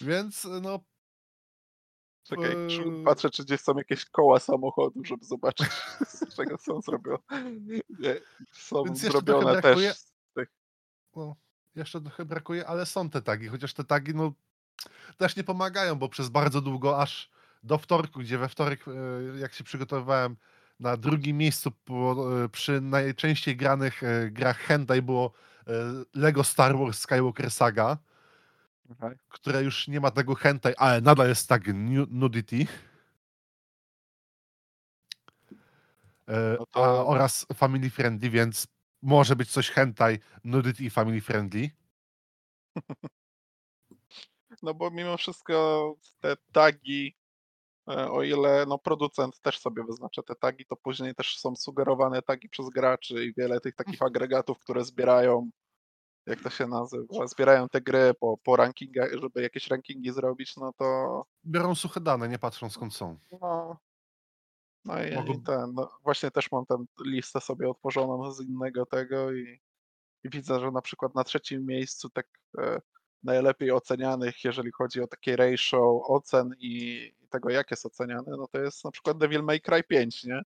[0.00, 0.78] więc no
[2.24, 3.04] Czekaj, Eee.
[3.04, 5.68] patrzę, czy gdzieś są jakieś koła samochodu, żeby zobaczyć,
[6.08, 7.18] z czego są zrobione.
[7.98, 8.14] Nie,
[8.52, 10.02] są Więc zrobione brakuje- też
[10.34, 10.48] tych
[11.16, 11.36] no,
[11.74, 14.32] jeszcze trochę brakuje, ale są te tagi, chociaż te tagi no,
[15.16, 17.30] też nie pomagają, bo przez bardzo długo, aż
[17.62, 20.36] do wtorku, gdzie we wtorek, e, jak się przygotowywałem,
[20.80, 25.32] na drugim miejscu e, przy najczęściej granych e, grach hentai było
[26.14, 27.98] Lego Star Wars Skywalker Saga,
[28.98, 29.16] Okej.
[29.28, 32.66] które już nie ma tego hentai, ale nadal jest tag nu- nudity.
[36.28, 38.66] E, No to- a, oraz family friendly, więc
[39.02, 41.70] może być coś hentai, nudity i family friendly.
[44.62, 47.16] No bo mimo wszystko te tagi,
[47.88, 52.22] e, o ile no producent też sobie wyznacza te tagi, to później też są sugerowane
[52.22, 55.50] tagi przez graczy i wiele tych takich agregatów, które zbierają,
[56.26, 60.72] jak to się nazywa, zbierają te gry po, po rankingach, żeby jakieś rankingi zrobić, no
[60.72, 63.18] to Biorą suche dane, nie patrzą skąd są.
[63.40, 63.76] no,
[64.84, 68.86] no i, Mogą- i ten, no właśnie też mam tę listę sobie otworzoną z innego
[68.86, 69.60] tego i,
[70.24, 72.26] i widzę, że na przykład na trzecim miejscu tak
[72.58, 72.80] e,
[73.22, 76.76] najlepiej ocenianych, jeżeli chodzi o takie ratio ocen i,
[77.20, 80.42] i tego, jak jest oceniany, no to jest na przykład Devil May Cry 5, nie?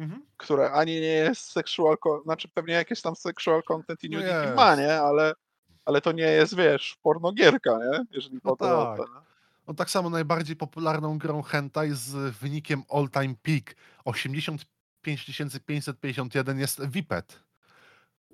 [0.00, 0.22] Mhm.
[0.36, 4.76] które ani nie jest sexual, znaczy pewnie jakieś tam sexual content i No nudity ma,
[4.76, 5.00] nie?
[5.00, 5.32] Ale,
[5.84, 8.04] ale to nie jest, wiesz, pornogierka, nie?
[8.10, 8.68] Jeżeli No tak.
[8.96, 9.04] to.
[9.04, 9.20] nie?
[9.68, 13.74] No tak samo najbardziej popularną grą hentai z wynikiem all time peak
[14.04, 15.24] 85
[15.66, 17.40] 551 jest Vipet.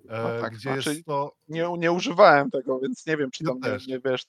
[0.09, 3.44] E, No tak, gdzie znaczy- jest to Nie, nie używałem tego, więc nie wiem, czy
[3.44, 3.86] Ja tam nie, też.
[3.86, 4.24] nie wiesz.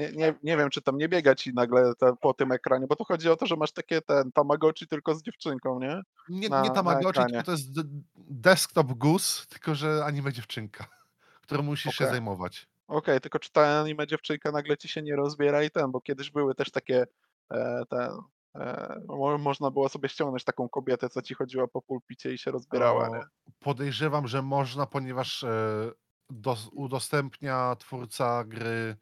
[0.00, 2.96] Nie, nie, nie wiem, czy tam nie biega ci nagle te, po tym ekranie, bo
[2.96, 6.02] to chodzi o to, że masz takie ten Tamagotchi tylko z dziewczynką, nie?
[6.28, 7.70] nie, na- nie Tamagotchi, tylko to jest
[8.16, 10.86] desktop goose, tylko że anime dziewczynka,
[11.42, 12.14] którą musisz się Okej.
[12.14, 12.68] zajmować.
[12.88, 16.30] Okej, tylko czy ta anime dziewczynka nagle ci się nie rozbiera i ten, bo kiedyś
[16.30, 17.06] były też takie
[17.52, 18.10] e, ten,
[18.54, 22.50] e, mo, można było sobie ściągnąć taką kobietę, co ci chodziła po pulpicie i się
[22.50, 23.22] rozbierała, O, nie?
[23.58, 25.90] Podejrzewam, że można, ponieważ e,
[26.30, 28.96] dos, udostępnia twórca gry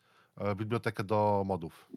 [0.57, 1.89] bibliotekę do modów.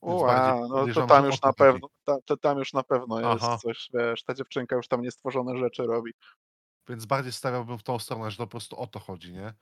[0.00, 3.44] Ua, bardziej no to tam już na pewno, ta, to tam już na pewno jest
[3.44, 3.58] Aha.
[3.58, 6.12] coś, wiesz, ta dziewczynka już tam niestworzone rzeczy robi.
[6.88, 9.54] Więc bardziej stawiałbym w tą stronę, że to po prostu o to chodzi, nie?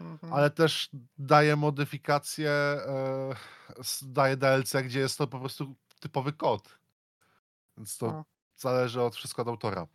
[0.00, 0.32] Mhm.
[0.32, 3.34] Ale też daje modyfikację, e,
[4.02, 6.78] daje DLC, gdzie jest to po prostu typowy kod.
[7.76, 8.24] Więc to No.
[8.56, 9.86] zależy od wszystko od autora.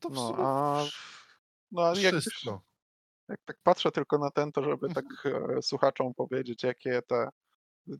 [0.00, 0.84] To w No, sumie a
[1.72, 2.14] no, a jak.
[3.28, 5.04] Jak tak patrzę tylko na ten, to żeby tak
[5.58, 7.28] e, słuchaczom powiedzieć, jakie te,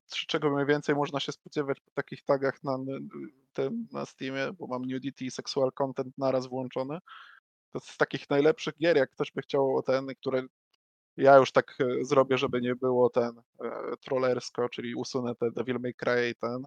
[0.09, 2.78] czego mniej więcej można się spodziewać po takich tagach na,
[3.52, 6.98] tym, na Steamie, bo mam nudity i sexual content naraz włączony.
[7.72, 10.42] To z takich najlepszych gier, jak ktoś by chciał o ten, które
[11.16, 13.32] ja już tak e, zrobię, żeby nie było ten
[13.64, 16.64] e, trollersko, czyli usunę te Devil May Cry i ten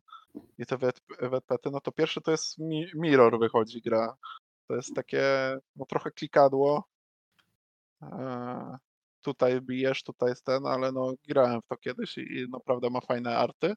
[0.57, 0.77] i te
[1.19, 4.17] wetpety, no to pierwszy to jest Mi- Mirror wychodzi gra.
[4.67, 5.23] To jest takie
[5.75, 6.83] no trochę klikadło.
[8.01, 8.77] E,
[9.21, 13.01] tutaj bijesz, tutaj jest ten, ale no grałem w to kiedyś i, i naprawdę ma
[13.01, 13.73] fajne arty.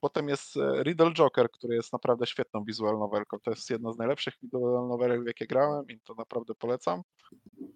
[0.00, 3.38] Potem jest e, Riddle Joker, który jest naprawdę świetną visual novelką.
[3.40, 7.02] To jest jedna z najlepszych visual novelek, w jakie grałem i to naprawdę polecam.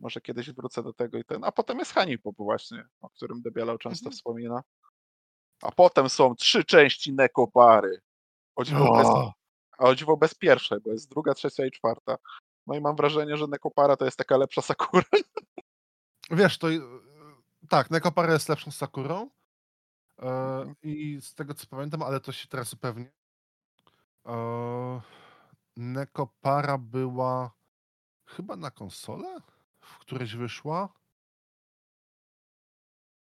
[0.00, 1.44] Może kiedyś wrócę do tego i ten.
[1.44, 4.12] A potem jest Honeypop właśnie, o którym Debielał często Mhm.
[4.12, 4.62] wspomina.
[5.62, 8.00] A potem są trzy części Nekopary.
[8.56, 9.08] O dziwo, bez,
[9.78, 12.16] o dziwo bez pierwszej, bo jest druga, trzecia i czwarta.
[12.66, 15.04] No i mam wrażenie, że Nekopara to jest taka lepsza Sakura.
[16.32, 16.80] Wiesz, to i-
[17.68, 19.30] tak, Nekopara jest lepszą Sakurą
[20.18, 20.74] e, Mhm.
[20.82, 23.12] i z tego co pamiętam, ale to się teraz upewnię.
[24.26, 25.00] E,
[25.76, 27.50] Nekopara była
[28.26, 29.40] chyba na konsolę,
[29.80, 30.88] w którejś wyszła.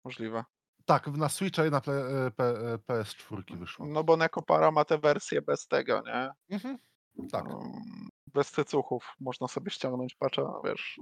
[0.06, 0.44] Możliwe.
[0.86, 3.86] Tak, na Switcha i na P, e, P, e, PS4 wyszła.
[3.90, 6.32] No bo Nekopara ma tę wersję bez tego, nie?
[6.50, 6.78] Mhm.
[7.32, 7.46] Tak.
[8.34, 9.16] Bez cycuchów.
[9.20, 11.00] Można sobie ściągnąć patcha, wiesz.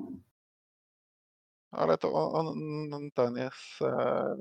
[1.72, 2.48] Ale to on,
[2.94, 3.82] on ten jest.
[3.82, 4.36] E,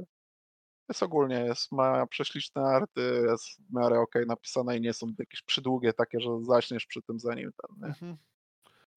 [0.89, 5.43] jest ogólnie, jest, ma prześliczne arty, jest w miarę okej napisane i nie są jakieś
[5.43, 7.86] przydługie takie, że zaśniesz przy tym zanim ten, nie?
[7.86, 8.16] Mhm.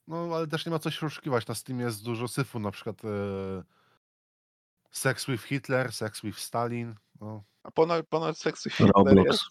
[0.07, 1.47] No, ale też nie ma co się oszukiwać.
[1.47, 3.64] Na Steamie jest dużo syfu, na przykład e,
[4.91, 6.95] Sex with Hitler, Sex with Stalin.
[7.22, 7.43] No.
[7.64, 9.26] A ponoć, ponoć Sexy Hitler Roblox.
[9.26, 9.43] jest.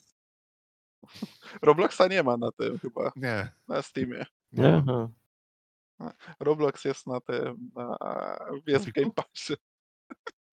[1.62, 3.52] Robloxa nie ma na tym chyba, Nie.
[3.68, 4.26] na Steamie.
[4.52, 4.82] Nie?
[4.88, 5.08] Aha.
[6.40, 7.96] Roblox jest na tym, na,
[8.66, 8.92] jest w?
[8.92, 9.54] Game Passie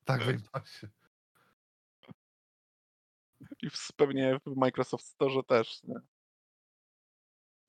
[0.05, 0.87] Tak, w Passie.
[3.61, 5.95] i pewnie w Microsoft Store też, nie?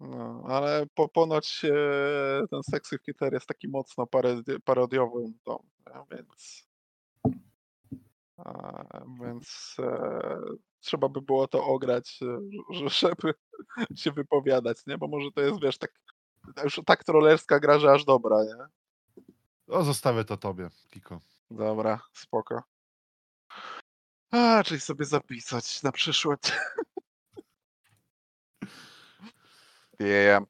[0.01, 5.59] No, ale po, ponoć e, ten Sexy Hitler jest taki mocno parodi- parodiowym tom,
[6.11, 6.71] więc
[8.37, 8.85] a,
[9.25, 10.21] więc e,
[10.81, 12.41] trzeba by było to ograć, e,
[12.75, 13.35] że- żeby
[14.03, 14.99] się wypowiadać, nie?
[14.99, 15.91] Bo może to jest, wiesz, tak
[16.65, 18.57] już tak trollerska gra, że aż dobra, nie?
[19.75, 21.21] O, zostawię to tobie, Kiko.
[21.51, 22.63] Dobra, spoko.
[24.31, 26.43] A, czyli sobie zapisać na przyszłość.
[30.01, 30.45] Yeah.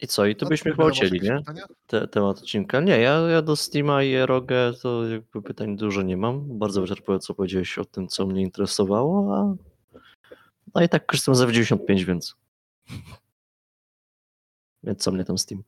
[0.00, 0.26] I co?
[0.26, 1.42] I to No, byśmy chyba ucięli, nie?
[1.86, 2.80] Te, temat odcinka.
[2.80, 6.58] Nie, ja, ja do Steama i Erogę to jakby pytań dużo nie mam.
[6.58, 9.54] Bardzo wyczerpująco powiedziałeś o tym, co mnie interesowało, a
[10.74, 12.36] no i tak korzystam za 95, więc
[14.84, 15.62] więc co mnie tam Steam.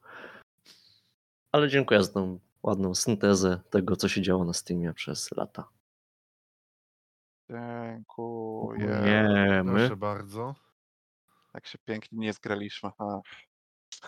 [1.53, 5.69] Ale dziękuję za tą ładną syntezę tego, co się działo na Steamie przez lata.
[7.51, 8.89] Dziękuję.
[8.89, 9.73] Dziękujemy.
[9.73, 10.55] Proszę bardzo.
[11.53, 12.91] Tak się pięknie nie zgraliśmy.
[12.99, 13.21] A,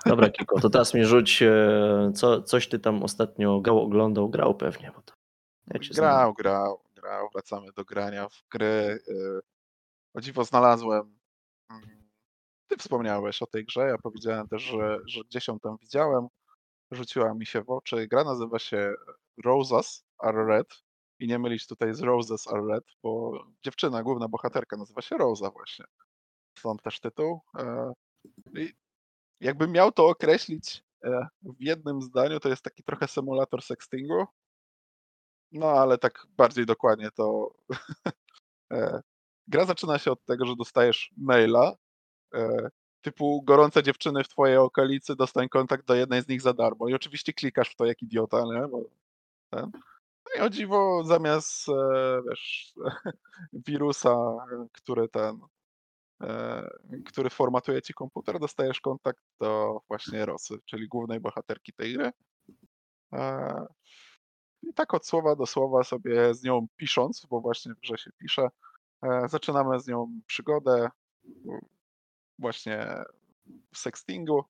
[0.07, 4.55] Dobra, Kiko, to teraz mi rzuć, e, co, coś ty tam ostatnio grał, oglądał, grał
[4.55, 4.93] pewnie.
[4.97, 5.15] Bo to
[5.67, 5.95] ja znam.
[5.95, 7.29] grał, grał, grał.
[7.33, 8.99] Wracamy do grania w gry.
[9.09, 9.41] y,
[10.15, 11.19] O dziwo znalazłem.
[12.69, 13.81] Ty wspomniałeś o tej grze.
[13.81, 16.27] Ja powiedziałem też, że, że gdzieś ją tam widziałem.
[16.91, 18.07] Rzuciła mi się w oczy.
[18.09, 18.95] Gra nazywa się
[19.45, 20.69] Roses Are Red.
[21.19, 23.33] I nie mylić tutaj z Roses Are Red, bo
[23.65, 25.85] dziewczyna, główna bohaterka nazywa się Rosa właśnie.
[26.59, 27.41] stąd też tytuł.
[27.59, 27.93] E,
[28.57, 28.75] i
[29.41, 34.25] jakbym miał to określić e, w jednym zdaniu, to jest taki trochę symulator sextingu.
[35.53, 37.55] No ale tak bardziej dokładnie to
[38.73, 39.01] e,
[39.49, 41.77] gra zaczyna się od tego, że dostajesz maila e,
[43.07, 46.89] typu gorące dziewczyny w twojej okolicy, dostań kontakt do jednej z nich za darmo.
[46.89, 48.69] I oczywiście klikasz w to jak idiota, nie?
[48.69, 48.83] Bo
[49.51, 49.71] ten.
[50.27, 52.75] No i o dziwo zamiast e, wiesz,
[53.67, 54.11] wirusa,
[54.53, 55.41] e, który ten
[56.23, 56.71] e,
[57.07, 62.13] który formatuje ci komputer, dostajesz kontakt do właśnie Rosy, czyli głównej bohaterki tej gry.
[63.13, 63.67] E,
[64.63, 68.11] I tak od słowa do słowa sobie z nią pisząc, bo właśnie w grze się
[68.19, 68.49] pisze,
[69.03, 70.89] e, zaczynamy z nią przygodę
[72.39, 73.05] właśnie
[73.75, 74.45] sextingu,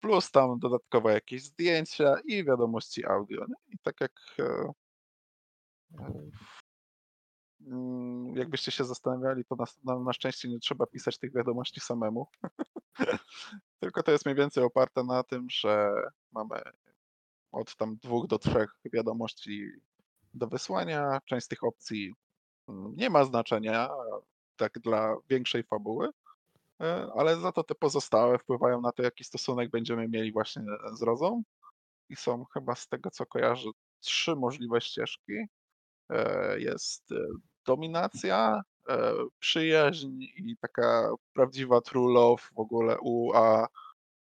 [0.00, 3.46] plus tam dodatkowe jakieś zdjęcia i wiadomości audio.
[3.48, 3.74] nie?
[3.74, 4.72] I tak jak e,
[7.66, 12.26] Mm, Jakbyście się zastanawiali, to na, na, szczęście nie trzeba pisać tych wiadomości samemu.
[13.80, 15.90] Tylko to jest mniej więcej oparte na tym, że
[16.32, 16.62] mamy
[17.52, 19.70] od tam dwóch do trzech wiadomości
[20.34, 21.20] do wysłania.
[21.24, 22.14] Część z tych opcji
[22.68, 23.90] mm, nie ma znaczenia
[24.56, 26.08] tak dla większej fabuły,
[27.14, 31.42] ale za to te pozostałe wpływają na to, jaki stosunek będziemy mieli właśnie z Rozą.
[32.08, 35.32] I są chyba z tego, co kojarzę, trzy możliwe ścieżki.
[36.10, 37.16] E, Jest e,
[37.66, 43.66] dominacja, e, przyjaźń i taka prawdziwa true love w ogóle UA.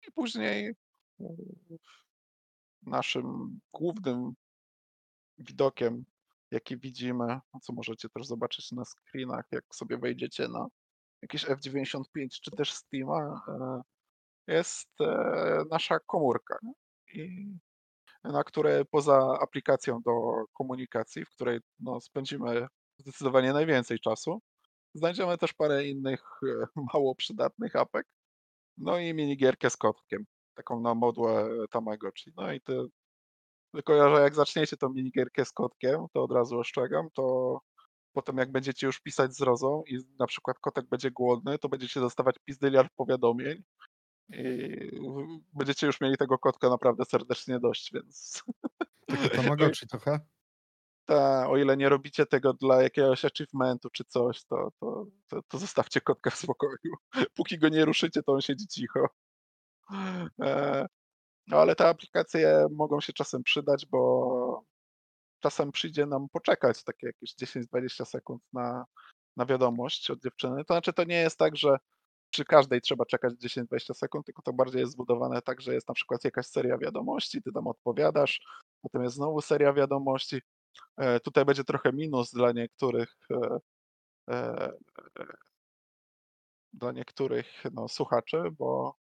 [0.07, 0.75] I później
[1.19, 1.25] e,
[2.81, 4.33] naszym głównym
[5.37, 6.05] widokiem,
[6.51, 10.67] jaki widzimy, co możecie też zobaczyć na screenach, jak sobie wejdziecie na
[11.21, 13.81] jakieś F95 czy też Steama, e,
[14.47, 16.57] jest e, nasza komórka.
[18.23, 20.11] na które poza aplikacją do
[20.53, 22.67] komunikacji, w której no, spędzimy
[22.97, 24.41] zdecydowanie najwięcej czasu,
[24.93, 28.07] znajdziemy też parę innych e, mało przydatnych apek,
[28.77, 30.25] no i minigierkę z kotkiem,
[30.55, 32.31] taką na modłę Tamagotchi.
[32.37, 32.77] No i ty,
[33.73, 37.59] tylko że jak zaczniecie tą minigierkę z kotkiem, to od razu ostrzegam, to
[38.13, 41.99] potem jak będziecie już pisać z Rozą i na przykład kotek będzie głodny, to będziecie
[41.99, 43.63] dostawać pizdyliard powiadomień
[44.29, 44.69] i
[45.53, 48.43] będziecie już mieli tego kotka naprawdę serdecznie dość, więc
[49.07, 50.19] Takie Tamagotchi trochę.
[51.05, 55.57] ta, o ile nie robicie tego dla jakiegoś achievementu czy coś, to, to, to, to
[55.57, 56.95] zostawcie kotka w spokoju.
[57.37, 59.07] Póki go nie ruszycie, to on siedzi cicho.
[60.41, 60.85] E,
[61.47, 64.40] No ale te aplikacje mogą się czasem przydać, bo
[65.41, 68.85] czasem przyjdzie nam poczekać takie jakieś 10-20 sekund na,
[69.37, 70.65] na wiadomość od dziewczyny.
[70.65, 71.77] To znaczy, to nie jest tak, że
[72.31, 75.93] przy każdej trzeba czekać 10-20 sekund, tylko to bardziej jest zbudowane tak, że jest na
[75.93, 78.41] przykład jakaś seria wiadomości, ty tam odpowiadasz,
[78.81, 80.41] potem jest znowu seria wiadomości.
[80.97, 83.59] E, Tutaj będzie trochę minus dla niektórych e,
[84.29, 84.71] e,
[86.73, 88.95] dla niektórych no, słuchaczy, bo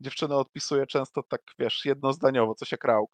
[0.00, 3.10] dziewczyna odpisuje często tak, wiesz, jednozdaniowo, coś jak Rauk.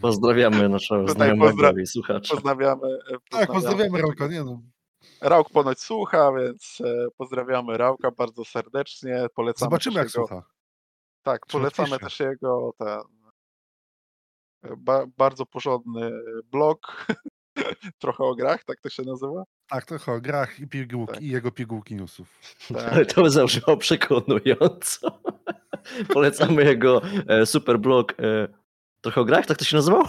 [0.00, 2.34] Pozdrawiamy naszego Tutaj znajomego pozdra- i słuchacza.
[2.34, 2.86] Pozdrawiamy.
[3.12, 4.60] e, Tak, pozdrawiamy Rauka, nie no.
[5.20, 9.26] Rauk ponoć słucha, więc e, pozdrawiamy Rauka bardzo serdecznie.
[9.34, 10.42] Polecamy Zobaczymy jak jego, słucha.
[11.22, 12.88] Tak, polecamy też jego ten
[14.64, 16.12] e, ba, bardzo porządny
[16.50, 17.06] blog,
[18.00, 19.44] trochę o grach, tak to się nazywa.
[19.68, 21.22] Tak, trochę o grach i pigułki, Tak.
[21.22, 22.38] i jego pigułki newsów.
[22.74, 23.06] Tak.
[23.14, 25.20] To zabrzmiało przekonująco.
[26.14, 28.48] Polecamy jego e, super blog e,
[29.04, 30.02] trochę o grach, tak to się nazywał?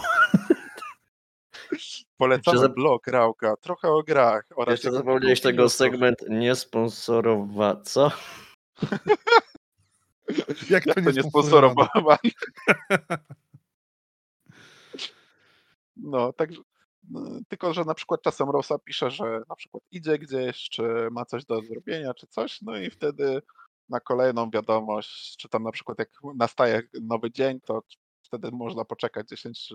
[2.16, 7.80] Polecamy za- blog Rauka, trochę o grach oraz Jeszcze zapomniałeś tego segment niesponsorowa...
[7.82, 8.10] Co?
[10.70, 12.18] Jak to nie sponsorowane?
[15.98, 16.60] No, także.
[17.10, 21.24] no, Tylko, że na przykład czasem Rosa pisze, że na przykład idzie gdzieś, czy ma
[21.24, 23.42] coś do zrobienia, czy coś, no i wtedy
[23.88, 27.82] na kolejną wiadomość, czy tam na przykład jak nastaje nowy dzień, to
[28.26, 29.74] wtedy można poczekać 10 czy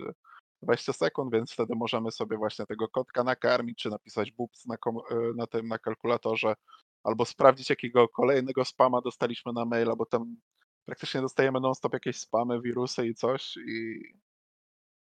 [0.61, 5.33] 20 sekund, więc wtedy możemy sobie właśnie tego kotka nakarmić, czy napisać boops na, y,
[5.35, 6.53] na tym, na kalkulatorze,
[7.03, 10.35] albo sprawdzić, jakiego kolejnego spama dostaliśmy na maila, bo tam
[10.85, 14.03] praktycznie dostajemy non-stop jakieś spamy, wirusy i coś i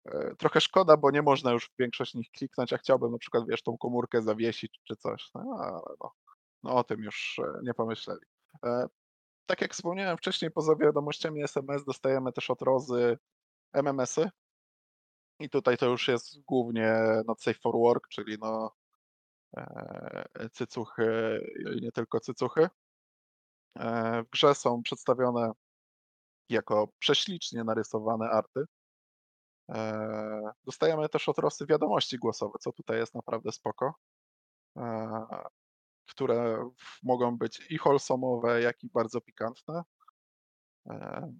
[0.06, 3.44] e, trochę szkoda, bo nie można już w większość nich kliknąć, a chciałbym na przykład,
[3.48, 6.12] wiesz, tą komórkę zawiesić czy coś, no, ale no,
[6.64, 8.26] no o tym już e, nie pomyśleli.
[9.46, 13.18] E, Tak jak wspomniałem wcześniej, poza wiadomościami SMS dostajemy też od Rozy
[13.74, 14.30] MMS-y
[15.40, 16.96] i tutaj to już jest głównie
[17.28, 18.72] not safe for work, czyli no
[19.58, 21.40] e, cycuchy
[21.78, 22.70] i nie tylko cycuchy.
[23.80, 25.52] E, W grze są przedstawione
[26.50, 28.66] jako prześlicznie narysowane arty.
[29.72, 33.94] E, Dostajemy też od Rosy wiadomości głosowe, co tutaj jest naprawdę spoko.
[36.06, 36.70] Które
[37.04, 39.84] mogą być i wholesome'owe, jak i bardzo pikantne.
[40.88, 41.34] E,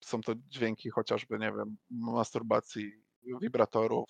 [0.00, 2.92] Są to dźwięki chociażby, nie wiem, masturbacji,
[3.40, 4.08] wibratorów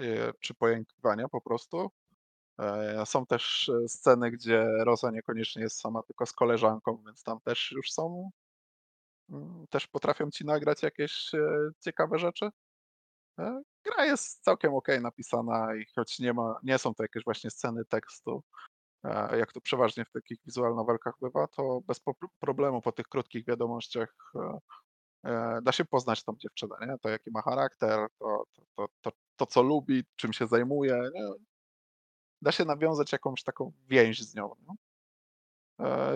[0.00, 1.90] e, czy pojękiwania po prostu.
[2.58, 7.72] E, Są też sceny, gdzie Rosa niekoniecznie jest sama, tylko z koleżanką, więc tam też
[7.72, 8.30] już są,
[9.30, 11.30] mm, też potrafią ci nagrać jakieś
[11.80, 12.50] ciekawe rzeczy.
[13.38, 17.50] E, Gra jest całkiem ok napisana i choć nie ma, nie są to jakieś właśnie
[17.50, 18.42] sceny tekstu,
[19.04, 22.00] e, jak to przeważnie w takich visual novelkach bywa, to bez
[22.40, 24.32] problemu po tych krótkich wiadomościach
[25.24, 26.98] e, da się poznać tą dziewczynę, nie?
[26.98, 28.44] To jaki ma charakter, to,
[28.76, 31.02] to, to, to, co lubi, czym się zajmuje?
[32.42, 34.50] Da się nawiązać jakąś taką więź z nią.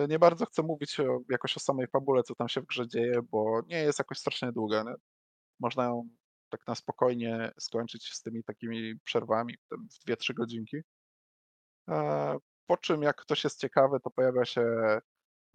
[0.09, 0.19] Nie?
[0.19, 0.97] Bardzo chcę mówić
[1.29, 4.51] jakoś o samej fabule, co tam się w grze dzieje, bo nie jest jakoś strasznie
[4.51, 4.83] długa.
[5.59, 6.09] Można ją
[6.49, 10.77] tak na spokojnie skończyć z tymi takimi przerwami, w 2-3 godzinki.
[11.89, 14.61] E, Po czym, jak ktoś jest ciekawy, to pojawia się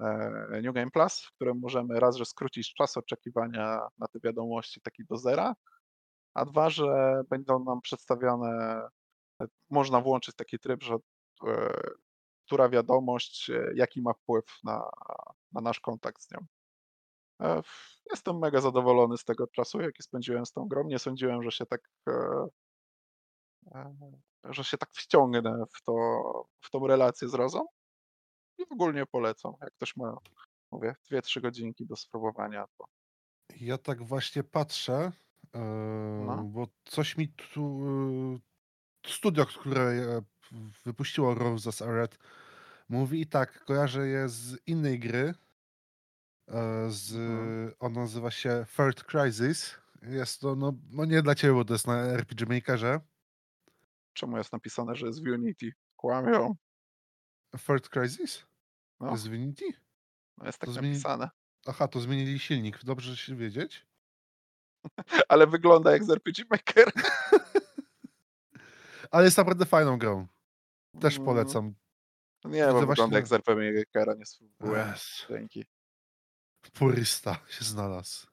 [0.01, 4.81] e, New Game Plus, w którym możemy raz, że skrócić czas oczekiwania na te wiadomości
[4.81, 5.55] taki do zera,
[6.35, 8.83] a dwa, że będą nam przedstawione,
[9.43, 10.97] e, można włączyć taki tryb, że
[12.47, 14.91] która wiadomość, jaki ma wpływ na,
[15.53, 16.47] na nasz kontakt z nią.
[17.43, 17.63] E,
[18.11, 20.85] Jestem mega zadowolony z tego czasu, jaki spędziłem z tą grą.
[20.85, 22.13] Nie sądziłem, że się tak, e,
[23.75, 23.95] e,
[24.45, 25.93] że się tak wciągnę w, to,
[26.61, 27.67] w tą relację z Rozą.
[28.59, 29.53] I ogólnie polecam.
[29.61, 30.17] Jak ktoś ma,
[30.73, 32.85] mówię, 2-3 godzinki do spróbowania, to
[33.61, 35.13] Ja tak właśnie patrzę,
[35.55, 35.59] e,
[36.27, 36.43] No.
[36.45, 37.81] bo coś mi tu.
[38.37, 38.39] e,
[39.11, 39.93] Studio, które
[40.85, 42.19] wypuściło Roses Red,
[42.89, 45.35] mówi i tak, kojarzę je z innej gry.
[46.49, 47.73] E, Z, Mhm.
[47.81, 49.75] on nazywa się Third Crisis.
[50.03, 53.01] Jest to, no, no nie dla ciebie, bo to jest na RPG Makerze.
[54.13, 55.73] czemu jest napisane, że jest w Unity?
[55.97, 56.57] Kłamią.
[57.67, 58.47] Third Crisis?
[59.01, 59.11] No.
[59.11, 59.65] Jest w Unity?
[60.39, 61.31] No jest To tak zmieni- napisane.
[61.67, 62.85] Aha, to zmienili silnik.
[62.85, 63.87] Dobrze się wiedzieć.
[65.29, 66.93] Ale wygląda jak z RPG Maker.
[69.11, 70.27] Ale jest naprawdę fajną grą.
[71.01, 71.75] Też Mm, polecam.
[72.45, 74.87] Nie, bo wygląda właśnie- jak z RPG Makera, nie spróbuję.
[74.95, 75.27] Yes.
[75.29, 75.65] Dzięki.
[76.73, 78.27] Purysta się znalazł.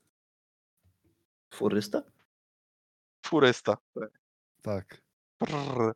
[1.53, 2.01] Furysta?
[3.25, 3.77] Furysta.
[3.93, 4.21] tak.
[4.61, 5.01] Tak.
[5.37, 5.93] Prrr.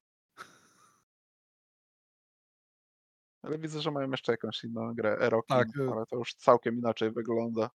[3.42, 6.78] Ale widzę, że mają jeszcze jakąś inną grę, Erokin, Tak, y- ale to już całkiem
[6.78, 7.70] inaczej wygląda.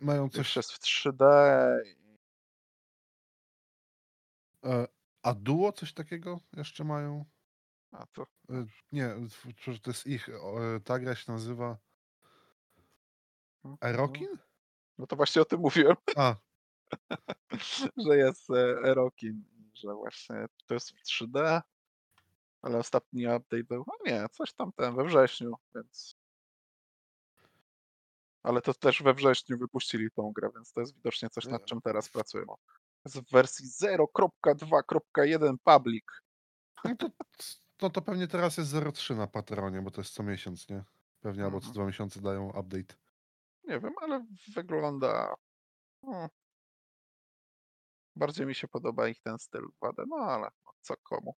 [0.00, 0.56] Mają Coś coś.
[0.56, 1.24] jest w 3D.
[1.86, 2.00] i-
[4.64, 4.86] E,
[5.22, 7.24] a duo coś takiego jeszcze mają?
[7.92, 9.14] A to E, nie,
[9.82, 10.28] to jest ich.
[10.28, 11.78] e, Ta gra się nazywa
[13.80, 14.38] Erokin?
[14.98, 16.36] No to właśnie o tym mówiłem, A,
[17.96, 18.54] że jest e,
[18.84, 21.60] Erokin, że właśnie to jest w 3D,
[22.62, 26.16] ale ostatni update był, no nie, coś tam ten we wrześniu, więc...
[28.42, 31.80] Ale to też we wrześniu wypuścili tą grę, więc to jest widocznie coś, nad czym
[31.80, 32.44] teraz pracują.
[33.04, 36.04] Jest w wersji 0.2.1 public.
[36.84, 37.10] no to,
[37.76, 40.84] to, to pewnie teraz jest 0.3 na Patronie, bo to jest co miesiąc, nie?
[41.20, 41.74] Pewnie albo co Mhm.
[41.74, 42.94] dwa miesiące dają update.
[43.70, 45.34] Nie wiem, ale wygląda.
[46.02, 46.28] No,
[48.16, 51.34] bardziej mi się podoba ich ten styl 2D, no ale no, co komu.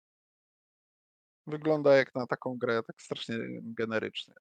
[1.48, 4.34] Wygląda jak na taką grę, tak strasznie generycznie.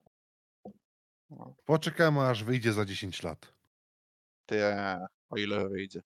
[1.30, 3.54] No, Poczekamy aż wyjdzie za 10 lat.
[4.46, 4.60] ty,
[5.30, 6.02] o ile wyjdzie.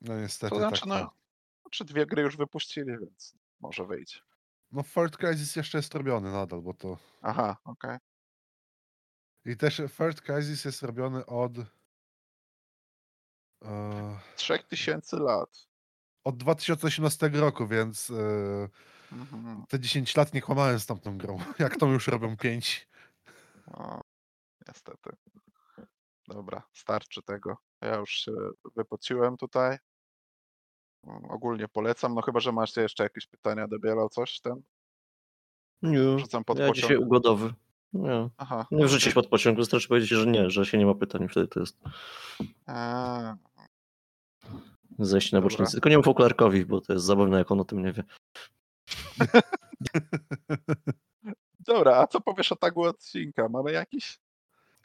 [0.00, 0.88] No niestety To znaczy, tak.
[0.88, 1.10] no, No,
[1.62, 4.18] znaczy dwie gry już wypuścili, więc może wyjdzie.
[4.72, 6.98] no Third Crisis jeszcze jest robiony nadal, bo to...
[7.22, 7.98] Aha, okej.
[9.44, 11.52] I też Third Crisis jest robiony od...
[13.64, 15.68] E, Trzech tysięcy lat.
[16.24, 18.68] od 2018 roku, więc e,
[19.12, 19.64] Mhm.
[19.68, 21.38] te 10 lat nie kłamałem z tamtą grą.
[21.58, 22.88] Jak tą już robią 5.
[23.66, 24.00] O,
[24.68, 25.10] niestety.
[26.28, 27.56] Dobra, starczy tego.
[27.80, 28.32] Ja już się
[28.76, 29.78] wypociłem tutaj.
[31.04, 34.62] Mm, Ogólnie polecam, no chyba, że macie jeszcze jakieś pytania do Biela, coś ten?
[35.82, 36.18] Nie.
[36.18, 36.82] Rzucam pod Ja pociąg.
[36.82, 37.54] dzisiaj ugodowy.
[37.92, 38.28] Nie.
[38.36, 38.66] Aha.
[38.70, 41.60] Nie wrzucić pod pociąg, wystarczy powiedzieć, że nie, że się nie ma pytań, wtedy to
[41.60, 41.78] jest
[42.66, 43.36] A,
[44.98, 45.50] zejście na Dobra.
[45.50, 45.72] bocznicę.
[45.72, 48.04] Tylko nie mów okularkowi, bo to jest zabawne, jak on o tym nie wie.
[51.60, 53.48] Dobra, a co powiesz o tagu odcinka?
[53.48, 54.18] Mamy jakiś?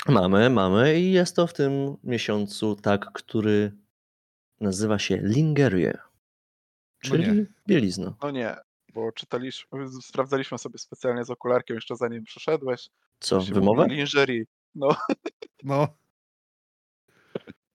[0.08, 3.72] Mamy, mamy i jest to w tym miesiącu tak, który
[4.62, 5.98] nazywa się Lingerie,
[7.04, 7.46] No czyli nie.
[7.68, 8.14] bielizna.
[8.24, 8.56] No nie,
[8.98, 12.90] bo czytaliśmy, sprawdzaliśmy sobie specjalnie z okularkiem jeszcze zanim przyszedłeś.
[13.20, 13.88] Co, wymowę?
[13.90, 14.44] Lingerie.
[14.76, 14.96] No,
[15.64, 15.88] No,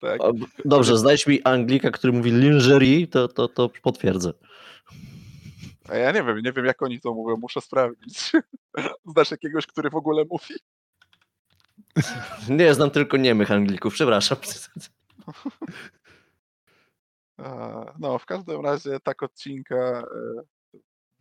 [0.00, 0.20] tak.
[0.20, 0.32] O,
[0.64, 4.32] Dobrze, znajdź mi Anglika, który mówi lingerie, to, to, to potwierdzę.
[5.88, 8.32] A ja nie wiem, nie wiem jak oni to mówią, muszę sprawdzić.
[9.12, 10.54] Znasz jakiegoś, który w ogóle mówi?
[12.48, 14.38] Nie, znam tylko niemych Anglików, przepraszam.
[17.98, 20.42] No, w każdym razie tak odcinka e,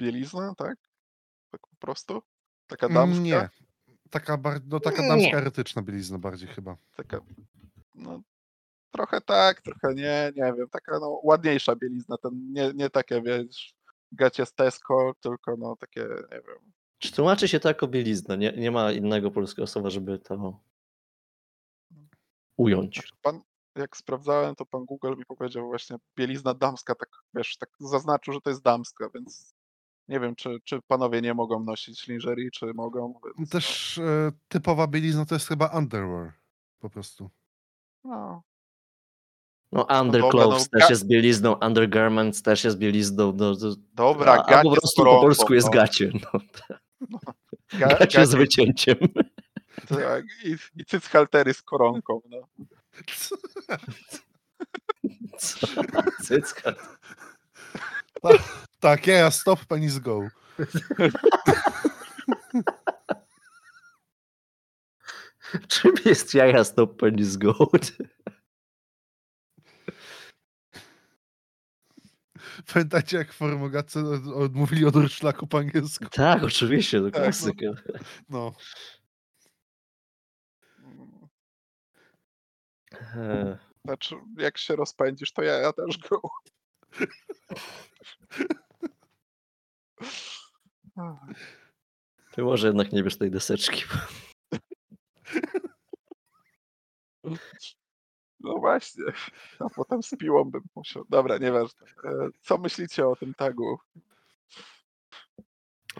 [0.02, 0.76] bielizna, tak?
[1.52, 2.22] Tak po prostu?
[2.68, 3.22] Taka damska?
[3.22, 3.50] Nie.
[4.10, 5.08] Taka, bar- no, taka Nie.
[5.08, 6.78] damska erotyczna bielizna bardziej chyba.
[6.96, 7.20] Taka,
[7.96, 8.22] no,
[8.92, 13.74] trochę tak, trochę nie, nie wiem, taka no, ładniejsza bielizna, ten, nie, nie takie, wiesz,
[14.12, 18.36] gacie z Tesco, tylko no takie, nie wiem, Czy tłumaczy się to jako bielizna?
[18.36, 20.60] Nie, nie ma innego polskiego słowa, żeby to
[22.58, 22.96] ująć.
[22.96, 23.42] Znaczy, pan,
[23.76, 28.42] jak sprawdzałem, to pan Google mi powiedział właśnie bielizna damska, tak wiesz, tak zaznaczył, że
[28.42, 29.54] to jest damska, więc
[30.12, 33.14] nie wiem, czy, czy panowie nie mogą nosić lingerie, czy mogą.
[33.38, 36.34] Więc, Też e, typowa bielizna to jest chyba underwear.
[36.80, 37.30] Po prostu.
[38.04, 38.44] no,
[39.72, 43.34] No dobra, underclothes no, też jest bielizną, undergarments też jest bielizną.
[43.38, 45.74] No, to, dobra, a, gacie a po prostu po polsku jest no.
[45.74, 46.12] gacie.
[46.14, 46.40] No,
[47.80, 48.98] Ga, gacie z wycięciem.
[49.88, 52.48] tak, i, i cyc haltery z koronką, no.
[55.38, 55.68] Co?
[58.80, 60.28] Tak, ja, ja stop, penis go.
[65.68, 67.92] Czym jest jaja stop penis gold?
[72.74, 76.06] Pamiętacie, jak formogacy od- odmówili od urszlaku po angielsku?
[76.12, 77.20] Tak, oczywiście, to Tak, no.
[77.24, 77.66] klasyka.
[78.30, 78.54] No.
[80.80, 81.22] Mm,
[83.16, 86.22] E, Znaczy, jak się rozpędzisz, to ja, ja też go.
[92.32, 93.84] Ty może jednak nie wiesz tej deseczki.
[98.40, 99.04] No właśnie,
[99.60, 101.06] a potem z piłą bym musiał.
[101.10, 101.88] Dobra, nieważne.
[102.04, 103.78] E, Co myślicie o tym tagu?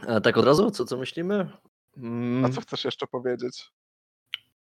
[0.08, 0.72] A tak od razu?
[0.72, 1.50] Co, co myślimy?
[1.58, 3.72] A Mm, co chcesz jeszcze powiedzieć?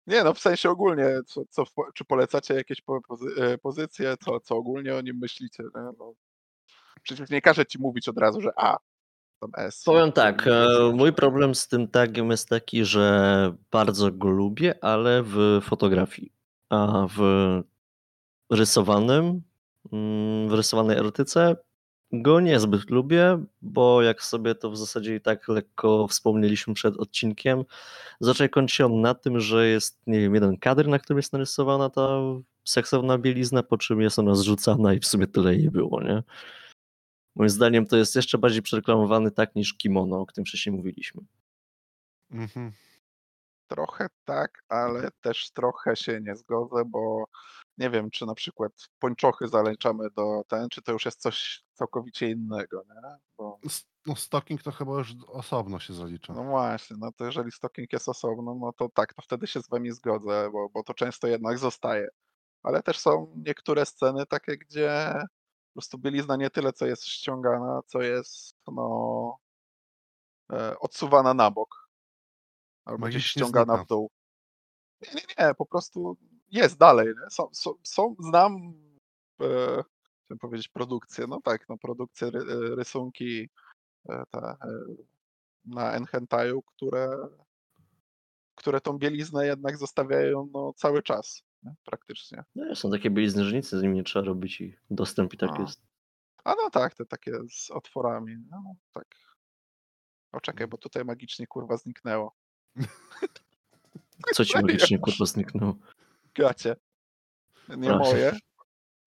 [0.07, 1.63] Nie, no w sensie ogólnie, co, co,
[1.95, 5.63] czy polecacie jakieś pozy, e, pozycje, co, co ogólnie o nim myślicie?
[5.63, 5.81] Nie?
[5.99, 6.13] No,
[7.03, 8.77] przecież nie każę ci mówić od razu, że A,
[9.57, 9.83] S.
[9.83, 15.23] Powiem tak, e, mój problem z tym tagiem jest taki, że bardzo go lubię, ale
[15.23, 16.31] w fotografii.
[16.69, 17.21] A w
[18.51, 19.41] rysowanym,
[19.91, 21.55] mm, w rysowanej erotyce
[22.13, 27.63] go niezbyt lubię, bo jak sobie to w zasadzie i tak lekko wspomnieliśmy przed odcinkiem,
[28.19, 31.33] zaczęło kończy się on na tym, że jest, nie wiem, jeden kadr, na którym jest
[31.33, 32.09] narysowana ta
[32.65, 36.23] seksowna bielizna, po czym jest ona zrzucana i w sumie tyle jej było, nie?
[37.35, 41.21] Moim zdaniem to jest jeszcze bardziej przereklamowany tak niż kimono, o którym wcześniej mówiliśmy.
[42.31, 42.71] Mhm.
[43.72, 47.26] Trochę tak, ale też trochę się nie zgodzę, bo
[47.77, 52.30] nie wiem, czy na przykład pończochy zaliczamy do ten, czy to już jest coś całkowicie
[52.30, 53.02] innego, nie?
[53.38, 53.60] Bo,
[54.06, 56.34] No, stocking to chyba już osobno się zalicza.
[56.34, 59.69] no właśnie, no to jeżeli stocking jest osobno, no to tak, to wtedy się z
[59.69, 62.07] wami zgodzę, bo, bo to często jednak zostaje.
[62.64, 65.14] Ale też są niektóre sceny takie, gdzie
[65.68, 69.38] po prostu bielizna nie tyle, co jest ściągana, co jest no
[70.53, 71.80] e, odsuwana na bok.
[72.85, 74.11] Albo gdzieś ściągana w dół.
[75.01, 76.17] Nie, nie, nie, po prostu
[76.51, 77.07] jest dalej.
[77.07, 77.29] Nie?
[77.29, 78.73] Są, są, są, znam,
[79.41, 79.83] e,
[80.25, 83.49] chciałem powiedzieć produkcję, no tak, no produkcje, ry, e, rysunki
[84.09, 84.57] e, te, e,
[85.65, 87.09] na Enhentaju, które,
[88.55, 91.73] które tą bieliznę jednak zostawiają no, cały czas, nie?
[91.85, 92.43] praktycznie.
[92.55, 95.49] No, są takie bielizny, że nic z nimi nie trzeba robić i dostęp i tak
[95.51, 95.61] A.
[95.61, 95.81] jest.
[96.43, 99.07] A no tak, te takie z otworami, no tak.
[100.31, 102.35] O czekaj, bo tutaj magicznie kurwa zniknęło.
[104.34, 105.76] Co ci magicznie kurwa zniknęło?
[106.35, 106.76] Gacie.
[107.69, 108.11] Nie Proszę.
[108.11, 108.39] moje,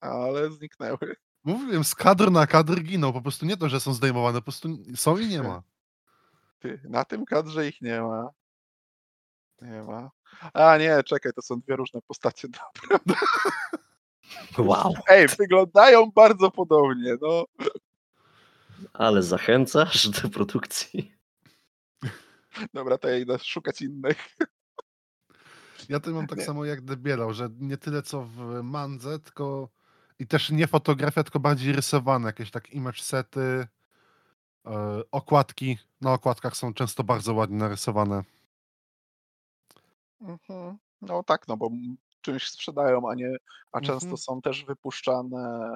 [0.01, 1.17] ale zniknęły.
[1.45, 3.13] Mówiłem, z kadr na kadr giną.
[3.13, 5.63] Po prostu nie to, że są zdejmowane, po prostu są i nie ma.
[6.59, 8.31] Ty, na tym kadrze ich nie ma.
[9.63, 10.11] Nie ma.
[10.53, 12.49] A nie, czekaj, to są dwie różne postacie.
[12.93, 13.17] Dobra.
[14.59, 17.45] Wow, Ej, wyglądają bardzo podobnie, no.
[18.93, 21.14] ale zachęcasz do produkcji.
[22.75, 24.37] Dobra, to ja idę szukać innych.
[25.89, 26.45] Ja to mam tak Nie.
[26.45, 29.69] samo jak Debielał, że nie tyle co w mandze, tylko
[30.19, 33.67] i też nie fotografia, tylko bardziej rysowane, jakieś tak image sety,
[34.67, 35.79] e, okładki.
[36.01, 38.23] Na okładkach są często bardzo ładnie narysowane.
[40.21, 40.79] Mhm.
[41.03, 41.71] No tak, no bo
[42.21, 43.37] czymś sprzedają, a nie,
[43.73, 44.01] a Mhm.
[44.01, 45.71] często są też wypuszczane,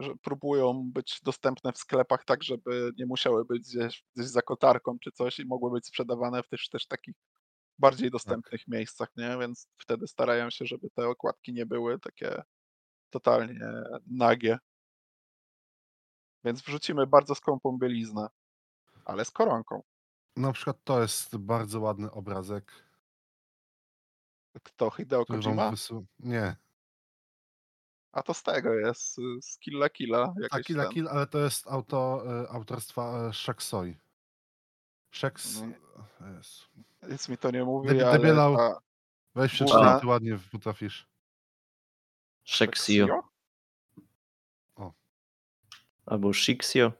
[0.00, 4.98] że próbują być dostępne w sklepach tak, żeby nie musiały być gdzieś, gdzieś za kotarką
[4.98, 7.14] czy coś i mogły być sprzedawane w też, też takich
[7.78, 9.36] bardziej dostępnych miejscach, nie?
[9.40, 12.42] Więc wtedy starają się, żeby te okładki nie były takie
[13.10, 13.60] totalnie
[14.06, 14.58] nagie.
[16.44, 18.28] Więc wrzucimy bardzo skąpą bieliznę.
[19.04, 19.82] ale z koronką.
[20.36, 22.72] Na przykład to jest bardzo ładny obrazek,
[24.62, 24.90] Kto?
[24.90, 25.70] Hideo Kojima?
[25.70, 26.06] wysyłam.
[26.18, 26.56] Nie,
[28.12, 30.26] A to z tego jest, y, z Killa Killa.
[30.26, 30.88] tak, Jakiś Kill ten.
[30.90, 33.96] Kill, ale to jest auto, e, autorstwa e, Shaksoi.
[35.12, 35.62] Shaks...
[36.36, 36.64] Jezu.
[37.10, 38.56] Nic mi to nie mówi, Debi- ale debielał.
[38.56, 38.80] ta
[39.34, 41.06] Weź przeczytaj, ty ładnie potrafisz.
[42.44, 43.30] Sheksio
[46.10, 46.92] albo Shixio.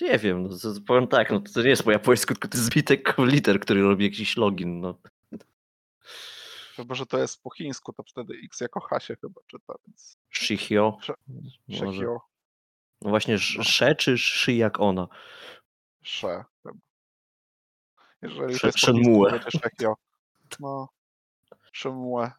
[0.00, 2.58] Nie wiem, no to, to powiem tak, no to nie jest po japońsku, tylko to
[2.58, 4.80] jest zbitek liter, który robi jakiś login.
[4.80, 4.98] No.
[6.76, 10.16] Chyba, że to jest po chińsku, to wtedy X jako H się chyba czyta, więc
[11.68, 11.92] Może.
[11.92, 12.20] Shekio,
[13.00, 15.08] No właśnie, sz- sze czy szy jak ona?
[16.02, 16.78] Sze chyba.
[18.22, 19.02] Jeżeli Sze- to jest po Shenmue.
[19.02, 19.94] chińsku, to będzie Shekio.
[20.60, 20.88] No,
[21.74, 22.22] Shenmue.
[22.22, 22.32] E,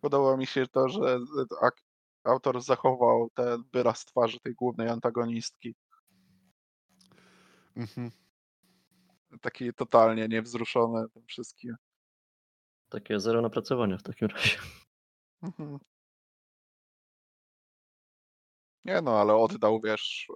[0.00, 1.18] Podoba mi się to, że
[1.62, 1.82] ak-
[2.24, 5.74] autor zachował ten wyraz twarzy tej głównej antagonistki.
[7.76, 8.10] Mhm.
[9.40, 11.76] Taki totalnie niewzruszony tym wszystkim.
[12.96, 14.58] Takie zero napracowania w takim razie.
[15.42, 15.78] Mhm.
[18.84, 20.26] Nie no, ale oddał, wiesz,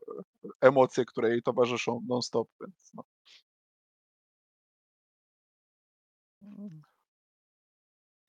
[0.61, 3.05] emocje, które jej towarzyszą non-stop, więc no.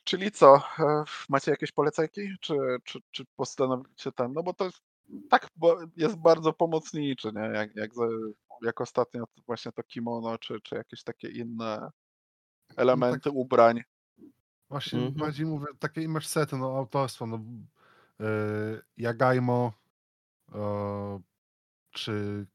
[0.04, 2.54] Czyli co, e, macie jakieś polecajki, czy,
[2.84, 4.82] czy, czy postanowicie ten, no bo to jest,
[5.30, 7.92] tak bo jest bardzo pomocniczy, nie, jak, jak,
[8.62, 11.90] jak ostatnio właśnie to kimono, czy, czy jakieś takie inne
[12.78, 13.84] elementy ubrań.
[14.72, 15.14] Właśnie Mhm.
[15.16, 17.40] bardziej mówię, takie image sety, no autorstwo, no
[18.20, 19.74] yy, Jagaimo,
[20.56, 21.22] e,
[21.92, 22.46] czy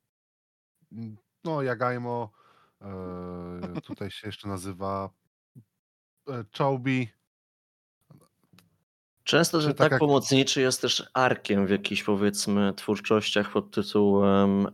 [0.92, 2.30] mm, no Jagaimo,
[2.82, 5.10] e, tutaj się jeszcze nazywa
[6.58, 7.08] Choubi,
[9.24, 14.66] Często ten tak tak jak- pomocniczy jest też arkiem w jakichś powiedzmy twórczościach pod tytułem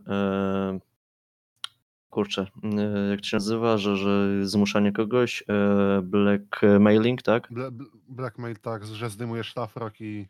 [2.13, 7.47] kurczę, e, jak to się nazywa, że, że zmuszanie kogoś, e, blackmailing, tak?
[7.51, 10.27] Bla, bl- Blackmail, tak, że zdejmujesz szlafrok i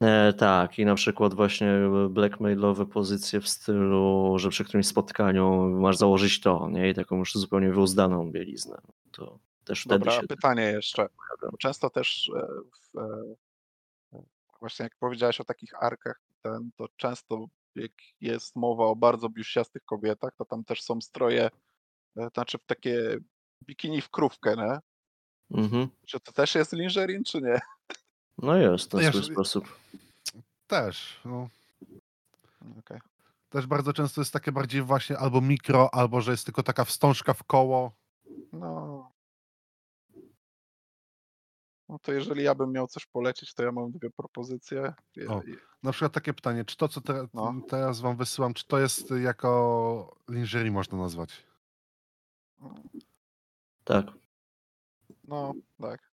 [0.00, 1.72] E, tak, i na przykład właśnie
[2.10, 6.90] blackmailowe pozycje w stylu, że przy którymś spotkaniu masz założyć to, nie?
[6.90, 8.78] I taką już zupełnie wyuzdaną bieliznę.
[9.12, 10.96] To też wtedy Dobra, się pytanie jeszcze.
[10.96, 11.50] pojawia.
[11.50, 12.46] Bo często też e,
[12.94, 14.22] w, e,
[14.60, 17.90] właśnie jak powiedziałeś o takich arkach, ten, to często jak
[18.20, 21.50] jest mowa o bardzo biuściastych kobietach, to tam też są stroje,
[22.16, 23.16] e, znaczy w takie
[23.66, 24.78] bikini w krówkę, nie?
[25.58, 25.88] Mhm.
[26.06, 27.60] Czy to też jest lingerie, czy nie?
[28.38, 29.78] No jest w ten Ja swój sposób.
[30.66, 31.48] też, no,
[32.78, 32.98] Okej.
[33.50, 37.34] też bardzo często jest takie bardziej właśnie albo mikro, albo że jest tylko taka wstążka
[37.34, 37.92] w koło.
[38.52, 39.11] No.
[41.92, 44.94] No to jeżeli ja bym miał coś polecić, to ja mam dwie propozycje.
[45.16, 45.42] Je- O.
[45.82, 47.54] Na przykład takie pytanie, czy to, co te, No.
[47.68, 51.46] teraz wam wysyłam, czy to jest jako lingerie można nazwać?
[53.84, 54.06] Tak.
[55.24, 56.12] No, tak.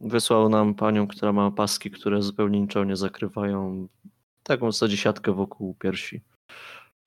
[0.00, 3.88] Wysłał nam panią, która ma paski, które zupełnie niczego nie zakrywają.
[4.42, 6.22] Taką w zasadzie siatkę wokół piersi.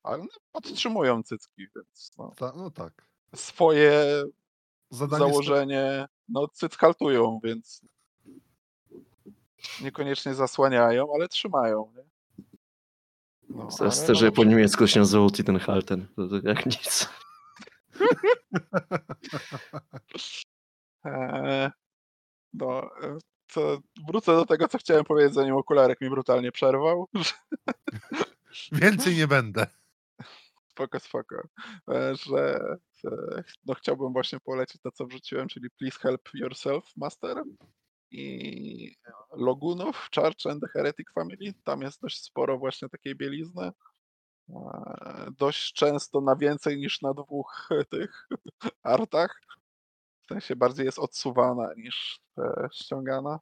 [0.03, 2.34] Ale podtrzymują cycki, więc no.
[2.38, 3.07] Ta, no tak.
[3.35, 4.23] swoje
[4.90, 7.82] Zadanie założenie, no cyc haltują, więc
[9.82, 11.91] niekoniecznie zasłaniają, ale trzymają.
[11.95, 12.03] Nie?
[13.49, 16.07] No, Teraz ale też, że po niemiecku się nazywał Tittenhalten.
[16.16, 17.10] To, to jak nic.
[21.06, 21.72] e,
[22.53, 23.18] no, e,
[23.53, 27.07] to wrócę do tego, co chciałem powiedzieć, zanim okularek mi brutalnie przerwał.
[28.72, 29.68] Więcej nie będę.
[30.72, 31.36] spoko, spoko.
[31.91, 32.78] E, Że e,
[33.65, 37.43] no, chciałbym właśnie polecić to, co wrzuciłem, czyli Please Help Yourself Master
[38.11, 38.95] i
[39.31, 41.53] Logunów, Church and the Heretic Family.
[41.63, 43.71] Tam jest dość sporo właśnie takiej bielizny.
[44.49, 48.27] E, Dość często na więcej niż na dwóch tych
[48.84, 49.41] artach.
[50.23, 53.39] W sensie bardziej jest odsuwana niż e, ściągana.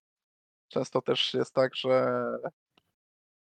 [0.68, 2.24] Często też jest tak, że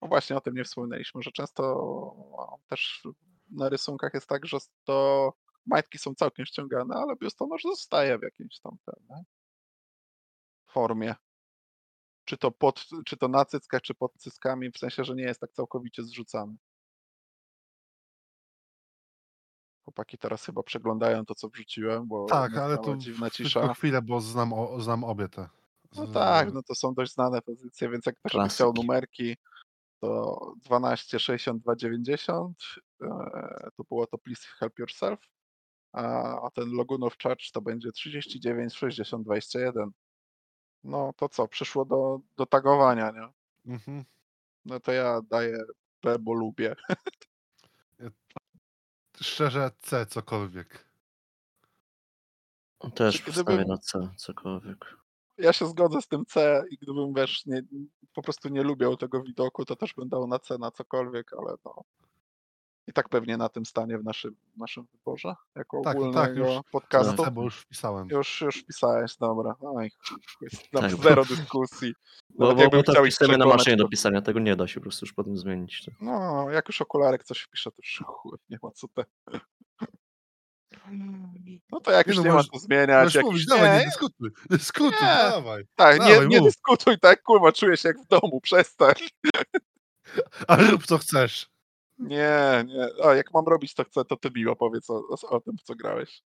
[0.01, 3.03] no właśnie o tym nie wspominaliśmy, że często też
[3.51, 5.33] na rysunkach jest tak, że to
[5.67, 9.23] majtki są całkiem ściągane, ale biustonosz zostaje w jakiejś tam ten,
[10.67, 11.15] formie.
[12.25, 15.39] Czy to, pod, czy to na cyckach, czy pod cyckami, w sensie, że nie jest
[15.41, 16.55] tak całkowicie zrzucany.
[19.85, 23.73] Chłopaki teraz chyba przeglądają to, co wrzuciłem, bo Tak, ale to dziwna tylko cisza.
[23.73, 25.49] chwilę, bo znam, o, znam obie te.
[25.95, 29.37] No Z- tak, no to są dość znane pozycje, więc jak ktoś by chciał numerki,
[29.99, 32.57] to 12, 62, 90,
[33.01, 33.07] e,
[33.77, 35.19] to było to Please Help Yourself,
[36.41, 39.91] a ten Logun of Charge to będzie 39, 60, 21.
[40.83, 43.29] No to co, przyszło do, do tagowania, nie?
[43.73, 44.05] Mhm.
[44.65, 45.57] No to ja daję
[46.03, 46.75] B, bo lubię.
[49.21, 50.87] szczerze C cokolwiek.
[52.95, 54.97] Też Gdybym- wstawię na C, cokolwiek.
[55.37, 57.61] Ja się zgodzę z tym C i gdybym wiesz, nie,
[58.13, 61.53] po prostu nie lubiał tego widoku, to też bym dał na C na cokolwiek, ale
[61.65, 61.83] no.
[62.87, 66.61] I tak pewnie na tym stanie w naszym, naszym wyborze, jako Tak, tak, ogólnego już-
[66.71, 67.23] podcastu.
[67.25, 68.07] C, bo już wpisałem.
[68.11, 69.55] Już, już pisałeś, dobra.
[69.61, 69.91] Oj,
[70.41, 71.93] jest tam Tak, bo- zero dyskusji.
[72.29, 74.55] Bo, Nawet bo, bo to chciał ich wpisujemy na maszynie to- do pisania, tego nie
[74.55, 75.85] da się po prostu już potem zmienić.
[75.85, 75.91] To.
[76.01, 79.03] No, jak już okularek coś wpisze, to już chuj, nie ma co te.
[81.71, 83.71] No to jak Nie już no, nie ma możesz- co zmieniać, jak mówić, już dawaj,
[83.71, 84.29] nie nie, dyskutuj.
[84.49, 85.07] Dyskutuj, Nie.
[85.07, 85.63] dawaj.
[85.75, 86.47] tak, nie, dawaj, nie mów.
[86.47, 88.93] dyskutuj, tak, kurwa, czuję się jak w domu, przestań.
[90.47, 91.49] Ale rób co chcesz.
[91.99, 95.41] Nie, nie, a jak mam robić to chcę, to ty mi opowiedz o, o, o
[95.41, 96.23] tym, w co grałeś.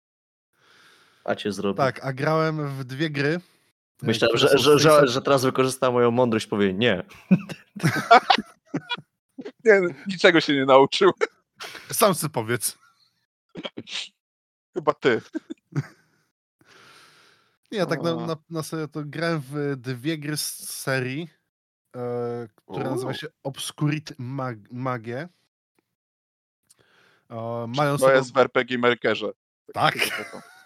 [1.24, 1.76] A cię zrobię.
[1.76, 3.40] Tak, a grałem w dwie gry.
[4.02, 7.02] Myślałem, że, że, że, że teraz wykorzysta moją mądrość, powie nie.
[9.64, 11.10] Nie, niczego się nie nauczył.
[11.92, 12.78] Sam sobie powiedz.
[14.74, 15.20] Chyba ty.
[17.72, 21.30] Nie, ja tak na, na, na serio to grałem w dwie gry z serii,
[21.97, 25.28] e, która nazywa się Obscurity Mag Magie.
[27.69, 29.32] Mając To jest w RPG Makerze.
[29.74, 29.94] Tak.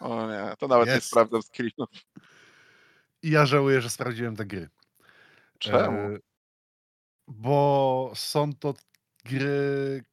[0.00, 1.06] O nie, to nawet nie Jest.
[1.06, 1.88] sprawdzam screenów.
[3.22, 4.68] I ja żałuję, że sprawdziłem te gry.
[5.58, 5.98] Czemu?
[5.98, 6.18] E,
[7.28, 8.74] bo są to
[9.24, 10.04] gry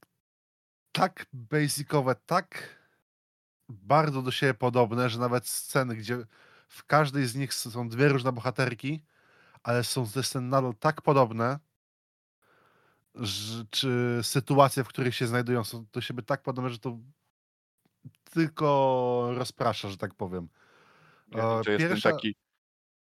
[0.91, 2.80] tak basicowe, tak
[3.69, 6.18] bardzo do siebie podobne, że nawet sceny, gdzie
[6.68, 9.03] w każdej z nich są dwie różne bohaterki,
[9.64, 11.60] ale są te sceny nadal tak podobne,
[13.69, 16.97] czy sytuacje, w których się znajdują, są do siebie tak podobne, że to
[18.31, 20.49] tylko rozprasza, że tak powiem.
[21.31, 22.35] Ja E, to jest ten pierwsza- taki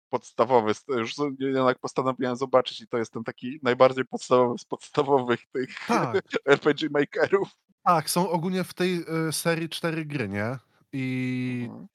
[0.09, 5.69] podstawowy, już jednak postanowiłem zobaczyć i to jest ten taki najbardziej podstawowy z podstawowych tych
[5.87, 7.49] Tak, RPG Makerów.
[7.83, 10.57] tak, są ogólnie w tej e, serii cztery gry, nie?
[10.93, 11.87] I Mhm.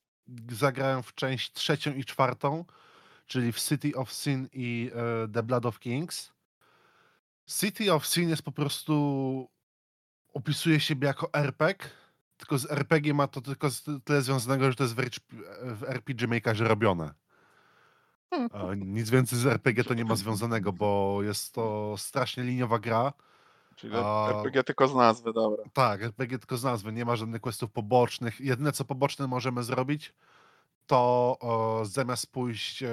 [0.51, 2.65] zagrałem w część trzecią i czwartą,
[3.27, 6.33] czyli w City of Sin i e, The Blood of Kings.
[7.49, 9.49] City of Sin jest po prostu
[10.35, 11.89] opisuje siebie jako RPG,
[12.37, 13.69] tylko z RPG ma to tylko
[14.05, 15.21] tyle związanego, że to jest w, RP
[15.63, 17.15] w RPG Makerze robione.
[18.33, 23.13] E, Nic więcej z RPG to nie ma związanego, bo jest to strasznie liniowa gra.
[23.77, 25.65] Czyli A- RPG tylko z nazwy, dobra.
[25.73, 28.41] Tak, RPG tylko z nazwy, nie ma żadnych questów pobocznych.
[28.41, 30.13] Jedyne co poboczne możemy zrobić,
[30.89, 32.89] to o, zamiast pójść e,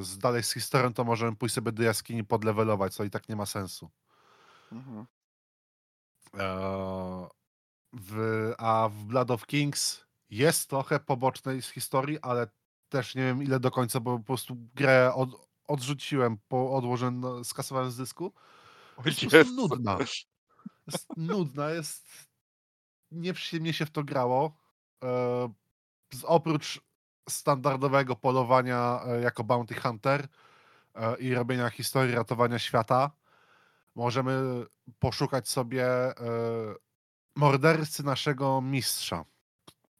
[0.00, 3.36] z dalej z historią, to możemy pójść sobie do jaskini podlewelować, co i tak nie
[3.36, 3.90] ma sensu.
[4.72, 5.06] Mhm.
[6.34, 7.28] E,
[7.92, 12.46] w, a w Blood of Kings jest trochę pobocznej z historii, ale
[12.88, 17.44] też nie wiem ile do końca, bo po prostu grę od, odrzuciłem, po, odłożyłem, no,
[17.44, 18.32] skasowałem z dysku.
[19.04, 19.54] Jest Jezu.
[19.54, 19.98] nudna.
[20.86, 22.06] Jest nudna, jest
[23.10, 24.56] nieprzyjemnie się w to grało.
[25.04, 25.48] E,
[26.22, 26.85] oprócz
[27.28, 30.28] standardowego polowania e, jako bounty hunter
[30.94, 33.10] e, i robienia historii ratowania świata,
[33.94, 34.64] możemy
[34.98, 36.14] poszukać sobie e,
[37.34, 39.24] mordercy naszego mistrza.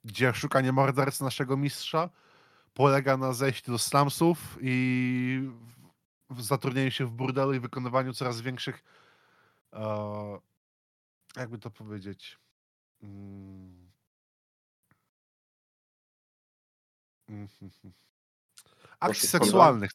[0.05, 2.11] Gdzie szukanie mordercy naszego mistrza
[2.75, 5.51] polega na zejściu do slumsów i
[6.39, 8.85] zatrudnieniu się w burdelu i wykonywaniu coraz większych
[11.37, 12.39] jakby to powiedzieć
[19.01, 19.91] akcji seksualnych,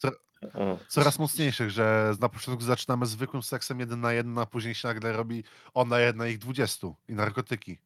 [0.88, 5.14] coraz mocniejszych, że na początku zaczynamy zwykłym seksem jeden na jeden, a później się nagle
[5.14, 5.44] robi
[5.74, 7.78] ona jedna ich dwudziestu i narkotyki.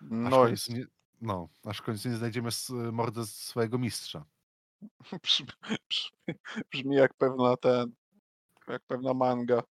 [0.00, 0.86] Aż No i końcu nie,
[1.20, 2.50] no, aż w końcu nie znajdziemy
[2.92, 4.24] mordę swojego mistrza.
[5.22, 5.46] brzmi,
[5.88, 6.34] brzmi,
[6.72, 7.92] brzmi jak pewna ten,
[8.68, 9.62] jak pewna manga.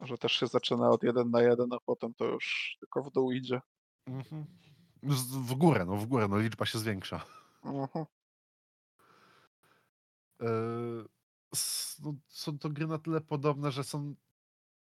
[0.00, 3.32] Że też się zaczyna od jeden na jeden, a potem to już tylko w dół
[3.32, 3.60] idzie.
[4.06, 4.46] Mhm.
[5.28, 7.24] W górę, no w górę, no liczba się zwiększa.
[7.64, 8.04] Mhm.
[10.40, 11.04] Yy,
[11.52, 14.14] s- no, są to gry na tyle podobne, że są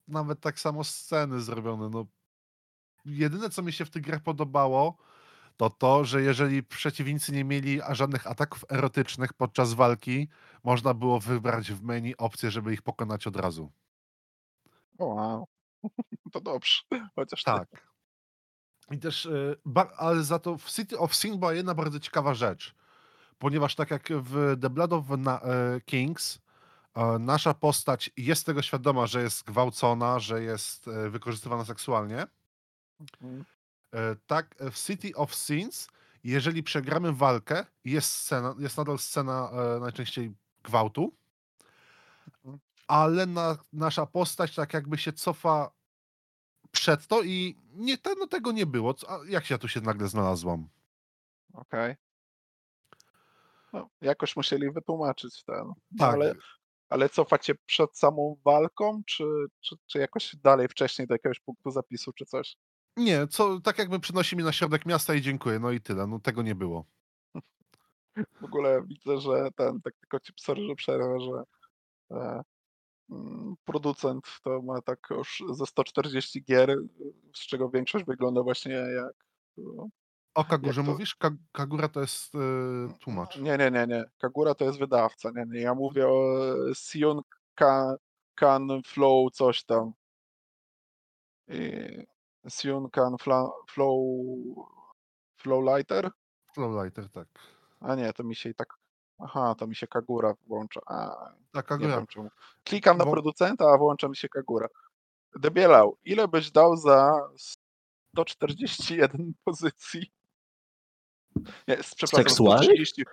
[0.07, 1.89] nawet tak samo sceny zrobione.
[1.89, 2.05] No,
[3.05, 4.97] jedyne, co mi się w tych grach podobało,
[5.57, 10.27] to to, że jeżeli przeciwnicy nie mieli żadnych ataków erotycznych podczas walki,
[10.63, 13.71] można było wybrać w menu opcję, żeby ich pokonać od razu.
[14.99, 15.47] Wow.
[16.31, 16.81] To dobrze.
[17.15, 17.94] Chociaż ty- Tak.
[18.91, 19.27] I też,
[19.65, 22.75] ba- ale za to w City of Sin była jedna bardzo ciekawa rzecz,
[23.39, 26.39] ponieważ tak jak w The Blood of e, Kings,
[26.95, 32.27] e, nasza postać jest tego świadoma, że jest gwałcona, że jest e, wykorzystywana seksualnie,
[33.21, 33.45] Mhm.
[33.93, 35.87] e, tak w City of Sins,
[36.23, 41.11] jeżeli przegramy walkę, jest scena, jest nadal scena e, najczęściej gwałtu,
[42.43, 42.59] Mhm.
[42.87, 45.71] ale na, nasza postać tak jakby się cofa
[46.75, 48.93] przed to i nie, te, no tego nie było.
[48.93, 50.67] Co- A jak ja tu się nagle znalazłam?
[51.53, 51.95] Okej.
[53.73, 55.73] No, jakoś musieli wytłumaczyć ten.
[55.99, 56.33] Tak, ale,
[56.89, 59.23] ale cofacie przed samą walką, czy,
[59.61, 62.57] czy, czy jakoś dalej, wcześniej do jakiegoś punktu zapisu, czy coś?
[62.97, 66.19] nie, co, tak jakby przynosi mnie na środek miasta i dziękuję, no i tyle, no
[66.19, 66.85] tego nie było.
[68.41, 71.43] W ogóle widzę, że ten, tak tylko ci sorry, że przerwę, że
[72.17, 72.41] e,
[73.65, 76.77] producent to ma tak już ze 140 gier,
[77.35, 79.13] z czego większość wygląda właśnie jak
[79.57, 79.87] no,
[80.35, 81.15] O Kagurze Jak to- mówisz?
[81.15, 83.37] Ka- Kagura to jest yy, tłumacz.
[83.37, 84.03] Nie, nie, nie, nie.
[84.17, 85.31] Kagura to jest wydawca.
[85.35, 85.59] Nie, nie.
[85.61, 86.23] Ja mówię o
[86.73, 87.21] Sion
[87.55, 87.95] Kan,
[88.35, 89.93] Kan Flow coś tam.
[91.47, 91.61] I
[92.49, 93.99] Sion Kan Fla, Flow
[95.37, 96.09] Flowlighter?
[96.53, 97.27] Flowlighter, tak.
[97.79, 98.73] A nie, to mi się i tak.
[99.19, 100.79] Aha, to mi się Kagura włącza.
[100.85, 101.15] A,
[101.51, 101.95] Tak, nie Kagura.
[101.97, 102.29] wiem czemu.
[102.63, 104.67] Klikam na Bo- producenta, a włącza mi się Kagura.
[105.39, 107.29] Debielał, ile byś dał za
[108.13, 110.11] 141 pozycji?
[111.67, 112.65] Nie, przepraszam, Seksualnych?
[112.65, 113.03] 130,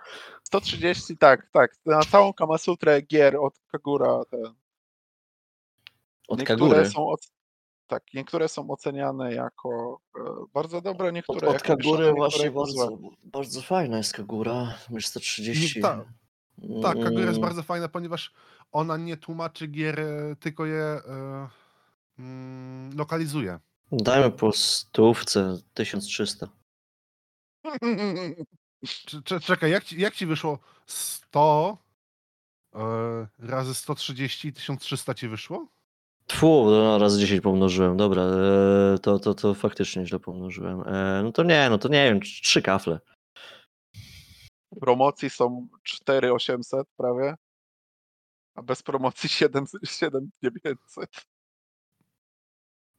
[0.43, 1.75] 130, tak, tak.
[1.85, 4.25] Na całą Kamasutrę gier od Kagura.
[4.29, 4.37] Te,
[6.27, 6.89] Od niektóre Kagury.
[6.89, 7.31] są oc-
[7.93, 10.21] tak, niektóre są oceniane jako e,
[10.53, 12.51] bardzo dobre, Od, niektóre od jako Kagury niektóre właśnie złe.
[12.51, 14.73] bardzo, bardzo fajna jest Kagura.
[14.89, 15.75] Myślę 130.
[15.77, 16.05] Nie, ta-
[16.81, 18.33] Tak, Kagura jest Mm, bardzo fajna, ponieważ
[18.71, 21.49] ona nie tłumaczy gier, e, tylko je e,
[22.19, 23.59] mm, lokalizuje.
[23.91, 26.47] Dajmy po stówce 1300.
[28.85, 31.77] Cze- cze- Czekaj, jak ci, jak ci wyszło 100
[32.75, 32.79] e,
[33.39, 35.67] razy 130 i 1300 ci wyszło?
[36.27, 37.97] Tfu, no, razy 10 pomnożyłem.
[37.97, 40.81] Dobra, e, to, to, to faktycznie źle pomnożyłem.
[40.87, 42.99] E, no to nie, no to nie wiem, trz- trzy kafle.
[44.71, 47.35] W promocji są 4800 prawie,
[48.55, 51.25] a bez promocji 7, 7900.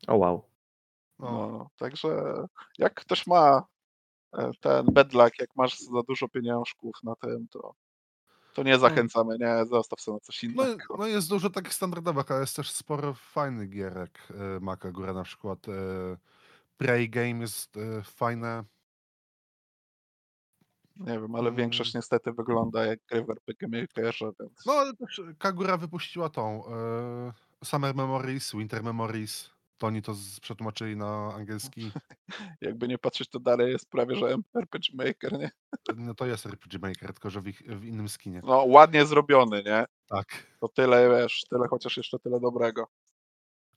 [0.06, 0.48] O wow.
[1.18, 1.30] No.
[1.30, 2.08] No, także
[2.78, 3.62] jak ktoś ma
[4.38, 7.74] e, ten bedlak, jak masz za dużo pieniążków na tym, to,
[8.54, 10.96] to nie zachęcamy, nie, zostaw sobie na coś No, innego.
[10.98, 14.18] no jest dużo takich standardowych, ale jest też sporo fajnych gierek.
[14.30, 15.68] e, Ma Kagura na przykład.
[15.68, 15.72] e,
[16.76, 18.64] Prey Game jest e, fajne.
[20.96, 21.56] Nie wiem, ale Mm.
[21.56, 26.66] większość niestety wygląda jak gry w RPG Makerze, więc No ale też Kagura wypuściła tą
[26.66, 27.32] e,
[27.64, 29.50] Summer Memories, Winter Memories.
[29.78, 31.90] To oni to z- przetłumaczyli na angielski.
[32.60, 35.50] jakby nie patrzeć, to dalej jest prawie, że RPG Maker, nie?
[35.96, 38.40] No to jest RPG Maker, tylko że w, ich, w innym skinie.
[38.44, 39.84] No, ładnie zrobiony, nie?
[40.08, 40.26] Tak.
[40.60, 42.86] To tyle, wiesz, tyle, chociaż jeszcze tyle dobrego.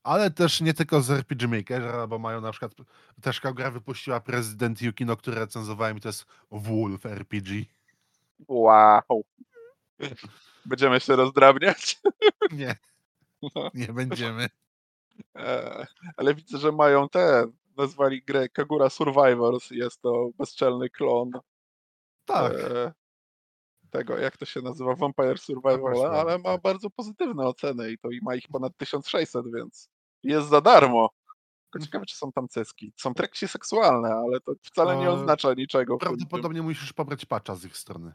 [0.02, 2.72] Ale też nie tylko z RPG Makera, bo mają na przykład
[3.22, 7.64] też Kagura wypuściła Prezydent Yukino, który recenzowałem i to jest Wolf RPG.
[8.48, 9.24] Wow.
[10.64, 12.00] Będziemy się rozdrabniać.
[12.52, 12.76] Nie,
[13.74, 14.48] nie będziemy.
[15.36, 15.86] E,
[16.16, 17.46] ale widzę, że mają te,
[17.76, 19.70] nazwali grę Kagura Survivors.
[19.70, 21.30] Jest to bezczelny klon
[22.24, 22.52] Tak.
[22.54, 22.92] e,
[23.90, 26.62] tego, jak to się nazywa, Vampire Survival, Survival, ale ma tak.
[26.62, 29.88] bardzo pozytywne oceny i to i ma ich ponad 1600, więc
[30.22, 31.10] jest za darmo.
[31.72, 32.92] Tylko ciekawe, czy są tam cyski.
[32.96, 35.96] Są treści seksualne, ale to wcale nie E, oznacza niczego.
[35.98, 38.12] Prawdopodobnie musisz pobrać patcha z ich strony.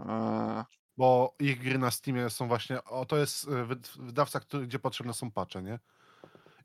[0.00, 0.64] E,
[0.96, 2.84] Bo ich gry na Steamie są właśnie.
[2.84, 5.78] O, to jest wyd- wydawca, który, gdzie potrzebne są patche, nie?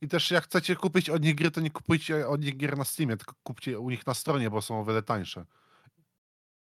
[0.02, 2.84] I też jak chcecie kupić od nich gry, to nie kupujcie od nich gier na
[2.84, 5.46] Steamie, tylko kupcie u nich na stronie, bo są o wiele tańsze.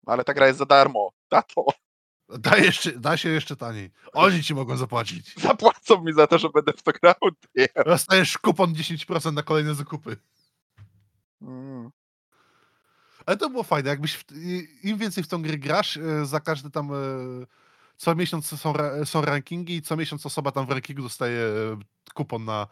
[0.06, 1.12] ale ta gra jest za darmo.
[1.30, 1.66] Tato,
[2.30, 3.92] Da, jeszcze, da się jeszcze taniej.
[4.14, 5.36] Oni ci mogą zapłacić.
[5.50, 7.16] zapłacą mi za to, że będę w to grał.
[7.56, 7.68] Nie.
[7.86, 10.18] Dostajesz kupon 10% na kolejne zakupy.
[11.42, 11.92] Mm.
[13.26, 14.24] Ale to było fajne, jakbyś w,
[14.84, 16.96] im więcej w tą grę grasz, e, za każdy tam e,
[17.98, 18.74] co miesiąc są,
[19.06, 21.78] są rankingi i co miesiąc osoba tam w rankingu dostaje e,
[22.14, 22.68] kupon na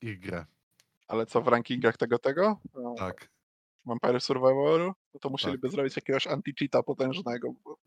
[0.00, 0.46] ich grę.
[1.08, 2.60] Ale co w rankingach tego tego?
[2.76, 3.28] E, Tak.
[3.84, 4.92] Vampire Survivalu?
[5.14, 7.52] No to musieliby zrobić jakiegoś anti-cheata potężnego.
[7.64, 7.78] bo-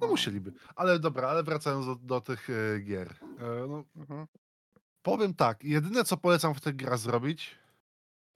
[0.00, 0.52] No musieliby.
[0.76, 3.14] Ale dobra, ale wracając do, do tych e, gier.
[3.38, 4.26] E, no, Mhm.
[5.02, 7.58] powiem tak, jedyne co polecam w tych grach zrobić,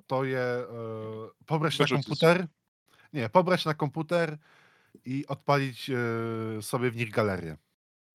[0.07, 0.67] to je e,
[1.47, 2.47] pobrać na komputer.
[3.13, 4.39] Nie, pobrać na komputer
[5.05, 5.97] i odpalić e,
[6.63, 7.57] sobie w nich galerię.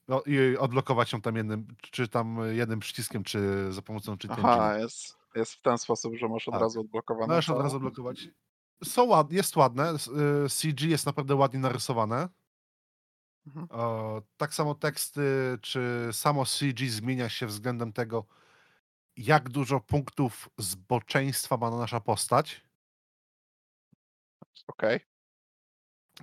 [0.07, 4.77] No, I odblokować ją tam jednym, czy tam jednym przyciskiem, czy za pomocą czy Aha,
[4.77, 6.61] jest, jest w ten sposób, że masz od Tak.
[6.61, 7.27] razu odblokowane.
[7.35, 8.27] Możesz od razu odblokować.
[8.83, 9.93] Są ład, jest ładne.
[10.45, 12.29] y, CG jest naprawdę ładnie narysowane.
[13.47, 13.67] Mhm.
[13.69, 18.25] O, tak samo teksty, czy samo CG zmienia się względem tego,
[19.17, 22.63] jak dużo punktów zboczeństwa ma nasza postać.
[24.67, 24.99] Okej.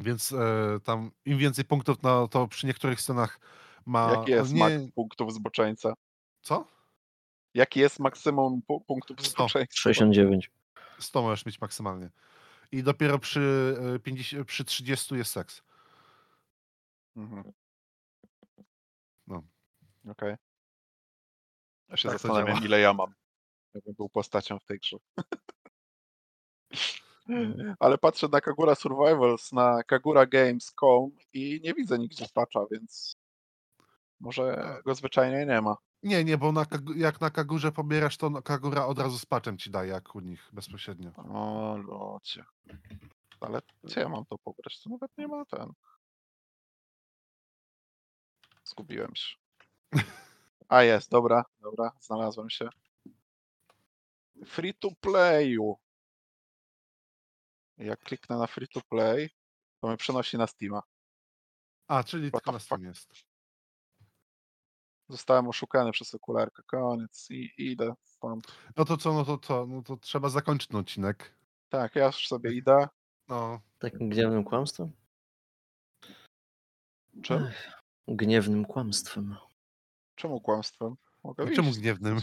[0.01, 3.41] Więc e, tam im więcej punktów, no to przy niektórych scenach
[3.87, 4.13] ma.
[4.13, 5.95] Jaki jest nie, mak punktów zboczeńca?
[6.43, 6.67] Co?
[7.55, 9.45] Jaki jest maksimum pu- punktów Sto.
[9.45, 9.81] bezpieczeństwa?
[9.81, 10.51] 69.
[10.99, 12.11] 100 możesz mieć maksymalnie.
[12.73, 15.63] I dopiero przy, y, 50, przy 30 jest seks.
[17.17, 17.53] Mhm.
[19.27, 19.43] No.
[20.09, 20.37] Okej.
[21.89, 23.15] Ja się Tak zastanawiam, ile ja mam.
[23.75, 24.97] Jakbym był postacią w tej grze.
[27.79, 33.17] Ale patrzę na Kagura Survivals na kaguragames.com i nie widzę nigdzie patcha, więc
[34.21, 35.77] może go zwyczajnie nie ma.
[36.03, 39.59] Nie, nie, bo na, Kagu- jak na Kagurze pobierasz, to Kagura od razu z patchem
[39.59, 41.13] ci daje, jak u nich bezpośrednio.
[41.17, 42.45] O locie.
[43.41, 44.81] Ale gdzie ja mam to pobrać?
[44.81, 45.73] To nawet nie ma ten.
[48.65, 49.37] Zgubiłem się.
[50.69, 52.69] A jest, dobra, dobra, znalazłem się.
[54.47, 55.77] Free to playu.
[57.79, 59.31] Jak kliknę na free to play,
[59.81, 60.83] to mnie przenosi na Steama.
[61.89, 62.67] A, czyli What tylko the na fuck?
[62.67, 63.34] Steam jest.
[65.15, 66.63] Zostałem oszukany przez okularkę.
[66.67, 68.47] Koniec i idę stąd.
[68.77, 69.67] No to co, no to co?
[69.67, 71.35] No to trzeba zakończyć ten odcinek.
[71.69, 72.89] Tak, ja już sobie idę.
[73.29, 74.93] No, Takim gniewnym kłamstwem?
[77.23, 77.45] Czym?
[77.45, 77.73] Ech,
[78.09, 79.37] Gniewnym kłamstwem.
[80.15, 80.95] Czemu kłamstwem?
[81.25, 81.79] Mogę czemu iść.
[81.79, 82.21] gniewnym?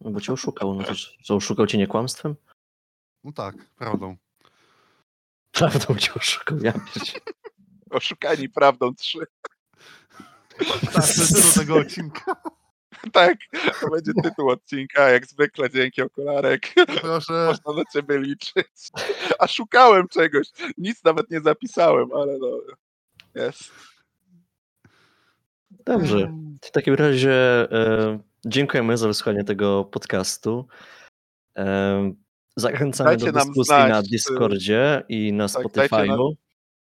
[0.00, 0.74] No bo cię oszukał.
[0.74, 0.92] No to
[1.24, 2.36] co, oszukał cię nie kłamstwem?
[3.24, 4.16] No tak, prawdą.
[5.52, 6.72] Prawdą cię oszukał, ja
[7.90, 9.18] Oszukani prawdą 3.
[10.92, 12.36] Tak, tytuł tego odcinka.
[13.12, 13.38] Tak,
[13.80, 16.74] to będzie tytuł odcinka, jak zwykle, dzięki okularek.
[17.00, 17.32] Proszę.
[17.46, 18.90] Można na ciebie liczyć.
[19.38, 20.46] A szukałem czegoś.
[20.78, 22.60] Nic nawet nie zapisałem, ale no.
[23.34, 23.70] Jest.
[25.70, 26.32] Dobrze.
[26.62, 27.32] W takim razie
[27.72, 30.66] e, dziękujemy za wysłuchanie tego podcastu.
[31.56, 32.12] E,
[32.56, 36.32] zachęcamy Dajcie do nam dyskusji znać, na Discordzie i na Tak, Spotify'u.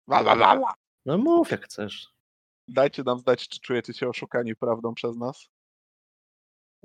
[0.08, 0.74] La, la, la, la.
[1.06, 2.19] No mów jak chcesz.
[2.72, 5.48] Dajcie nam znać, czy czujecie się oszukani prawdą przez nas.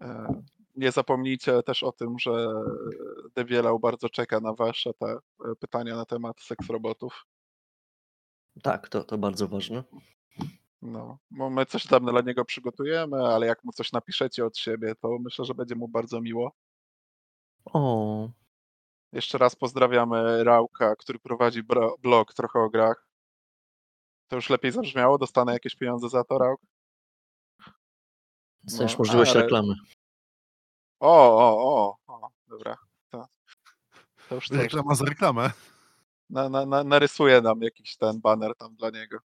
[0.02, 0.42] E,
[0.76, 2.48] Nie zapomnijcie też o tym, że
[3.36, 7.26] Debielał bardzo czeka na wasze te e, pytania na temat seks robotów.
[8.64, 9.84] Tak, to, to bardzo ważne.
[10.82, 15.18] No, my coś tam dla niego przygotujemy, ale jak mu coś napiszecie od siebie, to
[15.20, 16.52] myślę, że będzie mu bardzo miło.
[17.66, 18.30] O,
[19.14, 21.64] Jeszcze raz pozdrawiamy Rauka, który prowadzi
[22.00, 23.05] blog trochę o grach.
[24.28, 25.18] To już lepiej zabrzmiało?
[25.18, 26.62] Dostanę jakieś pieniądze za to, Rauk?
[28.68, 29.74] chcesz No, możliwość ale- reklamy.
[31.00, 32.78] O, o, o, o, dobra.
[33.10, 33.28] To,
[34.30, 34.58] to już coś.
[34.58, 35.52] Reklama za reklamę.
[36.30, 39.18] Na, na, na, narysuję nam jakiś ten baner tam dla niego.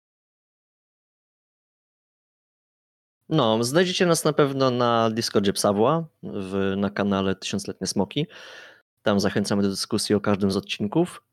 [3.30, 8.28] No, znajdziecie nas na pewno na Discordzie Psawła, w, na kanale Tysiącletnie Smoki.
[9.02, 11.24] Tam zachęcamy do dyskusji o każdym z odcinków.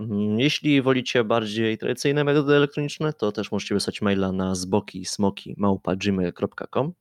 [0.00, 5.56] Mm, Jeśli wolicie bardziej tradycyjne metody elektroniczne, to też możecie wysłać maila na zboki smoki
[5.96, 6.92] gmail.com.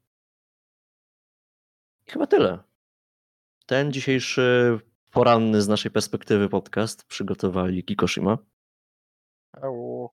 [2.07, 2.59] I chyba tyle.
[3.65, 4.79] Ten dzisiejszy
[5.11, 8.37] poranny z naszej perspektywy podcast przygotowali Kikoshima,
[9.61, 10.09] Au.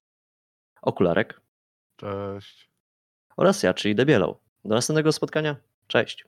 [0.82, 1.40] Okularek
[1.96, 2.70] Cześć.
[3.36, 4.40] oraz ja, czyli Debielał.
[4.64, 5.56] Do następnego spotkania.
[5.86, 6.24] Cześć.